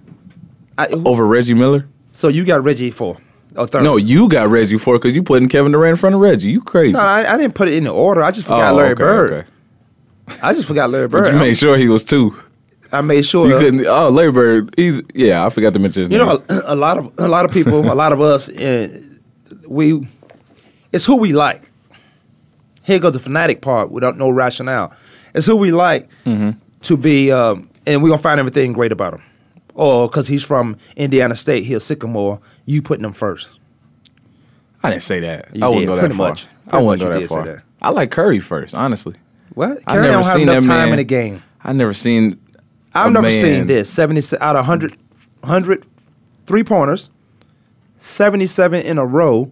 I, 0.77 0.85
over 0.87 1.25
Reggie 1.25 1.55
Miller. 1.55 1.87
so 2.11 2.27
you 2.27 2.45
got 2.45 2.63
Reggie 2.63 2.91
fourth. 2.91 3.19
Oh, 3.55 3.65
third. 3.65 3.83
No, 3.83 3.97
you 3.97 4.29
got 4.29 4.49
Reggie 4.49 4.77
for 4.77 4.95
it 4.95 4.99
because 5.01 5.13
you 5.15 5.23
putting 5.23 5.49
Kevin 5.49 5.71
Durant 5.73 5.91
in 5.91 5.97
front 5.97 6.15
of 6.15 6.21
Reggie. 6.21 6.49
You 6.49 6.61
crazy? 6.61 6.93
No, 6.93 6.99
I, 6.99 7.33
I 7.33 7.37
didn't 7.37 7.53
put 7.55 7.67
it 7.67 7.73
in 7.73 7.83
the 7.83 7.89
order. 7.91 8.23
I 8.23 8.31
just 8.31 8.47
forgot 8.47 8.73
Oh, 8.73 8.77
Larry 8.77 8.91
okay, 8.91 8.99
Bird. 9.03 9.31
okay. 9.33 9.47
I 10.41 10.53
just 10.53 10.67
forgot 10.67 10.89
Larry 10.89 11.07
But 11.09 11.23
Bird. 11.23 11.33
you 11.33 11.39
made 11.39 11.57
sure 11.57 11.77
he 11.77 11.89
was 11.89 12.03
two. 12.03 12.33
I 12.93 13.01
made 13.01 13.25
sure. 13.25 13.47
You 13.47 13.57
couldn't. 13.57 13.85
Oh, 13.87 14.09
Larry 14.09 14.31
Bird. 14.31 14.73
He's 14.77 15.01
yeah. 15.13 15.45
I 15.45 15.49
forgot 15.49 15.73
to 15.73 15.79
mention 15.79 16.03
his 16.03 16.11
You 16.11 16.17
name. 16.19 16.27
know, 16.27 16.43
a, 16.49 16.73
a 16.73 16.75
lot 16.75 16.97
of 16.97 17.11
a 17.17 17.27
lot 17.27 17.45
of 17.45 17.51
people, 17.51 17.79
a 17.91 17.95
lot 17.95 18.11
of 18.13 18.21
us, 18.21 18.47
uh, 18.49 19.01
we, 19.67 20.07
it's 20.91 21.05
who 21.05 21.15
we 21.17 21.33
like. 21.33 21.63
Here 22.83 22.99
goes 22.99 23.13
the 23.13 23.19
fanatic 23.19 23.61
part 23.61 23.91
without 23.91 24.17
no 24.17 24.29
rationale. 24.29 24.93
It's 25.35 25.45
who 25.45 25.55
we 25.55 25.71
like 25.71 26.09
Mm-hmm. 26.25 26.51
to 26.81 26.97
be, 26.97 27.31
um, 27.31 27.69
and 27.85 28.01
we're 28.01 28.09
gonna 28.09 28.21
find 28.21 28.39
everything 28.39 28.73
great 28.73 28.91
about 28.91 29.13
him. 29.15 29.23
Or 29.73 30.07
because 30.07 30.27
he's 30.27 30.43
from 30.43 30.77
Indiana 30.95 31.35
State, 31.35 31.63
he's 31.65 31.83
Sycamore. 31.83 32.39
You 32.65 32.81
putting 32.81 33.05
him 33.05 33.13
first. 33.13 33.47
I 34.83 34.89
didn't 34.89 35.03
say 35.03 35.19
that. 35.21 35.55
You 35.55 35.63
I 35.63 35.67
wouldn't 35.67 35.81
did, 35.83 35.87
go 35.87 35.95
that 35.95 36.01
pretty 36.01 36.15
far. 36.17 36.29
much. 36.29 36.47
I 36.69 36.81
wouldn't 36.81 37.01
go 37.13 37.19
that 37.19 37.27
far. 37.29 37.45
that. 37.45 37.63
I 37.81 37.89
like 37.91 38.11
Curry 38.11 38.39
first, 38.39 38.73
honestly. 38.75 39.15
What? 39.53 39.79
I 39.87 39.93
Curry 39.93 40.01
never 40.03 40.13
don't 40.13 40.23
have 40.23 40.33
seen 40.33 40.41
enough 40.49 40.63
that 40.63 40.67
time 40.67 40.89
man. 40.89 40.93
in 40.93 40.97
the 40.97 41.03
game. 41.03 41.43
I 41.63 41.73
never 41.73 41.93
seen. 41.93 42.39
I've 42.93 43.11
never 43.11 43.27
man- 43.27 43.41
seen 43.41 43.67
this. 43.67 43.89
70 43.89 44.37
out 44.41 44.55
of 44.55 44.61
100, 44.61 44.97
100 45.41 45.85
three 46.45 46.63
pointers, 46.63 47.09
77 47.97 48.81
in 48.81 48.97
a 48.97 49.05
row, 49.05 49.51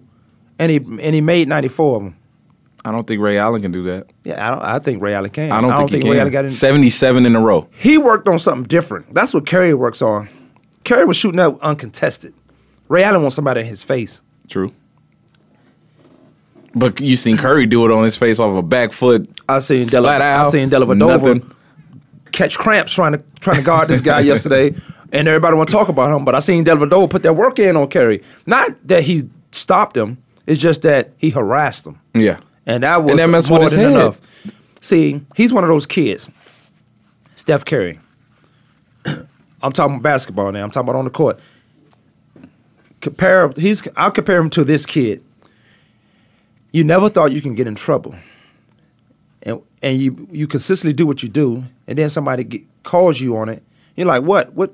and 0.58 0.72
he 0.72 0.78
and 0.78 1.16
he 1.16 1.22
made 1.22 1.48
94 1.48 1.96
of 1.98 2.04
them. 2.04 2.16
I 2.90 2.92
don't 2.92 3.06
think 3.06 3.22
Ray 3.22 3.38
Allen 3.38 3.62
can 3.62 3.72
do 3.72 3.84
that. 3.84 4.08
Yeah, 4.24 4.48
I 4.48 4.50
don't. 4.50 4.64
I 4.64 4.80
think 4.80 5.00
Ray 5.00 5.14
Allen 5.14 5.30
can. 5.30 5.52
I 5.52 5.62
don't, 5.62 5.88
think, 5.88 6.04
he 6.04 6.10
Ray 6.10 6.16
can. 6.16 6.22
Allen 6.22 6.34
got 6.34 6.46
in. 6.46 6.50
Seventy-seven 6.50 7.24
in 7.24 7.36
a 7.36 7.40
row. 7.40 7.70
He 7.78 8.00
worked 8.00 8.28
on 8.28 8.40
something 8.40 8.64
different. 8.64 9.14
That's 9.14 9.32
what 9.32 9.46
Curry 9.46 9.76
works 9.76 10.02
on. 10.02 10.28
Curry 10.86 11.06
was 11.06 11.16
shooting 11.16 11.40
up 11.40 11.62
uncontested. 11.62 12.34
Ray 12.88 13.04
Allen 13.04 13.22
wants 13.22 13.36
somebody 13.36 13.62
in 13.62 13.68
his 13.68 13.84
face. 13.84 14.22
True. 14.48 14.74
But 16.74 17.00
you 17.00 17.16
seen 17.16 17.38
Curry 17.38 17.68
do 17.68 17.86
it 17.86 17.92
on 17.92 18.04
his 18.04 18.18
face 18.18 18.40
off 18.40 18.58
a 18.58 18.64
back 18.64 18.92
foot. 18.92 19.30
I 19.48 19.60
seen 19.60 19.86
Della, 19.86 20.16
out. 20.16 20.48
I 20.48 20.50
seen 20.50 20.72
Dellavedova 20.72 21.56
catch 22.32 22.58
cramps 22.58 22.92
trying 22.92 23.12
to 23.12 23.24
trying 23.40 23.58
to 23.58 23.64
guard 23.64 23.88
this 23.88 24.02
guy 24.02 24.20
yesterday, 24.32 24.74
and 25.12 25.28
everybody 25.28 25.56
want 25.56 25.70
to 25.70 25.74
talk 25.74 25.90
about 25.90 26.16
him. 26.16 26.26
But 26.26 26.34
I 26.34 26.40
seen 26.40 26.66
Dellavedova 26.66 27.08
put 27.08 27.22
that 27.22 27.34
work 27.34 27.60
in 27.60 27.78
on 27.78 27.88
Curry. 27.88 28.24
Not 28.48 28.72
that 28.88 29.04
he 29.04 29.30
stopped 29.52 29.96
him. 29.96 30.18
It's 30.48 30.60
just 30.60 30.82
that 30.82 31.12
he 31.18 31.30
harassed 31.30 31.86
him. 31.86 32.00
Yeah. 32.16 32.40
And 32.66 32.84
that 32.84 33.04
was 33.04 33.12
And 33.12 33.20
that 33.20 33.30
messed 33.30 33.50
more 33.50 33.60
with 33.60 33.72
his 33.72 33.82
than 33.82 33.92
head. 33.92 34.02
enough. 34.02 34.22
See, 34.82 35.22
he's 35.36 35.52
one 35.54 35.64
of 35.64 35.70
those 35.70 35.86
kids. 35.86 36.30
Steph 37.36 37.66
Curry. 37.66 38.00
I'm 39.62 39.72
talking 39.74 40.00
basketball 40.02 40.52
now. 40.52 40.64
I'm 40.64 40.72
talking 40.72 40.90
about 40.90 41.00
on 41.00 41.06
the 41.06 41.12
court. 41.12 41.40
Compare 43.02 43.52
he's 43.56 43.88
I'll 43.96 44.12
compare 44.12 44.38
him 44.40 44.50
to 44.52 44.64
this 44.66 44.86
kid. 44.86 45.24
You 46.72 46.84
never 46.84 47.10
thought 47.10 47.32
you 47.32 47.42
can 47.42 47.56
get 47.56 47.66
in 47.68 47.76
trouble. 47.76 48.14
And 49.44 49.62
and 49.82 49.98
you 50.00 50.28
you 50.32 50.48
consistently 50.48 50.94
do 50.94 51.08
what 51.08 51.24
you 51.24 51.30
do, 51.30 51.64
and 51.88 51.98
then 51.98 52.10
somebody 52.10 52.44
get, 52.44 52.62
calls 52.84 53.22
you 53.22 53.38
on 53.38 53.48
it. 53.48 53.64
You're 53.96 54.08
like, 54.08 54.24
what? 54.24 54.54
What? 54.54 54.74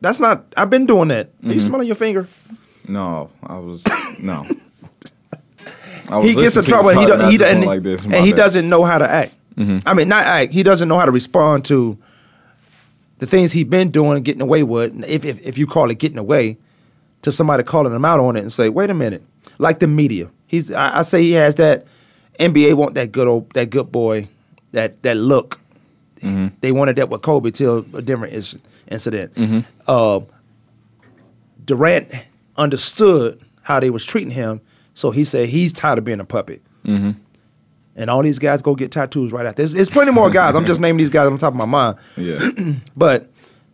That's 0.00 0.20
not. 0.20 0.44
I've 0.56 0.70
been 0.70 0.86
doing 0.86 1.08
that. 1.08 1.30
Are 1.44 1.48
you 1.52 1.60
Mhm. 1.60 1.60
smelling 1.64 1.86
your 1.88 1.96
finger? 1.96 2.28
No, 2.86 3.30
I 3.42 3.58
was 3.58 3.84
no. 4.20 4.46
He 6.22 6.34
gets 6.34 6.56
in 6.56 6.64
trouble. 6.64 6.90
And 6.90 7.00
he, 7.00 7.06
talk, 7.06 7.18
do, 7.18 7.22
and 7.24 7.32
he 7.32 7.44
and, 7.44 7.64
like 7.64 7.82
this. 7.82 8.02
and 8.02 8.10
My 8.10 8.20
he 8.20 8.30
bad. 8.32 8.36
doesn't 8.36 8.68
know 8.68 8.84
how 8.84 8.98
to 8.98 9.08
act. 9.10 9.34
Mhm. 9.56 9.82
I 9.86 9.94
mean, 9.94 10.08
not 10.08 10.24
act. 10.26 10.52
He 10.52 10.62
doesn't 10.62 10.88
know 10.88 10.98
how 10.98 11.04
to 11.04 11.10
respond 11.10 11.64
to 11.66 11.96
the 13.18 13.26
things 13.26 13.52
he's 13.52 13.64
been 13.64 13.90
doing 13.90 14.16
and 14.16 14.24
getting 14.24 14.40
away 14.42 14.62
with. 14.62 15.04
If, 15.06 15.24
if 15.24 15.40
if 15.40 15.58
you 15.58 15.66
call 15.66 15.90
it 15.90 15.98
getting 15.98 16.18
away, 16.18 16.56
to 17.22 17.30
somebody 17.32 17.62
calling 17.62 17.92
him 17.94 18.04
out 18.04 18.20
on 18.20 18.36
it 18.36 18.40
and 18.40 18.52
say, 18.52 18.68
"Wait 18.68 18.88
a 18.90 18.94
minute," 18.94 19.22
like 19.58 19.78
the 19.78 19.86
media. 19.86 20.28
He's. 20.46 20.72
I, 20.72 20.98
I 20.98 21.02
say 21.02 21.22
he 21.22 21.32
has 21.32 21.56
that. 21.56 21.86
NBA 22.38 22.74
want 22.74 22.94
that 22.94 23.12
good 23.12 23.28
old 23.28 23.50
that 23.52 23.68
good 23.70 23.92
boy, 23.92 24.28
that 24.72 25.02
that 25.02 25.16
look. 25.18 25.60
Mm-hmm. 26.22 26.48
They 26.62 26.72
wanted 26.72 26.96
that 26.96 27.08
with 27.10 27.20
Kobe 27.22 27.50
till 27.50 27.84
a 27.94 28.00
different 28.00 28.32
is- 28.34 28.56
incident. 28.88 29.34
Mhm. 29.34 29.64
Uh, 29.86 30.20
Durant 31.64 32.08
understood 32.56 33.40
how 33.62 33.80
they 33.80 33.90
was 33.90 34.04
treating 34.04 34.30
him, 34.30 34.60
so 35.00 35.10
he 35.10 35.24
said 35.24 35.48
he's 35.48 35.72
tired 35.72 35.98
of 35.98 36.04
being 36.04 36.20
a 36.20 36.24
puppet. 36.26 36.60
Mm-hmm. 36.84 37.12
And 37.96 38.10
all 38.10 38.22
these 38.22 38.38
guys 38.38 38.60
go 38.62 38.74
get 38.74 38.90
tattoos 38.92 39.32
right 39.32 39.46
after. 39.46 39.56
There's, 39.62 39.72
there's 39.72 39.88
plenty 39.90 40.12
more 40.12 40.28
guys. 40.30 40.54
I'm 40.54 40.66
just 40.66 40.80
naming 40.86 40.98
these 40.98 41.10
guys 41.10 41.26
on 41.26 41.38
top 41.38 41.54
of 41.54 41.56
my 41.56 41.64
mind. 41.64 41.96
Yeah. 42.16 42.38
But 42.96 43.30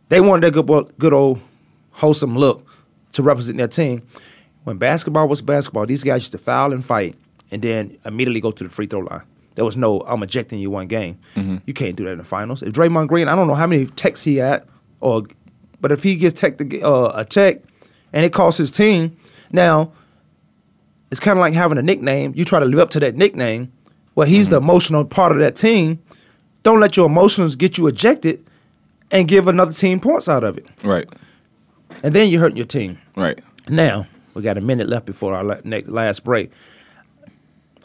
they 0.09 0.21
wanted 0.21 0.53
that 0.55 0.65
good, 0.67 0.93
good 0.99 1.13
old 1.13 1.41
wholesome 1.91 2.39
look 2.39 2.65
to 3.13 3.23
represent 3.25 3.59
their 3.59 3.67
team. 3.69 4.03
When 4.65 4.79
basketball 4.79 5.27
was 5.29 5.43
basketball, 5.43 5.87
these 5.87 6.05
guys 6.05 6.23
used 6.23 6.33
to 6.33 6.39
foul 6.39 6.73
and 6.73 6.85
fight, 6.85 7.17
and 7.51 7.61
then 7.63 7.99
immediately 8.05 8.41
go 8.41 8.53
to 8.53 8.65
the 8.65 8.71
free 8.71 8.87
throw 8.87 9.01
line. 9.01 9.23
There 9.57 9.65
was 9.65 9.77
no 9.77 10.01
I'm 10.03 10.23
ejecting 10.23 10.59
you 10.61 10.71
one 10.71 10.87
game. 10.87 11.19
Mhm. 11.35 11.61
You 11.67 11.75
can't 11.75 11.97
do 11.97 12.05
that 12.05 12.11
in 12.13 12.19
the 12.19 12.25
finals. 12.25 12.63
If 12.63 12.73
Draymond 12.73 13.09
Green, 13.09 13.27
I 13.29 13.35
don't 13.35 13.49
know 13.49 13.55
how 13.55 13.67
many 13.67 13.87
techs 13.87 14.23
he 14.23 14.37
had, 14.37 14.65
or 15.01 15.23
but 15.81 15.91
if 15.93 16.03
he 16.03 16.15
gets 16.17 16.39
tech 16.41 16.59
to, 16.59 16.65
get- 16.65 16.85
uh, 16.85 17.13
a 17.15 17.25
tech, 17.25 17.63
and 18.13 18.25
it 18.25 18.33
costs 18.33 18.59
his 18.59 18.71
team, 18.71 19.17
now 19.53 19.93
it's 21.11 21.21
kind 21.21 21.39
of 21.39 21.41
like 21.41 21.55
having 21.55 21.79
a 21.79 21.83
nickname. 21.83 22.33
You 22.35 22.45
try 22.45 22.61
to 22.61 22.67
live 22.67 22.79
up 22.79 22.91
to 22.91 23.01
that 23.01 23.17
nickname. 23.17 23.73
Well, 24.15 24.27
he's 24.27 24.49
the 24.49 24.57
emotional 24.57 25.05
part 25.05 25.33
of 25.33 25.39
that 25.39 25.57
team. 25.57 26.03
Don't 26.63 26.81
let 26.81 26.97
your 26.97 27.07
emotions 27.07 27.55
get 27.55 27.79
you 27.79 27.87
ejected 27.87 28.45
and 29.11 29.29
give 29.29 29.47
another 29.47 29.73
team 29.73 30.01
points 30.01 30.29
out 30.29 30.43
of 30.43 30.59
it. 30.59 30.69
Right. 30.83 31.07
And 32.03 32.13
then 32.13 32.29
you're 32.29 32.41
hurting 32.41 32.57
your 32.57 32.67
team. 32.67 32.99
Right. 33.15 33.39
Now, 33.69 34.07
we 34.35 34.43
got 34.43 34.59
a 34.59 34.61
minute 34.61 34.89
left 34.89 35.07
before 35.07 35.35
our 35.35 35.61
next, 35.65 35.89
last 35.89 36.25
break. 36.25 36.51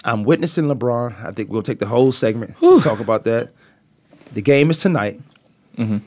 I'm 0.04 0.24
witnessing 0.24 0.66
LeBron. 0.66 1.24
I 1.24 1.32
think 1.32 1.52
we'll 1.52 1.62
take 1.62 1.80
the 1.80 1.86
whole 1.86 2.12
segment 2.12 2.58
to 2.60 2.80
talk 2.80 3.00
about 3.00 3.24
that. 3.26 3.52
The 4.34 4.42
game 4.42 4.72
is 4.72 4.80
tonight. 4.80 5.22
Mm-hmm. 5.78 6.00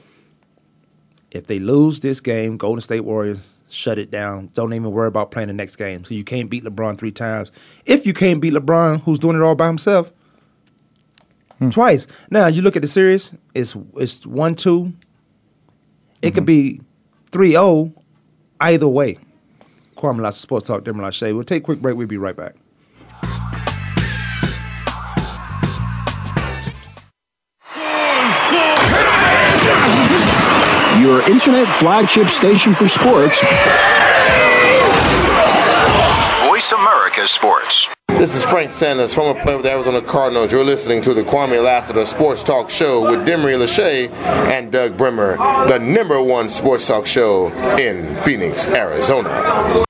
If 1.31 1.47
they 1.47 1.59
lose 1.59 2.01
this 2.01 2.21
game, 2.21 2.57
Golden 2.57 2.81
State 2.81 3.01
Warriors 3.01 3.47
shut 3.75 3.99
it 3.99 4.11
down. 4.11 4.51
Don't 4.55 4.73
even 4.73 4.91
worry 4.93 5.09
about 5.09 5.31
playing 5.31 5.49
the 5.49 5.55
next 5.55 5.77
game. 5.77 6.05
So 6.05 6.15
you 6.15 6.25
can't 6.25 6.49
beat 6.49 6.65
LeBron 6.65 6.99
three 6.99 7.13
times. 7.13 7.53
If 7.85 8.07
you 8.07 8.15
can't 8.15 8.41
beat 8.41 8.55
LeBron, 8.55 9.03
who's 9.03 9.19
doing 9.19 9.37
it 9.37 9.43
all 9.43 9.55
by 9.55 9.67
himself, 9.67 10.13
hmm. 11.59 11.71
twice. 11.71 12.07
Now 12.31 12.47
you 12.47 12.63
look 12.63 12.77
at 12.77 12.83
the 12.83 12.89
series. 12.89 13.33
It's 13.55 13.77
it's 13.97 14.27
one 14.27 14.55
two. 14.55 14.93
It 16.23 16.33
could 16.33 16.47
mm-hmm. 16.47 16.79
be 16.79 16.81
3-0 17.33 17.93
either 18.61 18.89
way. 18.89 19.19
Kwamie 19.97 20.23
Lassiter 20.23 20.43
Sports 20.43 20.67
Talk, 20.67 21.13
Shay. 21.13 21.35
We'll 21.35 21.45
take 21.45 21.63
a 21.63 21.65
quick 21.65 21.83
break. 21.83 21.97
We'll 21.97 22.07
be 22.07 22.17
right 22.17 22.35
back. 22.35 22.55
Internet 31.47 31.69
flagship 31.77 32.31
station 32.31 32.73
for 32.73 32.89
sports. 32.89 33.39
Voice 36.49 36.73
America 36.73 37.29
Sports. 37.29 37.91
This 38.09 38.35
is 38.35 38.43
Frank 38.43 38.73
Sanders, 38.73 39.15
former 39.15 39.39
player 39.43 39.57
with 39.57 39.67
the 39.67 39.73
Arizona 39.73 40.01
Cardinals. 40.01 40.51
You're 40.51 40.65
listening 40.65 41.03
to 41.03 41.13
the 41.13 41.23
Kwamie 41.23 41.63
Lassiter 41.63 42.07
Sports 42.07 42.43
Talk 42.43 42.71
Show 42.71 43.11
with 43.11 43.29
Demery 43.29 43.59
Lachey 43.59 44.11
and 44.49 44.73
Doug 44.73 44.97
Plummer, 44.97 45.37
the 45.69 45.79
number 45.79 46.23
one 46.23 46.49
sports 46.49 46.87
talk 46.87 47.05
show 47.05 47.49
in 47.77 48.17
Phoenix, 48.23 48.67
Arizona. 48.69 49.85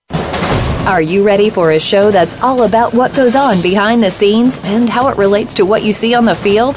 Are 0.89 1.03
you 1.03 1.25
ready 1.25 1.51
for 1.51 1.71
a 1.71 1.79
show 1.79 2.11
that's 2.11 2.37
all 2.43 2.65
about 2.65 2.95
what 2.95 3.15
goes 3.15 3.37
on 3.37 3.63
behind 3.63 4.03
the 4.03 4.11
scenes 4.11 4.59
and 4.65 4.89
how 4.89 5.07
it 5.07 5.17
relates 5.17 5.55
to 5.55 5.65
what 5.65 5.85
you 5.85 5.93
see 5.93 6.17
on 6.17 6.25
the 6.25 6.35
field? 6.35 6.77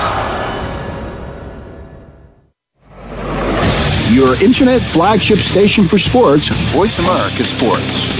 Your 4.11 4.35
internet 4.43 4.81
flagship 4.81 5.39
station 5.39 5.85
for 5.85 5.97
sports. 5.97 6.49
Voice 6.73 6.99
America 6.99 7.45
Sports. 7.45 8.11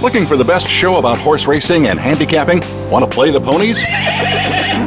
Looking 0.00 0.24
for 0.24 0.36
the 0.36 0.44
best 0.44 0.68
show 0.68 0.98
about 0.98 1.18
horse 1.18 1.48
racing 1.48 1.88
and 1.88 1.98
handicapping? 1.98 2.62
Want 2.88 3.04
to 3.04 3.10
play 3.10 3.32
the 3.32 3.40
ponies? 3.40 3.82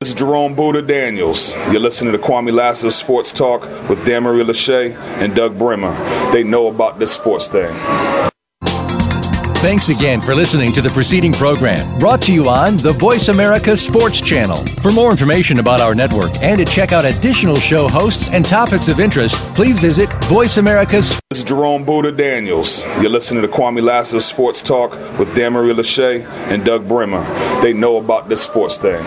This 0.00 0.10
is 0.10 0.14
Jerome 0.14 0.54
Buddha 0.54 0.80
Daniels. 0.80 1.56
You're 1.72 1.80
listening 1.80 2.12
to 2.12 2.18
Kwamie 2.18 2.52
Lassiter 2.52 2.92
Sports 2.92 3.32
Talk 3.32 3.62
with 3.88 3.98
Demery 4.06 4.44
Lachey 4.44 4.94
and 5.20 5.34
Doug 5.34 5.58
Plummer. 5.58 5.90
They 6.30 6.44
know 6.44 6.68
about 6.68 7.00
this 7.00 7.10
sports 7.10 7.48
thing. 7.48 7.74
Thanks 9.56 9.88
again 9.88 10.20
for 10.20 10.36
listening 10.36 10.72
to 10.74 10.80
the 10.80 10.90
preceding 10.90 11.32
program 11.32 11.98
brought 11.98 12.22
to 12.22 12.32
you 12.32 12.48
on 12.48 12.76
the 12.76 12.92
Voice 12.92 13.26
America 13.26 13.76
Sports 13.76 14.20
Channel. 14.20 14.58
For 14.82 14.92
more 14.92 15.10
information 15.10 15.58
about 15.58 15.80
our 15.80 15.96
network 15.96 16.30
and 16.42 16.58
to 16.58 16.64
check 16.64 16.92
out 16.92 17.04
additional 17.04 17.56
show 17.56 17.88
hosts 17.88 18.30
and 18.30 18.44
topics 18.44 18.86
of 18.86 19.00
interest, 19.00 19.34
please 19.56 19.80
visit 19.80 20.08
Voice 20.26 20.58
America's. 20.58 21.20
This 21.30 21.38
is 21.38 21.44
Jerome 21.44 21.84
Buddha 21.84 22.12
Daniels. 22.12 22.84
You're 23.00 23.10
listening 23.10 23.42
to 23.42 23.48
Kwamie 23.48 23.82
Lassiter 23.82 24.20
Sports 24.20 24.62
Talk 24.62 24.92
with 25.18 25.34
Demery 25.34 25.74
Lachey 25.74 26.24
and 26.52 26.64
Doug 26.64 26.86
Plummer. 26.86 27.24
They 27.62 27.72
know 27.72 27.96
about 27.96 28.28
this 28.28 28.40
sports 28.40 28.78
thing. 28.78 29.04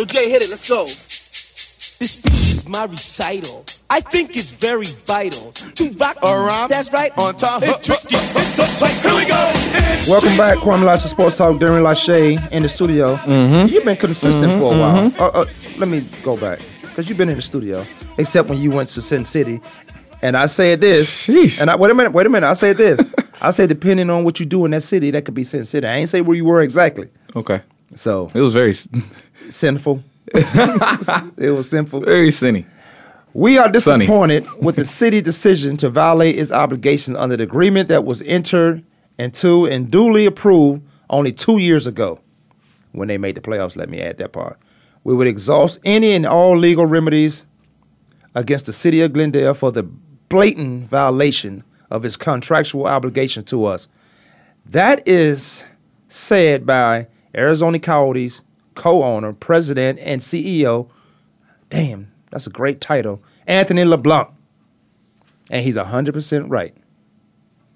Yo, 0.00 0.06
Jay, 0.06 0.30
hit 0.30 0.40
it. 0.40 0.48
Let's 0.48 0.66
go. 0.66 0.84
This 0.84 2.12
speech 2.12 2.32
is 2.32 2.66
my 2.66 2.84
recital. 2.86 3.66
I 3.90 4.00
think 4.00 4.34
it's 4.34 4.50
very 4.50 4.86
vital 4.86 5.52
to 5.52 5.90
rock 5.98 6.16
around. 6.22 6.70
That's 6.70 6.90
right. 6.90 7.12
On 7.18 7.36
top. 7.36 7.62
It's 7.62 7.86
tricky. 7.86 8.16
It's 8.16 9.04
Here 9.04 9.14
we 9.14 9.26
go. 9.28 10.10
Welcome 10.10 10.34
back, 10.38 10.56
Kwamie 10.56 10.86
Lassiter 10.86 11.10
Sports 11.10 11.36
Talk. 11.36 11.56
Demery 11.56 11.82
Lachey 11.86 12.40
in 12.50 12.62
the 12.62 12.68
studio. 12.70 13.16
Mm-hmm. 13.16 13.68
You've 13.68 13.84
been 13.84 13.96
consistent 13.98 14.50
Mhm, 14.50 14.58
for 14.58 14.74
a 14.74 14.78
while. 14.78 15.10
mhm. 15.10 15.20
Uh, 15.20 15.40
uh, 15.40 15.44
let 15.76 15.90
me 15.90 16.02
go 16.22 16.34
back 16.38 16.60
because 16.80 17.06
you've 17.10 17.18
been 17.18 17.28
in 17.28 17.36
the 17.36 17.42
studio, 17.42 17.84
except 18.16 18.48
when 18.48 18.58
you 18.58 18.70
went 18.70 18.88
to 18.88 19.02
Sin 19.02 19.26
City. 19.26 19.60
And 20.22 20.34
I 20.34 20.46
said 20.46 20.80
this. 20.80 21.28
And 21.60 21.68
I, 21.68 21.76
wait 21.76 21.90
a 21.90 21.94
minute. 21.94 22.12
Wait 22.14 22.24
a 22.24 22.30
minute. 22.30 22.46
I 22.48 22.54
said 22.54 22.78
this. 22.78 22.98
I 23.42 23.50
said 23.50 23.68
depending 23.68 24.08
on 24.08 24.24
what 24.24 24.40
you 24.40 24.46
do 24.46 24.64
in 24.64 24.70
that 24.70 24.82
city, 24.82 25.10
that 25.10 25.26
could 25.26 25.34
be 25.34 25.44
Sin 25.44 25.66
City. 25.66 25.86
I 25.86 25.96
ain't 25.96 26.08
say 26.08 26.22
where 26.22 26.38
you 26.38 26.46
were 26.46 26.62
exactly. 26.62 27.08
Okay. 27.36 27.60
So 27.94 28.30
it 28.34 28.40
was 28.40 28.52
very 28.52 28.74
sinful. 28.74 30.02
it 30.34 31.54
was 31.54 31.68
sinful. 31.68 32.00
Very 32.00 32.30
sinny. 32.30 32.66
We 33.32 33.58
are 33.58 33.72
Sunny. 33.78 34.06
disappointed 34.06 34.46
with 34.60 34.76
the 34.76 34.84
city 34.84 35.20
decision 35.20 35.76
to 35.78 35.88
violate 35.88 36.38
its 36.38 36.50
obligations 36.50 37.16
under 37.16 37.36
the 37.36 37.44
agreement 37.44 37.88
that 37.88 38.04
was 38.04 38.22
entered 38.22 38.84
into 39.18 39.66
and 39.66 39.90
duly 39.90 40.26
approved 40.26 40.82
only 41.10 41.32
two 41.32 41.58
years 41.58 41.86
ago 41.86 42.20
when 42.92 43.08
they 43.08 43.18
made 43.18 43.36
the 43.36 43.40
playoffs. 43.40 43.76
Let 43.76 43.88
me 43.88 44.00
add 44.00 44.18
that 44.18 44.32
part. 44.32 44.58
We 45.04 45.14
would 45.14 45.26
exhaust 45.26 45.78
any 45.84 46.12
and 46.12 46.26
all 46.26 46.56
legal 46.56 46.86
remedies 46.86 47.46
against 48.34 48.66
the 48.66 48.72
city 48.72 49.00
of 49.00 49.12
Glendale 49.12 49.54
for 49.54 49.70
the 49.72 49.84
blatant 50.28 50.88
violation 50.88 51.64
of 51.90 52.04
its 52.04 52.16
contractual 52.16 52.86
obligation 52.86 53.44
to 53.44 53.64
us. 53.64 53.88
That 54.66 55.06
is 55.06 55.64
said 56.08 56.66
by 56.66 57.08
Arizona 57.34 57.78
Coyotes 57.78 58.42
co-owner, 58.74 59.32
president, 59.32 59.98
and 60.00 60.20
CEO. 60.20 60.88
Damn, 61.68 62.10
that's 62.30 62.46
a 62.46 62.50
great 62.50 62.80
title. 62.80 63.22
Anthony 63.46 63.84
LeBlanc. 63.84 64.28
And 65.50 65.62
he's 65.64 65.76
100% 65.76 66.44
right. 66.48 66.74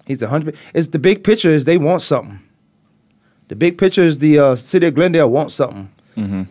He's 0.05 0.21
100 0.21 0.55
It's 0.73 0.87
the 0.87 0.99
big 0.99 1.23
picture 1.23 1.49
is 1.49 1.65
they 1.65 1.77
want 1.77 2.01
something. 2.01 2.39
The 3.47 3.55
big 3.55 3.77
picture 3.77 4.03
is 4.03 4.17
the 4.17 4.39
uh, 4.39 4.55
city 4.55 4.87
of 4.87 4.95
Glendale 4.95 5.29
wants 5.29 5.53
something. 5.53 5.91
Mm-hmm. 6.17 6.43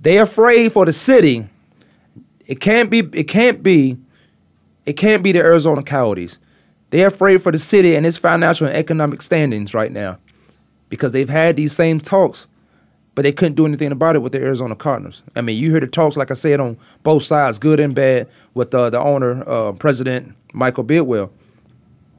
They 0.00 0.18
afraid 0.18 0.72
for 0.72 0.86
the 0.86 0.92
city. 0.92 1.48
It 2.46 2.60
can't 2.60 2.90
be. 2.90 3.00
It 3.12 3.24
can't 3.24 3.62
be. 3.62 3.98
It 4.84 4.94
can't 4.94 5.22
be 5.22 5.32
the 5.32 5.40
Arizona 5.40 5.82
Coyotes. 5.82 6.38
They're 6.90 7.08
afraid 7.08 7.42
for 7.42 7.50
the 7.50 7.58
city 7.58 7.96
and 7.96 8.06
its 8.06 8.16
financial 8.16 8.68
and 8.68 8.76
economic 8.76 9.20
standings 9.20 9.74
right 9.74 9.90
now, 9.90 10.18
because 10.88 11.12
they've 11.12 11.28
had 11.28 11.56
these 11.56 11.72
same 11.72 11.98
talks, 11.98 12.46
but 13.14 13.22
they 13.22 13.32
couldn't 13.32 13.54
do 13.54 13.66
anything 13.66 13.92
about 13.92 14.14
it 14.16 14.20
with 14.20 14.32
the 14.32 14.38
Arizona 14.38 14.74
Cardinals. 14.76 15.22
I 15.34 15.40
mean, 15.40 15.58
you 15.58 15.70
hear 15.70 15.80
the 15.80 15.86
talks, 15.86 16.16
like 16.16 16.30
I 16.30 16.34
said, 16.34 16.60
on 16.60 16.76
both 17.02 17.22
sides, 17.22 17.58
good 17.58 17.80
and 17.80 17.94
bad, 17.94 18.28
with 18.54 18.74
uh, 18.74 18.90
the 18.90 19.00
owner, 19.00 19.42
uh, 19.48 19.72
President 19.72 20.34
Michael 20.52 20.84
Bidwell, 20.84 21.30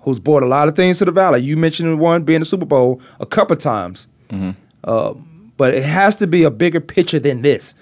who's 0.02 0.20
brought 0.20 0.44
a 0.44 0.48
lot 0.48 0.68
of 0.68 0.76
things 0.76 1.00
to 1.00 1.06
the 1.06 1.12
Valley. 1.12 1.42
You 1.42 1.58
mentioned 1.58 2.00
one 2.00 2.24
being 2.24 2.40
the 2.40 2.46
Super 2.46 2.66
Bowl 2.66 3.02
a 3.20 3.26
couple 3.26 3.56
times. 3.56 4.08
Mm-hmm. 4.30 4.52
Uh, 4.84 5.14
but 5.58 5.74
it 5.74 5.84
has 5.84 6.16
to 6.18 6.28
be 6.28 6.44
a 6.44 6.52
bigger 6.52 6.80
picture 6.80 7.20
than 7.20 7.42
this. 7.42 7.74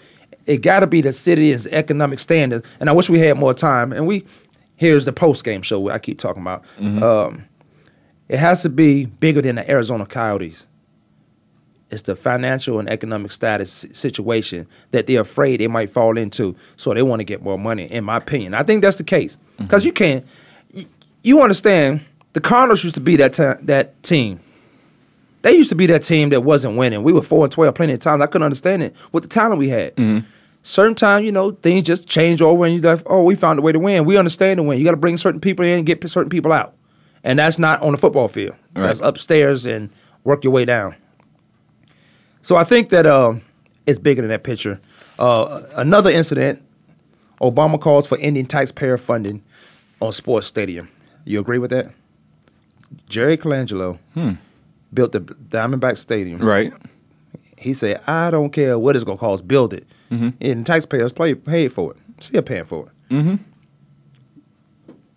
It 0.45 0.57
got 0.57 0.79
to 0.79 0.87
be 0.87 1.01
the 1.01 1.11
city's 1.11 1.67
economic 1.67 2.19
standards. 2.19 2.65
And 2.79 2.89
I 2.89 2.93
wish 2.93 3.09
we 3.09 3.19
had 3.19 3.37
more 3.37 3.53
time. 3.53 3.91
And 3.91 4.07
we, 4.07 4.25
here's 4.75 5.05
the 5.05 5.13
post 5.13 5.43
game 5.43 5.61
show 5.61 5.89
I 5.89 5.99
keep 5.99 6.17
talking 6.17 6.41
about. 6.41 6.63
Mhm. 6.79 7.01
Um, 7.03 7.45
it 8.29 8.39
has 8.39 8.61
to 8.63 8.69
be 8.69 9.05
bigger 9.05 9.41
than 9.41 9.55
the 9.55 9.69
Arizona 9.69 10.05
Coyotes. 10.05 10.65
It's 11.95 12.01
the 12.01 12.15
financial 12.15 12.77
and 12.77 12.89
economic 12.89 13.31
status 13.31 13.85
situation 13.93 14.67
that 14.91 15.07
they're 15.07 15.21
afraid 15.21 15.61
they 15.61 15.67
might 15.67 15.89
fall 15.89 16.17
into. 16.17 16.53
So 16.75 16.93
they 16.93 17.01
want 17.01 17.21
to 17.21 17.23
get 17.23 17.41
more 17.41 17.57
money, 17.57 17.85
in 17.85 18.03
my 18.03 18.17
opinion. 18.17 18.53
I 18.53 18.63
think 18.63 18.81
that's 18.81 18.97
the 18.97 19.05
case. 19.05 19.37
Because 19.57 19.85
you 19.85 19.93
can't, 19.93 20.25
you, 20.73 20.85
you 21.23 21.41
understand, 21.41 22.01
the 22.33 22.41
Cardinals 22.41 22.83
used 22.83 22.95
to 22.95 23.01
be 23.01 23.15
that, 23.15 23.31
ti- 23.31 23.63
that 23.65 24.03
team. 24.03 24.41
They 25.41 25.53
used 25.53 25.69
to 25.69 25.75
be 25.75 25.85
that 25.85 26.01
team 26.01 26.31
that 26.31 26.41
wasn't 26.41 26.75
winning. 26.75 27.01
We 27.01 27.13
were 27.13 27.21
four 27.21 27.45
and 27.45 27.51
twelve 27.51 27.73
plenty 27.75 27.93
of 27.93 28.01
times. 28.01 28.21
I 28.21 28.27
couldn't 28.27 28.43
understand 28.43 28.83
it 28.83 28.93
with 29.13 29.23
the 29.23 29.29
talent 29.29 29.57
we 29.57 29.69
had. 29.69 29.95
Mm-hmm. 29.95 30.27
Certain 30.63 30.95
times, 30.95 31.23
you 31.23 31.31
know, 31.31 31.51
things 31.51 31.83
just 31.83 32.09
change 32.09 32.41
over, 32.41 32.65
and 32.65 32.73
you're 32.75 32.95
like, 32.95 33.05
oh, 33.05 33.23
we 33.23 33.35
found 33.35 33.59
a 33.59 33.61
way 33.61 33.71
to 33.71 33.79
win. 33.79 34.03
We 34.03 34.17
understand 34.17 34.57
to 34.57 34.63
win. 34.63 34.79
You 34.79 34.83
got 34.83 34.91
to 34.91 34.97
bring 34.97 35.15
certain 35.15 35.39
people 35.39 35.63
in 35.63 35.77
and 35.77 35.85
get 35.85 36.05
certain 36.09 36.29
people 36.29 36.51
out, 36.51 36.73
and 37.23 37.39
that's 37.39 37.57
not 37.57 37.81
on 37.81 37.93
the 37.93 37.97
football 37.97 38.27
field. 38.27 38.55
Right. 38.75 38.87
That's 38.87 38.99
upstairs 38.99 39.65
and 39.65 39.89
work 40.25 40.43
your 40.43 40.51
way 40.51 40.65
down. 40.65 40.95
So 42.45 42.57
I 42.57 42.63
think 42.63 42.89
that 42.89 43.07
um, 43.07 43.41
it's 43.87 43.97
bigger 43.97 44.21
than 44.21 44.29
that 44.29 44.43
picture. 44.43 44.79
Uh, 45.17 45.63
another 45.75 46.11
incident: 46.11 46.61
Obama 47.41 47.81
calls 47.81 48.05
for 48.05 48.19
ending 48.19 48.45
taxpayer 48.45 48.97
funding 48.97 49.41
on 49.99 50.11
sports 50.11 50.45
stadium. 50.45 50.87
You 51.23 51.39
agree 51.39 51.57
with 51.57 51.71
that? 51.71 51.91
Jerry 53.09 53.35
Colangelo 53.35 53.97
Hmm. 54.13 54.33
built 54.93 55.11
the 55.13 55.21
Diamondback 55.21 55.97
Stadium. 55.97 56.37
Right. 56.37 56.71
He 57.57 57.73
said, 57.73 57.99
"I 58.05 58.29
don't 58.29 58.51
care 58.51 58.77
what 58.77 58.95
it's 58.95 59.03
gonna 59.03 59.17
cost, 59.17 59.47
build 59.47 59.73
it." 59.73 59.87
Mhm. 60.11 60.33
And 60.39 60.65
taxpayers 60.67 61.11
play, 61.13 61.33
paid 61.33 61.73
for 61.73 61.93
it. 61.93 61.97
Still 62.23 62.43
paying 62.43 62.65
for 62.65 62.85
it. 63.09 63.13
Mm-hmm. 63.15 63.35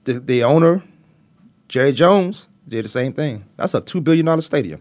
The, 0.05 0.15
the 0.21 0.45
owner, 0.45 0.83
Jerry 1.69 1.93
Jones, 1.93 2.49
did 2.67 2.87
the 2.87 2.89
same 2.89 3.13
thing. 3.13 3.45
That's 3.59 3.75
a 3.75 3.83
two 3.83 4.01
billion 4.01 4.25
dollar 4.25 4.41
stadium. 4.41 4.81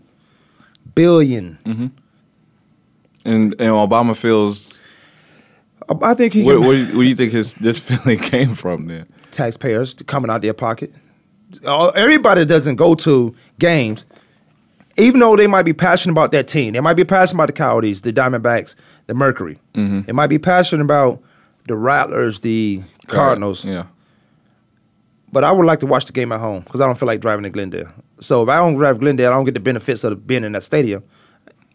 Billion. 0.96 1.58
Mm-hmm. 1.66 1.88
And 3.28 3.54
and 3.60 3.72
Obama 3.72 4.16
feels. 4.16 4.82
I 6.02 6.14
think 6.16 6.34
he 6.34 6.44
What, 6.44 6.60
where, 6.60 6.72
do 6.76 6.78
you- 6.84 6.86
where 6.98 7.04
do 7.04 7.10
you 7.10 7.16
think 7.16 7.32
his 7.32 7.54
this 7.56 7.78
feeling 7.88 8.18
came 8.18 8.56
from? 8.56 8.88
Then 8.88 9.06
taxpayers 9.32 9.94
coming 10.08 10.32
out 10.32 10.42
their 10.42 10.54
pocket. 10.54 10.92
Everybody 11.66 12.44
doesn't 12.46 12.76
go 12.76 12.94
to 12.96 13.34
games, 13.60 14.06
even 14.98 15.20
though 15.22 15.36
they 15.38 15.48
might 15.48 15.64
be 15.64 15.72
passionate 15.74 16.12
about 16.14 16.32
that 16.32 16.48
team, 16.48 16.74
they 16.74 16.80
might 16.82 16.96
be 16.96 17.06
passionate 17.06 17.38
about 17.38 17.48
the 17.48 17.54
Coyotes, 17.54 18.02
the 18.02 18.12
Diamondbacks, 18.12 18.76
the 19.08 19.14
Mercury. 19.14 19.60
Mhm. 19.76 20.06
They 20.06 20.12
might 20.12 20.28
be 20.28 20.40
passionate 20.40 20.82
about 20.82 21.22
the 21.68 21.76
Rattlers, 21.76 22.42
the 22.42 22.82
Cardinals. 23.08 23.64
Yeah. 23.64 23.86
But 25.32 25.44
I 25.44 25.52
would 25.52 25.66
like 25.66 25.80
to 25.82 25.86
watch 25.86 26.06
the 26.06 26.14
game 26.14 26.32
at 26.32 26.40
home 26.40 26.62
because 26.62 26.82
I 26.82 26.86
don't 26.86 26.98
feel 26.98 27.08
like 27.08 27.22
driving 27.22 27.44
to 27.44 27.50
Glendale. 27.50 27.90
So 28.20 28.44
if 28.44 28.50
I 28.50 28.58
don't 28.58 28.76
drive 28.76 28.96
to 28.96 29.00
Glendale, 29.00 29.32
I 29.32 29.36
don't 29.36 29.46
get 29.46 29.54
the 29.54 29.60
benefits 29.60 30.04
of 30.04 30.26
being 30.28 30.44
in 30.44 30.54
that 30.54 30.64
stadium, 30.64 31.04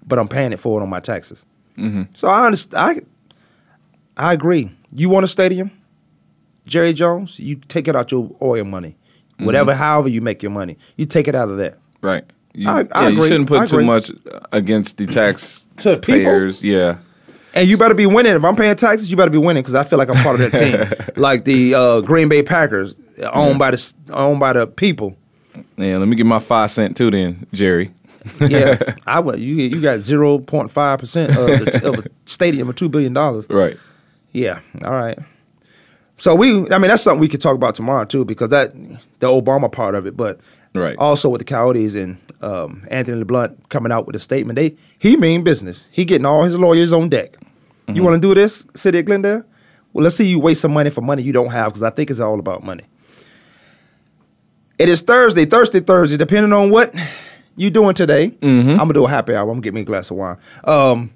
but 0.06 0.18
I'm 0.18 0.28
paying 0.28 0.52
it 0.52 0.58
forward 0.58 0.82
on 0.82 0.88
my 0.88 1.00
taxes. 1.00 1.44
Mm-hmm. 1.78 2.02
So 2.14 2.28
I 2.28 2.46
understand. 2.46 3.06
I, 4.16 4.28
I 4.28 4.32
agree. 4.32 4.70
You 4.94 5.08
want 5.08 5.24
a 5.24 5.28
stadium, 5.28 5.70
Jerry 6.66 6.92
Jones? 6.92 7.38
You 7.38 7.56
take 7.56 7.88
it 7.88 7.96
out 7.96 8.12
your 8.12 8.30
oil 8.42 8.64
money, 8.64 8.96
whatever. 9.38 9.74
However 9.74 10.08
you 10.08 10.20
make 10.20 10.42
your 10.42 10.52
money, 10.52 10.76
you 10.96 11.06
take 11.06 11.28
it 11.28 11.34
out 11.34 11.48
of 11.48 11.56
that. 11.58 11.78
Right. 12.02 12.24
You, 12.54 12.68
I- 12.68 12.86
I 12.92 13.02
yeah, 13.04 13.08
you 13.08 13.22
shouldn't 13.26 13.48
put 13.48 13.66
too 13.68 13.76
agree. 13.76 13.86
much 13.86 14.10
against 14.52 14.98
the 14.98 15.06
tax 15.06 15.66
To 15.78 15.90
the 15.92 15.98
people? 15.98 16.50
Yeah. 16.66 16.98
And 17.54 17.68
you 17.68 17.76
better 17.76 17.94
be 17.94 18.06
winning. 18.06 18.34
If 18.34 18.44
I'm 18.44 18.56
paying 18.56 18.74
taxes, 18.76 19.10
you 19.10 19.16
better 19.16 19.30
be 19.30 19.38
winning 19.38 19.62
because 19.62 19.74
I 19.74 19.84
feel 19.84 19.98
like 19.98 20.08
I'm 20.08 20.22
part 20.22 20.40
of 20.40 20.52
that 20.52 20.58
team. 20.58 21.06
like 21.22 21.44
the 21.44 21.74
uh, 21.74 22.00
Green 22.00 22.28
Bay 22.28 22.42
Packers, 22.42 22.96
owned 23.32 23.58
by 23.58 23.70
the 23.72 23.94
owned 24.10 24.40
by 24.40 24.52
the 24.54 24.66
people. 24.66 25.16
Yeah. 25.76 25.98
Let 25.98 26.08
me 26.08 26.16
get 26.16 26.24
my 26.26 26.38
five 26.38 26.70
cent 26.70 26.96
too, 26.96 27.10
then, 27.10 27.46
Jerry. 27.52 27.92
yeah, 28.40 28.94
I 29.06 29.20
would. 29.20 29.38
You 29.40 29.54
you 29.54 29.80
got 29.80 30.00
zero 30.00 30.38
point 30.38 30.70
five 30.70 30.98
percent 30.98 31.30
of, 31.36 31.46
the, 31.46 31.80
of 31.88 32.06
a 32.06 32.08
stadium 32.24 32.68
of 32.68 32.76
two 32.76 32.88
billion 32.88 33.12
dollars. 33.12 33.46
Right. 33.50 33.76
Yeah. 34.32 34.60
All 34.84 34.92
right. 34.94 35.18
So 36.18 36.34
we, 36.34 36.68
I 36.70 36.78
mean, 36.78 36.88
that's 36.88 37.02
something 37.02 37.20
we 37.20 37.28
could 37.28 37.40
talk 37.40 37.56
about 37.56 37.74
tomorrow 37.74 38.04
too, 38.04 38.24
because 38.24 38.50
that 38.50 38.74
the 39.18 39.26
Obama 39.26 39.70
part 39.70 39.94
of 39.94 40.06
it, 40.06 40.16
but 40.16 40.40
Right. 40.74 40.96
also 40.96 41.28
with 41.28 41.40
the 41.40 41.44
Coyotes 41.44 41.94
and 41.94 42.16
um, 42.40 42.84
Anthony 42.90 43.18
LeBlanc 43.18 43.68
coming 43.68 43.92
out 43.92 44.06
with 44.06 44.16
a 44.16 44.18
statement. 44.20 44.56
They 44.56 44.74
he 44.98 45.16
mean 45.16 45.42
business. 45.44 45.86
He 45.90 46.04
getting 46.06 46.24
all 46.24 46.44
his 46.44 46.58
lawyers 46.58 46.92
on 46.94 47.10
deck. 47.10 47.32
Mm-hmm. 47.32 47.96
You 47.96 48.02
want 48.02 48.22
to 48.22 48.26
do 48.28 48.34
this, 48.34 48.64
City 48.74 49.00
of 49.00 49.04
Glendale? 49.04 49.44
Well, 49.92 50.04
let's 50.04 50.16
see 50.16 50.26
you 50.26 50.38
waste 50.38 50.62
some 50.62 50.72
money 50.72 50.88
for 50.88 51.02
money 51.02 51.22
you 51.22 51.32
don't 51.32 51.50
have, 51.50 51.72
because 51.72 51.82
I 51.82 51.90
think 51.90 52.08
it's 52.08 52.20
all 52.20 52.38
about 52.38 52.62
money. 52.64 52.84
It 54.78 54.88
is 54.88 55.02
Thursday, 55.02 55.44
Thursday, 55.44 55.80
Thursday. 55.80 56.16
Depending 56.16 56.52
on 56.54 56.70
what 56.70 56.94
you 57.56 57.70
doing 57.70 57.94
today, 57.94 58.30
Mm-hmm. 58.30 58.70
I'm 58.70 58.76
gonna 58.78 58.92
do 58.94 59.04
a 59.06 59.08
happy 59.08 59.34
hour. 59.34 59.42
I'm 59.42 59.48
gonna 59.56 59.60
get 59.60 59.74
me 59.74 59.82
a 59.82 59.84
glass 59.84 60.10
of 60.10 60.16
wine. 60.16 60.36
Um, 60.64 61.10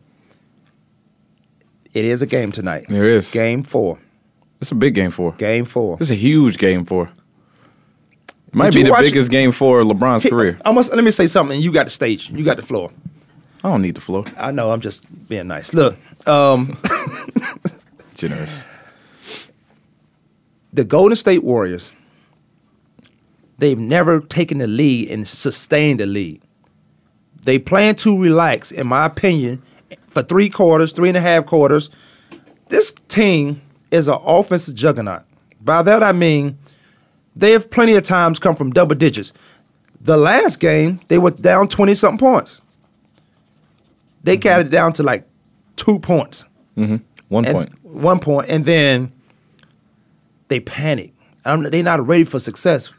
it 1.94 2.04
is 2.04 2.20
a 2.22 2.26
game 2.26 2.52
tonight. 2.52 2.86
There 2.88 3.04
is. 3.04 3.30
Game 3.30 3.62
four. 3.62 3.98
It's 4.60 4.70
a 4.70 4.74
big 4.74 4.94
game 4.94 5.10
four. 5.10 5.32
Game 5.32 5.64
four. 5.64 5.96
It's 6.00 6.10
a 6.10 6.14
huge 6.14 6.58
game 6.58 6.84
four. 6.84 7.10
It 8.48 8.54
might 8.54 8.72
be 8.74 8.82
the 8.82 8.90
watch- 8.90 9.02
biggest 9.02 9.30
game 9.30 9.52
for 9.52 9.82
LeBron's 9.82 10.22
Hey, 10.22 10.30
career. 10.30 10.58
I 10.64 10.72
must 10.72 10.94
let 10.94 11.04
me 11.04 11.10
say 11.10 11.26
something. 11.26 11.60
You 11.60 11.72
got 11.72 11.86
the 11.86 11.90
stage. 11.90 12.30
You 12.30 12.44
got 12.44 12.56
the 12.56 12.62
floor. 12.62 12.90
I 13.64 13.70
don't 13.70 13.82
need 13.82 13.94
the 13.96 14.00
floor. 14.00 14.24
I 14.36 14.52
know. 14.52 14.70
I'm 14.70 14.80
just 14.80 15.04
being 15.28 15.46
nice. 15.48 15.74
Look, 15.74 15.96
um, 16.26 16.78
Generous. 18.14 18.64
the 20.72 20.84
Golden 20.84 21.16
State 21.16 21.42
Warriors. 21.44 21.92
They've 23.58 23.78
never 23.78 24.20
taken 24.20 24.58
the 24.58 24.66
lead 24.66 25.10
and 25.10 25.26
sustained 25.26 26.00
the 26.00 26.06
lead. 26.06 26.42
They 27.44 27.58
plan 27.58 27.94
to 27.96 28.18
relax, 28.18 28.72
in 28.72 28.86
my 28.86 29.06
opinion, 29.06 29.62
for 30.08 30.22
three 30.22 30.50
quarters, 30.50 30.92
three 30.92 31.08
and 31.08 31.16
a 31.16 31.20
half 31.20 31.46
quarters. 31.46 31.90
This 32.68 32.94
team 33.08 33.62
is 33.90 34.08
an 34.08 34.18
offensive 34.24 34.74
juggernaut. 34.74 35.22
By 35.60 35.82
that 35.82 36.02
I 36.02 36.12
mean 36.12 36.58
they 37.36 37.52
have 37.52 37.70
plenty 37.70 37.94
of 37.94 38.02
times 38.02 38.38
come 38.38 38.56
from 38.56 38.72
double 38.72 38.96
digits. 38.96 39.32
The 40.00 40.16
last 40.16 40.58
game, 40.58 41.00
they 41.08 41.18
were 41.18 41.30
down 41.30 41.68
20 41.68 41.94
something 41.94 42.18
points. 42.18 42.60
They 44.24 44.36
got 44.36 44.60
it 44.60 44.70
down 44.70 44.92
to 44.94 45.02
like 45.02 45.28
two 45.76 45.98
points. 45.98 46.46
Mm-hmm. 46.76 46.96
One 47.28 47.44
point. 47.44 47.84
One 47.84 48.18
point, 48.20 48.48
and 48.48 48.64
then 48.64 49.12
they 50.48 50.60
panic. 50.60 51.12
I'm, 51.44 51.62
they're 51.62 51.82
not 51.82 52.06
ready 52.06 52.24
for 52.24 52.38
success. 52.38 52.92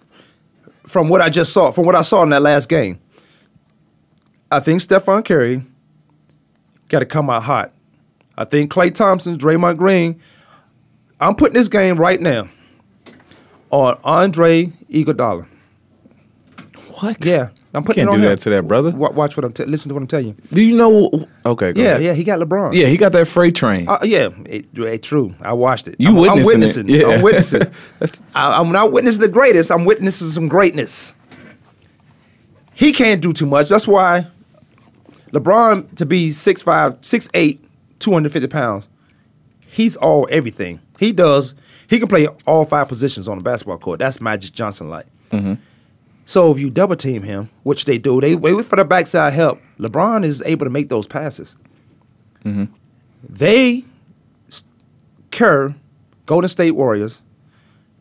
From 0.87 1.09
what 1.09 1.21
I 1.21 1.29
just 1.29 1.53
saw, 1.53 1.71
from 1.71 1.85
what 1.85 1.95
I 1.95 2.01
saw 2.01 2.23
in 2.23 2.29
that 2.29 2.41
last 2.41 2.69
game, 2.69 2.99
I 4.49 4.59
think 4.61 4.81
Stephon 4.81 5.23
Curry 5.23 5.63
got 6.87 6.99
to 6.99 7.05
come 7.05 7.29
out 7.29 7.43
hot. 7.43 7.73
I 8.37 8.45
think 8.45 8.71
Klay 8.71 8.93
Thompson, 8.93 9.37
Draymond 9.37 9.77
Green. 9.77 10.19
I'm 11.19 11.35
putting 11.35 11.55
this 11.55 11.67
game 11.67 11.97
right 11.97 12.21
now 12.21 12.47
on 13.69 13.99
Andre 14.03 14.67
Iguodala. 14.89 15.47
What? 16.99 17.25
Yeah, 17.25 17.49
I'm 17.73 17.83
putting 17.83 18.05
Can't 18.05 18.09
it 18.09 18.13
on 18.13 18.19
do 18.21 18.23
him. 18.25 18.29
that 18.29 18.39
to 18.39 18.49
that 18.51 18.67
brother. 18.67 18.91
Wa- 18.91 19.11
Watch 19.11 19.35
what 19.35 19.43
I'm. 19.43 19.51
T- 19.51 19.65
listen 19.65 19.89
to 19.89 19.95
what 19.95 20.01
I'm 20.01 20.07
telling 20.07 20.27
you. 20.27 20.35
Do 20.51 20.61
you 20.61 20.75
know? 20.75 21.27
Okay. 21.45 21.73
Go 21.73 21.81
yeah, 21.81 21.87
ahead. 21.89 22.03
yeah, 22.03 22.13
he 22.13 22.23
got 22.23 22.39
LeBron. 22.39 22.73
Yeah, 22.73 22.87
he 22.87 22.95
got 22.97 23.11
that 23.11 23.27
freight 23.27 23.55
train. 23.55 23.87
Uh, 23.89 23.99
yeah, 24.03 24.29
it, 24.45 24.65
it, 24.77 25.03
true. 25.03 25.35
I 25.41 25.53
watched 25.53 25.87
it. 25.87 25.95
You 25.99 26.09
I'm, 26.29 26.43
witnessing 26.43 26.85
I'm 26.89 26.95
it. 26.95 27.01
Yeah. 27.01 27.07
I'm 27.07 27.21
witnessing. 27.21 27.63
I, 28.35 28.59
I'm 28.59 28.71
not 28.71 28.91
witnessing 28.93 29.21
the 29.21 29.27
greatest. 29.27 29.69
I'm 29.69 29.85
witnessing 29.85 30.29
some 30.29 30.47
greatness. 30.47 31.13
He 32.73 32.93
can't 32.93 33.21
do 33.21 33.33
too 33.33 33.45
much. 33.45 33.69
That's 33.69 33.87
why 33.87 34.27
LeBron 35.31 35.95
to 35.95 36.05
be 36.05 36.29
6'5", 36.29 36.99
6'8", 36.99 37.59
250 37.99 38.47
pounds. 38.47 38.87
He's 39.67 39.95
all 39.95 40.27
everything. 40.31 40.79
He 40.99 41.11
does. 41.11 41.53
He 41.89 41.99
can 41.99 42.07
play 42.07 42.27
all 42.45 42.65
five 42.65 42.87
positions 42.87 43.27
on 43.27 43.37
the 43.37 43.43
basketball 43.43 43.77
court. 43.77 43.99
That's 43.99 44.21
Magic 44.21 44.53
Johnson 44.53 44.89
like. 44.89 45.05
Mm-hmm. 45.29 45.55
So 46.27 46.51
if 46.51 46.59
you 46.59 46.69
double 46.69 46.97
team 46.97 47.23
him, 47.23 47.49
which 47.63 47.85
they 47.85 47.97
do, 47.97 48.19
they 48.19 48.35
wait 48.35 48.65
for 48.65 48.75
the 48.75 48.83
backside 48.83 49.31
help. 49.31 49.61
LeBron 49.79 50.25
is 50.25 50.43
able 50.45 50.65
to 50.65 50.69
make 50.69 50.89
those 50.89 51.07
passes. 51.07 51.55
Mm-hmm. 52.43 52.65
They, 53.29 53.85
Kerr, 55.31 55.73
Golden 56.25 56.49
State 56.49 56.71
Warriors, 56.71 57.21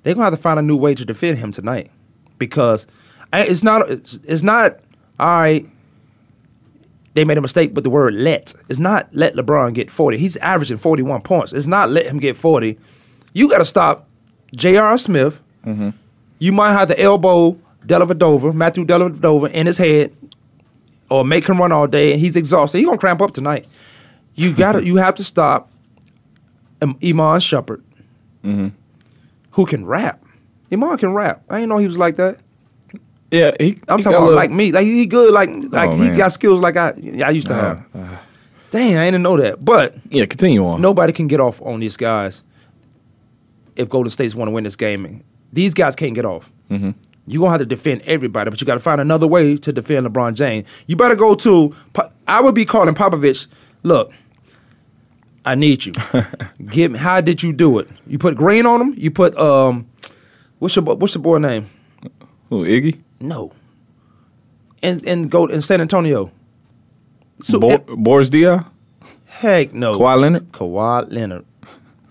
they're 0.03 0.15
gonna 0.15 0.25
have 0.25 0.35
to 0.35 0.43
find 0.43 0.59
a 0.59 0.63
new 0.63 0.77
way 0.77 0.93
to 0.97 1.05
defend 1.05 1.39
him 1.39 1.53
tonight 1.53 1.93
because 2.37 2.89
it's 3.33 3.63
not 3.63 3.89
it's, 3.89 4.19
it's 4.25 4.43
not 4.43 4.81
all 5.21 5.43
right. 5.43 5.71
They 7.15 7.25
made 7.25 7.39
a 7.39 7.43
mistake 7.43 7.77
with 7.77 7.85
the 7.85 7.91
word 7.91 8.15
let. 8.15 8.55
It's 8.69 8.81
not 8.81 9.09
let 9.13 9.35
LeBron 9.35 9.73
get 9.73 9.89
40. 9.89 10.19
He's 10.19 10.37
averaging 10.39 10.79
41 10.79 11.23
points. 11.23 11.53
It's 11.53 11.69
not 11.69 11.91
let 11.91 12.07
him 12.07 12.19
get 12.19 12.37
40. 12.37 12.77
You 13.35 13.49
got 13.49 13.59
to 13.59 13.65
stop 13.65 14.09
J.R. 14.55 14.99
Smith. 14.99 15.41
Mm-hmm. 15.65 15.91
You 16.41 16.53
might 16.53 16.73
have 16.73 16.89
to 16.89 17.01
elbow 17.01 17.59
Dellavedova, 17.87 18.55
Matthew 18.55 18.85
Dellavedova, 18.85 19.51
in 19.53 19.67
his 19.67 19.79
head, 19.79 20.13
or 21.11 21.25
make 21.25 21.47
him 21.47 21.59
run 21.59 21.73
all 21.73 21.87
day, 21.87 22.13
and 22.13 22.21
he's 22.21 22.37
exhausted. 22.37 22.79
He's 22.79 22.87
gonna 22.87 22.99
cramp 22.99 23.23
up 23.23 23.33
tonight. 23.33 23.67
You 24.35 24.53
got 24.63 24.73
to 24.73 24.85
you 24.85 24.97
have 24.97 25.15
to 25.17 25.25
stop 25.25 25.71
Iman 26.83 27.41
Shumpert, 27.41 27.83
Mm-hmm. 28.45 28.69
who 29.53 29.67
can 29.67 29.85
rap. 29.87 30.23
Iman 30.73 30.99
can 30.99 31.13
rap. 31.15 31.43
I 31.49 31.57
didn't 31.57 31.69
know 31.71 31.79
he 31.79 31.87
was 31.87 31.99
like 31.99 32.17
that. 32.17 32.39
Yeah, 33.31 33.53
he. 33.59 33.79
I'm 33.89 33.99
he 33.99 34.03
talking 34.05 34.07
about 34.17 34.21
little- 34.23 34.35
like 34.37 34.51
me. 34.51 34.73
Like 34.73 34.85
he 34.85 35.07
good. 35.07 35.33
Like 35.33 35.51
like 35.71 35.91
Oh, 35.91 35.97
he 35.97 36.11
got 36.11 36.33
skills 36.33 36.61
like 36.61 36.77
I 36.77 36.89
I 37.25 37.31
used 37.31 37.49
to 37.49 37.55
have. 37.55 38.23
Dang, 38.71 38.97
I 38.99 39.05
didn't 39.07 39.23
know 39.23 39.37
that. 39.37 39.65
But 39.65 39.95
yeah, 40.11 40.27
continue 40.27 40.65
on. 40.67 40.81
Nobody 40.81 41.13
can 41.13 41.27
get 41.29 41.41
off 41.41 41.61
on 41.63 41.81
these 41.81 41.97
guys. 41.97 42.43
If 43.75 43.89
Golden 43.89 44.11
State's 44.11 44.35
want 44.35 44.49
to 44.49 44.53
win 44.53 44.65
this 44.65 44.77
game, 44.77 45.23
these 45.53 45.75
guys 45.75 45.95
can't 45.97 46.15
get 46.15 46.25
off. 46.25 46.51
Mm-hmm. 46.71 46.91
You're 47.27 47.41
gonna 47.41 47.51
have 47.51 47.61
to 47.61 47.67
defend 47.67 48.03
everybody, 48.03 48.51
but 48.51 48.61
you 48.61 48.67
got 48.67 48.75
to 48.75 48.81
find 48.81 49.01
another 49.01 49.27
way 49.27 49.57
to 49.57 49.73
defend 49.73 50.07
LeBron 50.07 50.35
James. 50.35 50.69
You 50.87 50.95
better 50.97 51.17
go 51.17 51.35
to. 51.35 51.75
I 52.29 52.41
would 52.41 52.55
be 52.55 52.65
calling 52.65 52.95
Popovich. 52.95 53.49
Look, 53.83 54.13
I 55.45 55.55
need 55.57 55.87
you. 55.87 55.93
Give 56.67 56.93
me. 56.93 56.99
How 56.99 57.21
did 57.21 57.43
you 57.43 57.53
do 57.53 57.79
it? 57.79 57.89
You 58.07 58.19
put 58.19 58.37
green 58.37 58.65
on 58.65 58.81
him. 58.81 58.95
You 58.97 59.11
put 59.11 59.37
um, 59.37 59.87
what's 60.61 60.77
your 60.77 60.85
what's 60.85 61.15
your 61.15 61.23
boy 61.23 61.39
name? 61.39 61.67
Who 62.49 62.65
Iggy? 62.65 63.01
No. 63.21 63.53
And 64.83 65.05
and 65.07 65.31
go 65.31 65.47
in 65.47 65.63
San 65.63 65.81
Antonio. 65.81 66.31
So 67.43 67.59
Bo- 67.59 67.79
Boris 67.79 68.31
Diaw. 68.31 68.67
Heck 69.25 69.75
no. 69.75 69.99
Kawhi 69.99 70.21
Leonard. 70.21 70.53
Kawhi 70.53 71.13
Leonard. 71.13 71.45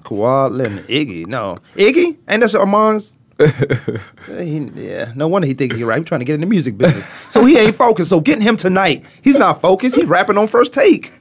Kawhi 0.04 0.52
Leonard. 0.52 0.88
Iggy. 0.88 1.26
No. 1.26 1.58
Iggy? 1.76 2.18
Ain't 2.28 2.42
that 2.42 2.54
amongst 2.56 3.18
he, 4.40 4.60
yeah, 4.76 5.12
no 5.16 5.28
wonder 5.28 5.48
he 5.48 5.54
think 5.54 5.74
he 5.74 5.84
right. 5.84 6.06
Trying 6.06 6.20
to 6.20 6.26
get 6.26 6.36
in 6.36 6.40
the 6.42 6.46
music 6.48 6.78
business, 6.78 7.08
so 7.32 7.44
he 7.46 7.58
ain't 7.58 7.76
focused. 7.76 8.10
So 8.10 8.20
getting 8.20 8.42
him 8.42 8.56
tonight, 8.56 9.06
he's 9.22 9.38
not 9.38 9.62
focused. 9.62 9.96
He 9.96 10.04
rapping 10.06 10.38
on 10.38 10.48
first 10.48 10.74
take. 10.74 11.12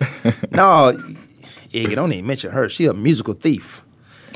no, 0.50 0.98
Iggy, 1.72 1.94
don't 1.94 2.12
even 2.12 2.26
mention 2.26 2.50
her. 2.50 2.68
She 2.68 2.86
a 2.86 2.94
musical 2.94 3.34
thief. 3.34 3.82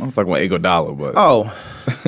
I 0.01 0.05
was 0.05 0.15
talking 0.15 0.31
about 0.33 0.43
Iguodala, 0.43 0.99
but 0.99 1.15
Oh, 1.17 1.53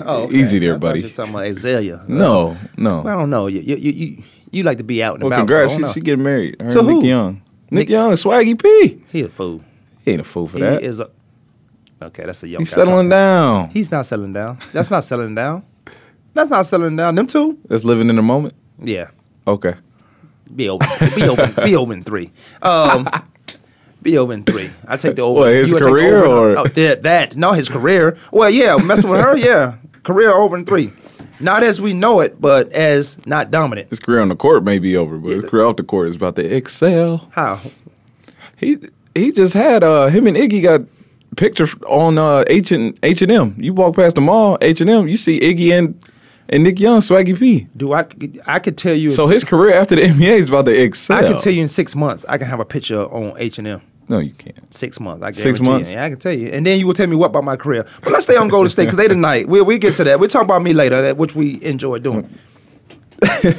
oh, 0.05 0.23
okay. 0.25 0.35
easy 0.39 0.59
there, 0.59 0.79
buddy. 0.79 1.01
you 1.01 1.07
were 1.07 1.11
talking 1.11 1.33
about 1.35 1.47
Azalea. 1.47 2.05
No, 2.09 2.57
no. 2.77 3.01
Well, 3.03 3.09
I 3.17 3.19
don't 3.21 3.31
know. 3.31 3.47
You 3.47 3.61
you 3.61 3.77
you, 3.77 4.23
you, 4.51 4.63
like 4.65 4.79
to 4.79 4.85
be 4.85 5.03
out 5.03 5.15
and 5.15 5.23
Well, 5.25 5.33
about. 5.33 5.47
congrats. 5.49 5.75
so 5.75 5.87
she, 5.87 5.93
she 5.95 6.01
getting 6.01 6.25
married. 6.25 6.61
Her 6.61 6.71
To 6.71 6.83
Nick 6.83 6.87
who? 6.87 7.05
Young. 7.07 7.33
Nick, 7.71 7.71
Nick- 7.71 7.89
Young, 7.89 8.13
Swaggy 8.13 8.61
P. 8.61 9.03
He 9.13 9.23
a 9.23 9.29
fool. 9.29 9.63
He 10.05 10.13
ain't 10.13 10.21
a 10.21 10.25
fool 10.25 10.47
for 10.49 10.59
that. 10.59 10.75
he 10.81 10.87
that. 10.87 10.91
is 10.91 11.01
a. 11.01 11.11
Okay, 12.03 12.25
that's 12.27 12.43
a 12.43 12.49
young. 12.49 12.61
He's 12.61 12.71
settling 12.71 13.09
down. 13.09 13.71
He's 13.71 13.91
not 13.91 14.05
settling 14.07 14.33
down. 14.35 14.59
That's 14.73 14.91
not 14.91 15.03
settling 15.05 15.35
down. 15.35 15.65
That's 16.35 16.51
not 16.51 16.67
settling 16.67 16.97
down. 16.97 17.15
Them 17.15 17.27
two. 17.27 17.59
That's 17.69 17.85
living 17.85 18.11
in 18.11 18.17
the 18.17 18.23
moment. 18.23 18.55
Yeah. 18.83 19.09
Okay. 19.47 19.75
Be 20.55 20.69
open. 20.69 20.89
Be 21.15 21.23
open. 21.29 21.55
Be 21.65 21.75
open 21.77 22.03
three. 22.03 22.31
Um, 22.63 23.09
be 24.03 24.19
open 24.19 24.45
three. 24.45 24.71
I 24.87 24.97
take 24.99 25.17
the 25.17 25.23
over. 25.23 25.41
What, 25.41 25.53
his 25.53 25.69
you 25.69 25.75
would 25.75 25.81
take 25.81 25.87
the 25.87 25.93
career 25.93 26.25
over- 26.25 26.53
or- 26.53 26.59
oh, 26.59 26.67
that, 26.67 27.03
that? 27.05 27.37
No, 27.37 27.53
his 27.53 27.69
career. 27.69 28.17
Well, 28.31 28.51
yeah, 28.51 28.77
messing 28.77 29.09
with 29.11 29.21
her. 29.21 29.37
Yeah, 29.47 29.77
career 30.03 30.31
over 30.33 30.57
in 30.57 30.67
three. 30.67 30.93
Not 31.41 31.63
as 31.63 31.81
we 31.81 31.93
know 31.93 32.21
it, 32.21 32.41
but 32.41 32.71
as 32.73 33.25
not 33.27 33.51
dominant. 33.51 33.89
His 33.91 34.01
career 34.01 34.21
on 34.21 34.29
the 34.29 34.37
court 34.37 34.65
may 34.65 34.79
be 34.79 34.97
over, 34.97 35.19
but 35.19 35.33
his 35.33 35.45
career 35.45 35.65
off 35.65 35.77
the 35.77 35.83
court 35.83 36.09
is 36.09 36.17
about 36.17 36.37
to 36.37 36.45
excel. 36.45 37.29
How? 37.33 37.61
He 38.57 38.79
he 39.15 39.33
just 39.33 39.53
had 39.55 39.83
uh 39.83 40.07
him 40.07 40.27
and 40.27 40.37
Iggy 40.37 40.63
got 40.63 40.83
picture 41.37 41.67
on 41.87 42.19
uh 42.19 42.45
H 42.49 42.73
and 42.73 42.99
H 43.03 43.23
and 43.23 43.31
M. 43.31 43.55
You 43.59 43.75
walk 43.75 43.97
past 43.97 44.15
the 44.17 44.21
mall, 44.21 44.59
H 44.61 44.81
and 44.81 44.91
M, 44.91 45.07
you 45.09 45.17
see 45.17 45.39
Iggy 45.41 45.71
and 45.79 45.95
and 46.49 46.63
Nick 46.63 46.79
Young, 46.79 47.01
Swaggy 47.01 47.39
P. 47.39 47.67
Do 47.77 47.93
I? 47.93 48.07
I 48.47 48.59
could 48.59 48.79
tell 48.79 48.95
you. 48.95 49.11
So 49.11 49.27
six- 49.27 49.35
his 49.43 49.45
career 49.45 49.75
after 49.75 49.97
the 49.97 50.03
NBA 50.13 50.39
is 50.39 50.49
about 50.49 50.67
to 50.67 50.83
excel. 50.83 51.19
I 51.19 51.23
can 51.23 51.39
tell 51.39 51.53
you 51.53 51.63
in 51.63 51.69
six 51.69 51.95
months, 51.97 52.25
I 52.29 52.39
can 52.39 52.47
have 52.47 52.61
a 52.61 52.65
picture 52.65 53.03
on 53.03 53.35
H 53.39 53.59
and 53.59 53.67
M. 53.69 53.83
No, 54.09 54.21
you 54.21 54.31
can't. 54.31 54.73
Six 54.73 55.01
months. 55.01 55.25
I 55.25 55.33
Six 55.33 55.59
months? 55.59 55.91
You. 55.91 55.97
Yeah, 55.97 56.05
I 56.05 56.11
can 56.11 56.19
tell 56.21 56.33
you. 56.33 56.47
And 56.49 56.65
then 56.65 56.79
you 56.79 56.87
will 56.87 56.95
tell 56.95 57.09
me 57.09 57.17
what 57.17 57.27
about 57.27 57.43
my 57.43 57.57
career. 57.57 57.85
But 58.03 58.13
let's 58.13 58.25
stay 58.25 58.37
on 58.37 58.47
Golden 58.47 58.71
State 58.71 58.85
because 58.85 58.99
they 58.99 59.09
tonight. 59.09 59.49
We'll 59.49 59.65
we 59.65 59.79
get 59.79 59.95
to 59.97 60.05
that. 60.05 60.21
We'll 60.21 60.29
talk 60.29 60.43
about 60.45 60.63
me 60.63 60.73
later, 60.73 61.03
that 61.03 61.17
which 61.17 61.35
we 61.35 61.61
enjoy 61.65 61.99
doing. 61.99 62.29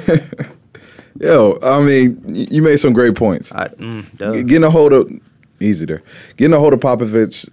Yo, 1.19 1.57
I 1.63 1.81
mean, 1.81 2.21
you 2.51 2.61
made 2.61 2.77
some 2.77 2.93
great 2.93 3.15
points. 3.15 3.51
I, 3.51 3.67
mm, 3.69 4.17
Getting 4.47 4.63
a 4.63 4.69
hold 4.69 4.93
of 4.93 5.11
easy 5.59 5.85
there. 5.85 6.03
Getting 6.37 6.53
a 6.53 6.59
hold 6.59 6.73
of 6.73 6.79
Popovich 6.79 7.49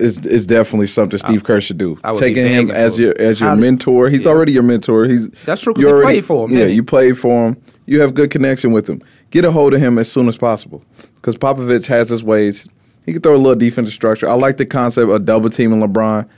is 0.00 0.18
is 0.26 0.46
definitely 0.46 0.86
something 0.86 1.18
Steve 1.18 1.44
Kerr 1.44 1.60
should 1.60 1.78
do. 1.78 1.98
Taking 2.16 2.46
him 2.46 2.70
as 2.70 2.98
your 2.98 3.14
as 3.18 3.40
your 3.40 3.54
mentor. 3.56 4.08
He's 4.08 4.26
already 4.26 4.52
your 4.52 4.62
mentor. 4.62 5.04
He's 5.06 5.28
That's 5.46 5.62
true, 5.62 5.74
you 5.76 5.88
already- 5.88 6.04
played 6.20 6.24
for 6.24 6.48
him, 6.48 6.56
Yeah, 6.56 6.66
you 6.66 6.82
played 6.82 7.18
for 7.18 7.48
him. 7.48 7.56
You 7.86 8.00
have 8.00 8.14
good 8.14 8.30
connection 8.30 8.72
with 8.72 8.88
him. 8.88 9.02
Get 9.30 9.44
a 9.44 9.50
hold 9.52 9.74
of 9.74 9.80
him 9.80 9.98
as 9.98 10.10
soon 10.10 10.28
as 10.28 10.36
possible 10.36 10.82
because 11.16 11.36
Popovich 11.36 11.86
has 11.86 12.08
his 12.08 12.22
ways. 12.22 12.66
He 13.06 13.12
can 13.12 13.22
throw 13.22 13.34
a 13.34 13.38
little 13.38 13.54
defensive 13.58 13.94
structure. 13.94 14.28
I 14.28 14.34
like 14.34 14.56
the 14.58 14.66
concept 14.66 15.10
of 15.10 15.24
double 15.24 15.50
teaming 15.50 15.80
LeBron, 15.80 16.28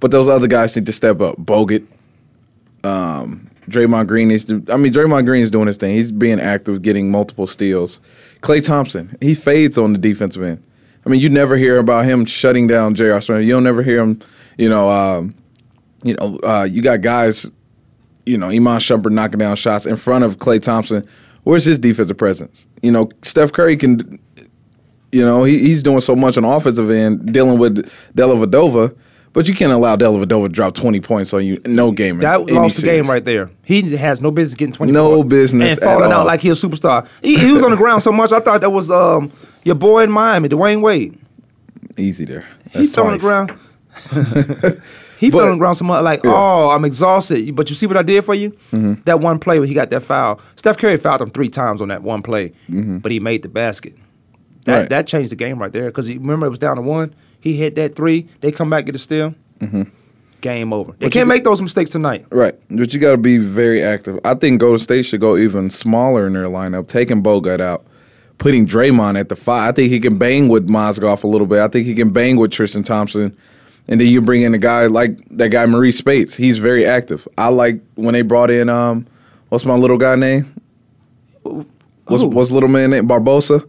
but 0.00 0.10
those 0.10 0.28
other 0.28 0.46
guys 0.46 0.74
need 0.76 0.86
to 0.86 0.92
step 0.92 1.20
up. 1.20 1.36
Bogut, 1.36 1.86
um, 2.84 3.48
Draymond 3.68 4.06
Green 4.06 4.28
needs 4.28 4.44
to. 4.44 4.62
I 4.68 4.76
mean, 4.76 4.92
Draymond 4.92 5.26
Green 5.26 5.42
is 5.42 5.50
doing 5.50 5.66
his 5.66 5.76
thing. 5.76 5.94
He's 5.94 6.12
being 6.12 6.40
active, 6.40 6.82
getting 6.82 7.10
multiple 7.10 7.46
steals. 7.46 8.00
Klay 8.40 8.64
Thompson, 8.64 9.16
he 9.20 9.34
fades 9.34 9.78
on 9.78 9.92
the 9.92 9.98
defensive 9.98 10.42
end. 10.42 10.62
I 11.04 11.08
mean, 11.08 11.20
you 11.20 11.28
never 11.28 11.56
hear 11.56 11.78
about 11.78 12.04
him 12.04 12.24
shutting 12.24 12.66
down 12.66 12.94
J.R. 12.94 13.20
Smith. 13.20 13.42
You 13.44 13.52
don't 13.52 13.64
never 13.64 13.82
hear 13.82 14.00
him. 14.00 14.20
You 14.56 14.68
know, 14.68 14.88
um, 14.90 15.34
you 16.02 16.14
know, 16.14 16.38
uh, 16.42 16.66
you 16.70 16.82
got 16.82 17.00
guys. 17.00 17.50
You 18.24 18.38
know, 18.38 18.48
Iman 18.50 18.78
Shumpert 18.78 19.10
knocking 19.10 19.38
down 19.40 19.56
shots 19.56 19.84
in 19.84 19.96
front 19.96 20.24
of 20.24 20.36
Klay 20.36 20.62
Thompson. 20.62 21.06
Where's 21.42 21.64
his 21.64 21.78
defensive 21.80 22.16
presence? 22.16 22.66
You 22.82 22.92
know, 22.92 23.10
Steph 23.22 23.52
Curry 23.52 23.76
can. 23.76 24.20
You 25.10 25.26
know, 25.26 25.44
he, 25.44 25.58
he's 25.58 25.82
doing 25.82 26.00
so 26.00 26.16
much 26.16 26.36
on 26.38 26.44
the 26.44 26.48
offensive 26.48 26.88
end, 26.88 27.34
dealing 27.34 27.58
with 27.58 27.90
Dellavedova, 28.16 28.96
but 29.34 29.46
you 29.46 29.54
can't 29.54 29.72
allow 29.72 29.96
Dellavedova 29.96 30.44
to 30.44 30.48
drop 30.48 30.74
twenty 30.74 31.00
points 31.00 31.34
on 31.34 31.44
you. 31.44 31.58
No 31.66 31.90
game. 31.90 32.14
in 32.14 32.20
That 32.20 32.42
any 32.42 32.52
lost 32.52 32.76
the 32.76 32.86
game 32.86 33.10
right 33.10 33.24
there. 33.24 33.50
He 33.64 33.94
has 33.96 34.20
no 34.20 34.30
business 34.30 34.54
getting 34.54 34.72
twenty. 34.72 34.92
No 34.92 35.24
business 35.24 35.72
and 35.72 35.80
falling 35.80 36.04
at 36.04 36.12
out 36.12 36.20
all. 36.20 36.26
like 36.26 36.40
he's 36.40 36.62
a 36.62 36.66
superstar. 36.66 37.08
He, 37.22 37.36
he 37.36 37.52
was 37.52 37.62
on 37.64 37.72
the 37.72 37.76
ground 37.76 38.02
so 38.02 38.12
much. 38.12 38.32
I 38.32 38.40
thought 38.40 38.60
that 38.60 38.70
was 38.70 38.90
um 38.90 39.32
your 39.64 39.74
boy 39.74 40.02
in 40.04 40.10
Miami, 40.10 40.48
Dwyane 40.48 40.80
Wade. 40.82 41.18
Easy 41.96 42.24
there. 42.24 42.44
He's 42.64 42.72
That's 42.72 42.88
still 42.90 43.04
on 43.06 43.12
the 43.12 43.18
ground. 43.18 43.52
he 45.18 45.30
fell 45.30 45.40
on 45.44 45.52
the 45.52 45.56
ground 45.58 45.76
so 45.76 45.84
much 45.84 46.02
like, 46.02 46.20
oh, 46.24 46.70
I'm 46.70 46.84
exhausted. 46.84 47.54
But 47.54 47.68
you 47.70 47.76
see 47.76 47.86
what 47.86 47.96
I 47.96 48.02
did 48.02 48.24
for 48.24 48.34
you? 48.34 48.50
Mhm. 48.72 49.04
That 49.04 49.20
one 49.20 49.38
play 49.38 49.58
where 49.58 49.68
he 49.68 49.74
got 49.74 49.90
that 49.90 50.02
foul. 50.02 50.40
Steph 50.56 50.78
Curry 50.78 50.96
fouled 50.96 51.20
him 51.22 51.30
three 51.30 51.48
times 51.50 51.80
on 51.82 51.88
that 51.88 52.02
one 52.02 52.22
play, 52.22 52.52
Mhm. 52.70 53.02
but 53.02 53.12
he 53.12 53.20
made 53.20 53.42
the 53.42 53.48
basket. 53.48 53.94
That 54.64 54.78
Right. 54.78 54.88
that 54.90 55.06
changed 55.06 55.32
the 55.32 55.36
game 55.36 55.58
right 55.58 55.72
there 55.72 55.86
because 55.86 56.08
remember 56.08 56.46
it 56.46 56.50
was 56.50 56.58
down 56.58 56.76
to 56.76 56.82
one. 56.82 57.14
He 57.40 57.54
hit 57.54 57.74
that 57.76 57.94
three. 57.96 58.26
They 58.40 58.52
come 58.52 58.70
back 58.70 58.86
get 58.86 58.94
a 58.94 58.98
steal. 58.98 59.34
Mhm. 59.60 59.88
Game 60.40 60.72
over. 60.72 60.92
They 60.92 61.06
But 61.06 61.12
can't 61.12 61.26
get- 61.28 61.34
make 61.34 61.44
those 61.44 61.60
mistakes 61.60 61.90
tonight. 61.90 62.24
Right, 62.32 62.54
but 62.70 62.92
you 62.94 62.98
got 63.00 63.12
to 63.12 63.16
be 63.18 63.38
very 63.38 63.82
active. 63.82 64.18
I 64.24 64.34
think 64.34 64.60
Golden 64.60 64.78
State 64.78 65.04
should 65.04 65.20
go 65.20 65.36
even 65.36 65.70
smaller 65.70 66.26
in 66.26 66.32
their 66.32 66.46
lineup, 66.46 66.88
taking 66.88 67.22
Bogut 67.22 67.60
out, 67.60 67.84
putting 68.42 68.66
Draymond 68.66 69.18
at 69.18 69.28
the 69.28 69.36
five. 69.36 69.68
I 69.68 69.72
think 69.72 69.90
he 69.92 70.00
can 70.00 70.18
bang 70.18 70.48
with 70.48 70.68
Mozgov 70.68 71.22
a 71.22 71.26
little 71.28 71.46
bit. 71.46 71.60
I 71.60 71.68
think 71.68 71.86
he 71.86 71.94
can 71.94 72.10
bang 72.10 72.36
with 72.36 72.50
Tristan 72.50 72.82
Thompson, 72.82 73.36
and 73.86 74.00
then 74.00 74.08
you 74.08 74.20
bring 74.20 74.42
in 74.42 74.52
a 74.52 74.58
guy 74.58 74.86
like 74.86 75.16
that 75.30 75.50
guy 75.50 75.64
Marreese 75.64 75.94
Speights. 75.94 76.34
He's 76.34 76.58
very 76.58 76.84
active. 76.84 77.26
I 77.38 77.48
like 77.48 77.80
when 77.94 78.14
they 78.14 78.22
brought 78.22 78.50
in 78.50 78.68
um, 78.68 79.06
what's 79.48 79.64
my 79.64 79.74
little 79.76 79.96
guy 79.96 80.16
name? 80.16 80.52
What's 81.42 82.22
Who? 82.22 82.28
what's 82.28 82.50
little 82.50 82.68
man 82.68 82.90
name? 82.90 83.06
Barbosa. 83.08 83.62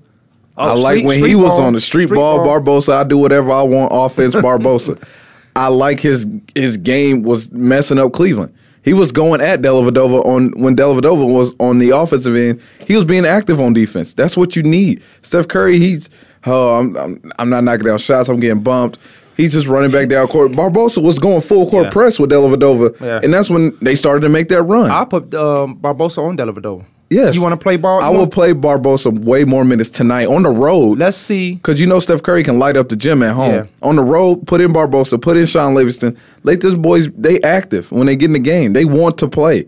Oh, 0.56 0.70
I 0.70 0.74
like 0.74 0.94
street- 0.96 1.06
when 1.06 1.18
street 1.18 1.30
he 1.30 1.36
was 1.36 1.58
ball. 1.58 1.66
on 1.68 1.74
the 1.74 1.82
street, 1.82 2.08
Street 2.08 2.16
ball, 2.18 2.44
ball. 2.44 2.60
Barbosa. 2.60 2.94
I 2.94 3.04
do 3.04 3.18
whatever 3.18 3.52
I 3.52 3.62
want. 3.64 3.92
Offense, 3.94 4.36
Barbosa. 4.36 5.02
I 5.56 5.68
like 5.68 6.00
his 6.00 6.26
his 6.56 6.78
game 6.78 7.22
was 7.22 7.52
messing 7.52 8.00
up 8.00 8.12
Cleveland. 8.14 8.54
He 8.84 8.94
was 8.94 9.12
going 9.12 9.42
at 9.42 9.62
Dellavedova 9.62 10.26
on 10.26 10.52
when 10.62 10.76
Dellavedova 10.76 11.32
was 11.34 11.54
on 11.60 11.80
the 11.80 11.92
offensive 11.92 12.36
end. 12.36 12.62
He 12.86 12.96
was 12.96 13.06
being 13.06 13.26
active 13.26 13.60
on 13.62 13.74
defense. 13.74 14.14
That's 14.14 14.36
what 14.38 14.56
you 14.56 14.64
need. 14.64 15.02
Steph 15.22 15.48
Curry, 15.48 15.80
he's 15.80 16.10
oh, 16.46 16.80
I'm 16.80 16.98
I'm, 16.98 17.32
I'm 17.40 17.50
not 17.50 17.64
knocking 17.64 17.86
down 17.86 17.98
shots. 17.98 18.30
I'm 18.30 18.40
getting 18.40 18.62
bumped. 18.64 19.00
He's 19.36 19.54
just 19.54 19.66
running 19.66 19.90
back 19.90 20.10
down 20.10 20.28
court. 20.28 20.52
Barbosa 20.52 21.02
was 21.02 21.18
going 21.18 21.42
full 21.42 21.68
court 21.70 21.86
Yeah. 21.86 21.90
press 21.90 22.20
with 22.20 22.30
Dellavedova, 22.30 23.00
Yeah. 23.02 23.20
and 23.24 23.34
that's 23.34 23.50
when 23.50 23.76
they 23.82 23.96
started 23.96 24.22
to 24.22 24.30
make 24.30 24.48
that 24.50 24.62
run. 24.62 24.92
I'll 24.92 25.08
put 25.08 25.34
um, 25.34 25.78
Barbosa 25.80 26.20
on 26.20 26.38
Dellavedova. 26.38 26.86
Yes. 27.14 27.36
You 27.36 27.42
want 27.42 27.54
to 27.54 27.62
play 27.62 27.78
ball? 27.78 28.04
I 28.04 28.10
will 28.10 28.28
play 28.28 28.54
Barbosa 28.54 29.18
way 29.18 29.46
more 29.46 29.64
minutes 29.64 29.90
tonight 29.90 30.28
on 30.28 30.44
the 30.44 30.50
road. 30.50 30.98
Let's 30.98 31.18
see. 31.18 31.56
Because 31.56 31.80
you 31.80 31.88
know 31.88 32.00
Steph 32.00 32.24
Curry 32.24 32.44
can 32.44 32.60
light 32.60 32.76
up 32.76 32.90
the 32.90 32.96
gym 32.96 33.24
at 33.24 33.34
home. 33.34 33.52
Yeah. 33.52 33.66
On 33.82 33.96
the 33.96 34.04
road, 34.04 34.48
put 34.48 34.62
in 34.62 34.74
Barbosa, 34.74 35.22
put 35.22 35.38
in 35.38 35.46
Shaun 35.46 35.74
Livingston. 35.74 36.18
Let 36.44 36.62
these 36.62 36.76
boys, 36.76 37.10
they 37.12 37.42
active 37.42 37.92
when 37.92 38.08
they 38.08 38.16
get 38.16 38.26
in 38.26 38.34
the 38.34 38.40
game. 38.40 38.74
They 38.74 38.86
want 38.86 39.18
to 39.20 39.28
play. 39.28 39.68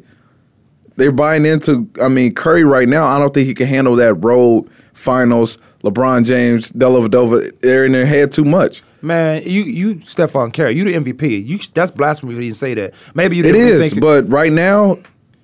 They're 0.96 1.12
buying 1.12 1.46
into, 1.46 1.89
I 2.02 2.08
mean, 2.08 2.34
Curry 2.34 2.64
right 2.64 2.88
now, 2.88 3.06
I 3.06 3.20
don't 3.20 3.34
think 3.34 3.48
he 3.48 3.54
can 3.54 3.68
handle 3.68 3.96
that 3.98 4.14
road 4.16 4.70
finals. 4.93 5.58
LeBron 5.84 6.26
James, 6.26 6.72
Dellavedova, 6.72 7.62
they're 7.62 7.86
in 7.86 7.91
their 7.91 8.08
head 8.08 8.32
too 8.32 8.43
much. 8.43 8.82
Man, 9.04 9.43
you 9.43 9.62
you 9.64 9.96
Stephon 9.98 10.52
Curry, 10.52 10.76
you 10.76 10.84
the 10.84 10.93
MVP. 10.93 11.46
You 11.46 11.60
that's 11.76 11.91
blasphemy 11.91 12.34
you 12.34 12.41
didn't 12.41 12.56
say 12.56 12.74
that. 12.74 12.96
Maybe 13.14 13.38
you 13.38 13.46
It 13.46 13.56
is, 13.56 13.93
but 13.93 14.28
right 14.28 14.52
now, 14.52 14.98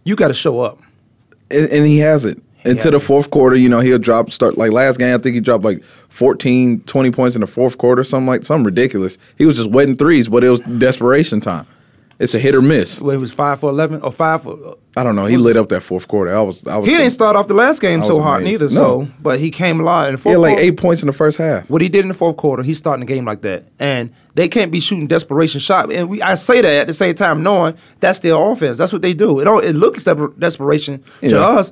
you 0.04 0.16
got 0.16 0.30
to 0.30 0.34
show 0.34 0.62
up. 0.62 0.80
And, 1.52 1.72
and 1.72 1.86
he 1.86 2.00
hasn't. 2.00 2.44
Into 2.64 2.92
the 2.92 3.00
fourth 3.00 3.32
quarter, 3.32 3.56
you 3.56 3.68
know, 3.70 3.80
he'll 3.80 3.98
drop 3.98 4.30
start 4.30 4.56
like 4.56 4.72
last 4.72 5.00
game. 5.00 5.16
I 5.16 5.18
think 5.18 5.34
he 5.34 5.42
dropped 5.42 5.64
like 5.64 5.84
14, 6.10 6.82
20 6.82 7.12
points 7.12 7.36
in 7.36 7.42
the 7.42 7.48
fourth 7.48 7.80
quarter, 7.80 8.04
something 8.04 8.28
like 8.28 8.46
something 8.46 8.66
ridiculous. 8.66 9.18
He 9.36 9.48
was 9.48 9.58
just 9.58 9.72
wetting 9.72 9.96
threes, 9.96 10.30
but 10.30 10.44
it 10.44 10.50
was 10.52 10.60
desperation 10.60 11.40
time. 11.40 11.66
It's 12.22 12.34
a 12.36 12.40
hit 12.40 12.54
or 12.56 12.62
miss. 12.62 13.02
Well, 13.02 13.12
he 13.12 13.18
was 13.18 13.32
five 13.34 13.60
for 13.60 13.70
eleven 13.70 14.02
or 14.02 14.12
five 14.12 14.44
for. 14.44 14.54
Uh, 14.54 14.74
I 14.96 15.04
don't 15.04 15.16
know. 15.16 15.26
He 15.26 15.38
lit 15.38 15.58
up 15.58 15.70
that 15.70 15.82
fourth 15.82 16.08
quarter. 16.08 16.36
I 16.36 16.42
was. 16.42 16.66
I 16.68 16.78
was. 16.78 16.88
He 16.88 16.96
didn't 16.96 17.12
start 17.12 17.36
off 17.36 17.48
the 17.48 17.54
last 17.54 17.82
game 17.82 18.04
so 18.04 18.22
hard 18.22 18.42
amazed. 18.42 18.62
neither. 18.62 18.74
No. 18.76 19.06
So, 19.06 19.08
but 19.22 19.40
he 19.40 19.50
came 19.52 19.80
alive 19.80 20.10
in 20.10 20.16
the 20.16 20.22
fourth. 20.22 20.34
had 20.34 20.40
like 20.40 20.52
quarter. 20.52 20.64
eight 20.64 20.78
points 20.78 21.02
in 21.02 21.08
the 21.08 21.14
first 21.14 21.38
half. 21.38 21.70
What 21.70 21.82
he 21.82 21.90
did 21.90 22.02
in 22.02 22.10
the 22.10 22.14
fourth 22.14 22.38
quarter, 22.38 22.62
he's 22.64 22.78
starting 22.78 23.00
the 23.06 23.12
game 23.12 23.26
like 23.26 23.42
that, 23.42 23.66
and 23.80 24.14
they 24.36 24.48
can't 24.48 24.72
be 24.72 24.80
shooting 24.80 25.08
desperation 25.08 25.60
shot. 25.60 25.92
And 25.92 26.10
we, 26.10 26.22
I 26.22 26.36
say 26.36 26.62
that 26.62 26.72
at 26.82 26.88
the 26.88 26.94
same 26.94 27.16
time, 27.16 27.42
knowing 27.42 27.76
that's 28.00 28.20
their 28.20 28.36
offense. 28.36 28.78
That's 28.78 28.94
what 28.94 29.02
they 29.02 29.14
do. 29.14 29.40
It 29.40 29.46
don't, 29.46 29.64
it 29.66 29.74
looks 29.76 30.04
desper- 30.04 30.38
desperation 30.38 31.04
to 31.22 31.30
Yeah. 31.30 31.40
us, 31.40 31.72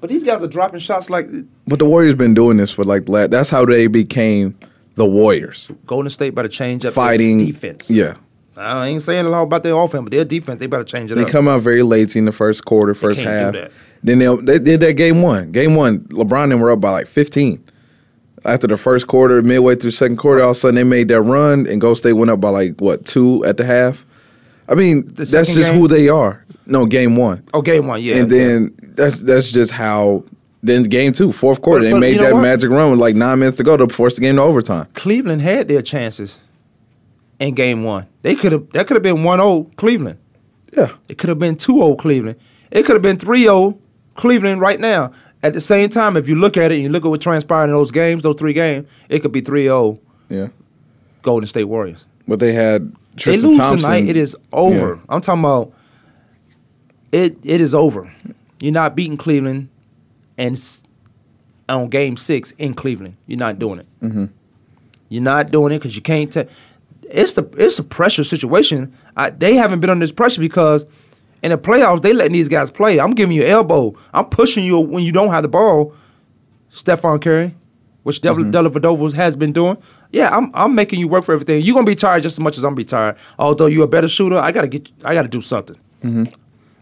but 0.00 0.10
these 0.10 0.24
guys 0.24 0.42
are 0.42 0.48
dropping 0.48 0.80
shots 0.80 1.10
like 1.10 1.26
But 1.68 1.78
the 1.78 1.84
Warriors 1.84 2.14
been 2.16 2.34
doing 2.34 2.56
this 2.56 2.72
for 2.72 2.82
like 2.84 3.06
That's 3.06 3.50
how 3.50 3.64
they 3.64 3.86
became 3.86 4.58
the 4.96 5.06
Warriors. 5.06 5.70
Golden 5.86 6.10
State 6.10 6.34
better 6.34 6.48
change 6.48 6.84
up 6.84 6.94
Fighting 6.94 7.38
defense. 7.46 7.90
Yeah. 7.90 8.14
I 8.56 8.86
ain't 8.86 9.02
saying 9.02 9.26
a 9.26 9.28
lot 9.28 9.42
about 9.42 9.62
their 9.62 9.74
offense, 9.76 10.04
but 10.04 10.10
their 10.12 10.24
defense 10.24 10.60
they 10.60 10.66
better 10.66 10.84
change 10.84 11.10
it 11.10 11.16
They 11.16 11.22
up. 11.22 11.28
come 11.28 11.48
out 11.48 11.62
very 11.62 11.82
lazy 11.82 12.18
in 12.18 12.24
the 12.24 12.32
first 12.32 12.64
quarter, 12.64 12.94
first 12.94 13.20
half. 13.20 13.54
Then 14.02 14.18
they 14.18 14.36
they 14.36 14.58
did 14.58 14.80
that 14.80 14.92
game 14.94 15.22
one. 15.22 15.50
Game 15.52 15.74
one, 15.74 16.00
LeBron 16.10 16.52
and 16.52 16.60
were 16.60 16.70
up 16.70 16.80
by 16.80 16.90
like 16.90 17.06
fifteen. 17.06 17.62
After 18.44 18.66
the 18.66 18.76
first 18.76 19.06
quarter, 19.06 19.40
midway 19.40 19.74
through 19.74 19.92
second 19.92 20.16
quarter, 20.18 20.42
all 20.42 20.50
of 20.50 20.56
a 20.56 20.60
sudden 20.60 20.74
they 20.74 20.84
made 20.84 21.08
that 21.08 21.22
run, 21.22 21.66
and 21.66 21.80
Golden 21.80 21.96
State 21.96 22.12
went 22.12 22.30
up 22.30 22.40
by 22.40 22.50
like 22.50 22.78
what 22.80 23.06
two 23.06 23.42
at 23.44 23.56
the 23.56 23.64
half. 23.64 24.04
I 24.68 24.74
mean, 24.74 25.06
that's 25.14 25.30
just 25.32 25.56
game? 25.70 25.78
who 25.80 25.88
they 25.88 26.08
are. 26.10 26.44
No, 26.66 26.84
game 26.86 27.16
one. 27.16 27.42
Oh, 27.54 27.62
game 27.62 27.86
one, 27.86 28.02
yeah. 28.02 28.16
and 28.16 28.30
then 28.30 28.74
that's 28.80 29.20
that's 29.20 29.50
just 29.50 29.70
how. 29.70 30.24
Then 30.62 30.82
game 30.84 31.12
two, 31.12 31.30
fourth 31.32 31.60
quarter, 31.60 31.84
But- 31.84 31.90
they 31.92 31.98
made 31.98 32.10
you 32.12 32.16
know 32.18 32.24
that 32.24 32.34
what? 32.34 32.40
magic 32.42 32.70
run 32.70 32.90
with 32.90 33.00
like 33.00 33.14
nine 33.16 33.38
minutes 33.40 33.58
to 33.58 33.62
go 33.62 33.76
to 33.76 33.86
force 33.88 34.14
the 34.14 34.22
game 34.22 34.36
to 34.36 34.42
overtime. 34.42 34.86
Cleveland 34.94 35.42
had 35.42 35.68
their 35.68 35.82
chances 35.82 36.38
in 37.48 37.54
game 37.54 37.84
one. 37.84 38.06
They 38.22 38.34
could 38.34 38.52
have 38.52 38.70
that 38.72 38.86
could 38.86 38.94
have 38.96 39.02
been 39.02 39.16
1-0 39.18 39.76
Cleveland. 39.76 40.18
Yeah. 40.76 40.92
It 41.08 41.18
could 41.18 41.28
have 41.28 41.38
been 41.38 41.56
2-0 41.56 41.98
Cleveland. 41.98 42.36
It 42.70 42.84
could 42.84 42.94
have 42.94 43.02
been 43.02 43.16
3-0 43.16 43.78
Cleveland 44.14 44.60
right 44.60 44.80
now. 44.80 45.12
At 45.42 45.52
the 45.52 45.60
same 45.60 45.88
time, 45.90 46.16
if 46.16 46.26
you 46.28 46.34
look 46.36 46.56
at 46.56 46.72
it 46.72 46.76
and 46.76 46.82
you 46.84 46.88
look 46.88 47.04
at 47.04 47.08
what 47.10 47.20
transpired 47.20 47.64
in 47.64 47.70
those 47.70 47.90
games, 47.90 48.22
those 48.22 48.36
three 48.36 48.54
games, 48.54 48.88
it 49.08 49.20
could 49.20 49.30
be 49.32 49.42
3-0 49.42 49.98
Yeah, 50.30 50.48
Golden 51.22 51.46
State 51.46 51.64
Warriors. 51.64 52.06
but 52.26 52.40
they 52.40 52.52
had 52.52 52.88
they 52.88 52.94
Tristan 53.16 53.48
lose 53.50 53.56
Thompson. 53.58 53.90
tonight, 53.90 54.08
it 54.08 54.16
is 54.16 54.36
over. 54.52 54.94
Yeah. 54.96 55.00
I'm 55.10 55.20
talking 55.20 55.40
about 55.44 55.72
it. 57.12 57.36
It 57.44 57.60
is 57.60 57.74
over. 57.74 58.10
You're 58.60 58.72
not 58.72 58.96
beating 58.96 59.16
Cleveland, 59.18 59.68
and 60.38 60.58
on 61.68 61.88
Game 61.88 62.16
Six 62.16 62.52
in 62.52 62.72
Cleveland, 62.74 63.16
you're 63.26 63.38
not 63.38 63.58
doing 63.58 63.80
it. 63.80 63.86
Mhm. 64.02 64.30
You're 65.10 65.22
not 65.22 65.50
doing 65.52 65.72
it 65.72 65.78
because 65.78 65.94
you 65.94 66.02
can't 66.02 66.32
tell. 66.32 66.46
It's 67.10 67.34
the 67.34 67.44
it's 67.56 67.78
a 67.78 67.82
pressure 67.84 68.24
situation. 68.24 68.92
I, 69.16 69.30
they 69.30 69.54
haven't 69.54 69.80
been 69.80 69.90
under 69.90 70.04
this 70.04 70.12
pressure 70.12 70.40
because 70.40 70.86
in 71.42 71.50
the 71.50 71.58
playoffs 71.58 72.02
they 72.02 72.12
letting 72.12 72.32
these 72.32 72.48
guys 72.48 72.70
play. 72.70 72.98
I'm 73.00 73.12
giving 73.12 73.36
you 73.36 73.44
elbow. 73.44 73.94
I'm 74.12 74.26
pushing 74.26 74.64
you 74.64 74.78
when 74.78 75.04
you 75.04 75.12
don't 75.12 75.30
have 75.30 75.42
the 75.42 75.48
ball. 75.48 75.94
Stephon 76.70 77.20
Curry, 77.22 77.54
which 78.02 78.20
Dellavedova 78.20 79.12
has 79.14 79.36
been 79.36 79.52
doing. 79.52 79.76
Yeah, 80.10 80.34
I'm 80.36 80.50
I'm 80.54 80.74
making 80.74 80.98
you 81.00 81.08
work 81.08 81.24
for 81.24 81.32
everything. 81.32 81.62
You're 81.62 81.74
gonna 81.74 81.86
be 81.86 81.94
tired 81.94 82.22
just 82.22 82.34
as 82.34 82.40
much 82.40 82.56
as 82.58 82.64
I'm 82.64 82.70
gonna 82.70 82.76
be 82.76 82.84
tired. 82.84 83.16
Although 83.38 83.66
you're 83.66 83.84
a 83.84 83.88
better 83.88 84.08
shooter, 84.08 84.38
I 84.38 84.50
gotta 84.52 84.68
get 84.68 84.90
I 85.04 85.14
gotta 85.14 85.28
do 85.28 85.40
something. 85.40 85.76
Mhm. 86.02 86.32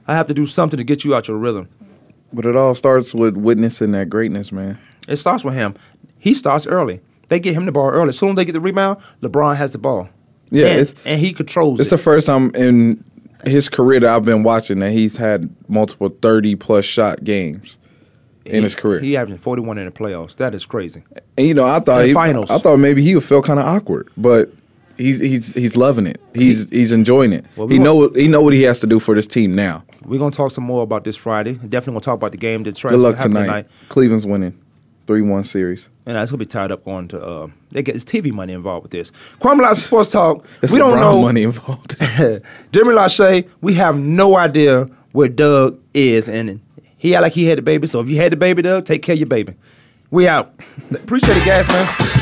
I 0.08 0.14
have 0.14 0.26
to 0.28 0.34
do 0.34 0.46
something 0.46 0.76
to 0.78 0.84
get 0.84 1.04
you 1.04 1.14
out 1.14 1.28
your 1.28 1.36
rhythm. 1.36 1.68
But 2.32 2.46
it 2.46 2.56
all 2.56 2.74
starts 2.74 3.14
with 3.14 3.36
witnessing 3.36 3.92
that 3.92 4.08
greatness, 4.08 4.50
man. 4.52 4.78
It 5.06 5.16
starts 5.16 5.44
with 5.44 5.54
him. 5.54 5.74
He 6.18 6.34
starts 6.34 6.66
early. 6.66 7.00
They 7.33 7.41
get 7.41 7.55
him 7.55 7.64
the 7.64 7.72
ball 7.72 7.89
early. 7.89 8.11
As 8.11 8.18
soon 8.18 8.28
as 8.28 8.37
they 8.37 8.45
get 8.45 8.53
the 8.53 8.61
rebound, 8.61 9.01
LeBron 9.22 9.57
has 9.57 9.72
the 9.72 9.78
ball. 9.78 10.07
Yeah, 10.51 10.66
and, 10.66 10.95
and 11.07 11.18
he 11.18 11.33
controls 11.33 11.80
it. 11.80 11.85
It's 11.85 11.89
it. 11.89 11.97
the 11.97 12.03
first 12.03 12.26
time 12.26 12.55
in 12.55 13.03
his 13.47 13.70
career 13.70 14.01
that 14.01 14.14
I've 14.14 14.26
been 14.26 14.43
watching 14.43 14.80
that 14.80 14.93
he's 14.93 15.16
had 15.16 15.49
multiple 15.66 16.11
30 16.11 16.57
plus 16.57 16.85
shot 16.85 17.24
games. 17.24 17.78
in 18.45 18.64
his 18.64 18.74
career. 18.74 19.01
He 19.01 19.16
averaging 19.16 19.39
41 19.39 19.78
in 19.78 19.87
the 19.87 19.91
playoffs. 19.91 20.37
That 20.37 20.55
is 20.55 20.66
crazy. 20.66 21.05
And 21.39 21.47
you 21.47 21.55
know, 21.55 21.64
I 21.64 21.80
thought 21.80 22.05
he, 22.05 22.12
finals. 22.12 22.51
I 22.51 22.59
thought 22.59 22.76
maybe 22.76 23.01
he 23.01 23.14
would 23.14 23.24
feel 23.24 23.41
kind 23.41 23.59
of 23.59 23.64
awkward, 23.64 24.11
but 24.18 24.53
he's 24.99 25.18
he's 25.18 25.55
he's 25.55 25.74
loving 25.74 26.07
it. 26.07 26.20
He's 26.35 26.68
he's 26.68 26.93
enjoying 26.93 27.33
it. 27.33 27.47
Well, 27.57 27.66
we 27.66 27.76
he 27.76 27.78
know 27.78 28.11
he 28.11 28.28
know 28.28 28.43
what 28.43 28.53
he 28.53 28.61
has 28.64 28.80
to 28.80 28.87
do 28.87 29.01
for 29.01 29.14
this 29.14 29.26
team 29.26 29.55
now. 29.55 29.85
We're 30.05 30.18
gonna 30.18 30.33
talk 30.33 30.51
some 30.51 30.64
more 30.64 30.83
about 30.83 31.05
this 31.05 31.16
Friday. 31.16 31.55
Definitely 31.55 31.93
gonna 31.93 32.01
talk 32.01 32.14
about 32.16 32.33
the 32.33 32.39
game 32.39 32.62
that's 32.62 32.83
Good 32.83 32.93
luck 32.93 33.16
happening 33.16 33.45
tonight. 33.45 33.66
Cleveland's 33.89 34.26
winning, 34.26 34.59
three 35.07 35.22
one 35.22 35.44
series. 35.44 35.88
And 36.07 36.16
that's 36.16 36.30
gonna 36.30 36.38
be 36.38 36.46
tied 36.46 36.72
up 36.72 36.84
going 36.84 37.09
to. 37.09 37.22
Uh, 37.22 37.48
they 37.70 37.82
get 37.82 37.94
it's 37.94 38.05
TV 38.05 38.32
money 38.32 38.53
involved 38.53 38.84
with 38.84 38.92
this. 38.92 39.11
Kwamie 39.40 39.62
Lassiter 39.62 39.86
Sports 39.86 40.11
Talk. 40.11 40.46
It's 40.62 40.72
we 40.72 40.78
don't 40.78 40.98
know 40.98 41.22
money 41.22 41.42
involved. 41.42 41.98
Demery 41.98 42.94
Lachey. 42.94 43.48
We 43.61 43.74
have 43.74 43.98
no 43.98 44.36
idea 44.36 44.88
where 45.12 45.28
Doug 45.28 45.78
is, 45.94 46.28
and 46.28 46.61
he 46.98 47.14
act 47.14 47.22
like 47.22 47.32
he 47.32 47.44
had 47.46 47.59
the 47.59 47.62
baby. 47.62 47.86
So 47.86 48.00
if 48.00 48.09
you 48.09 48.16
had 48.16 48.32
the 48.32 48.36
baby, 48.36 48.62
Doug, 48.62 48.84
take 48.84 49.03
care 49.03 49.14
of 49.14 49.18
your 49.18 49.28
baby. 49.28 49.55
We 50.11 50.28
out. 50.28 50.55
Appreciate 50.90 51.38
it, 51.38 51.46
guys, 51.46 51.68
man. 51.68 52.21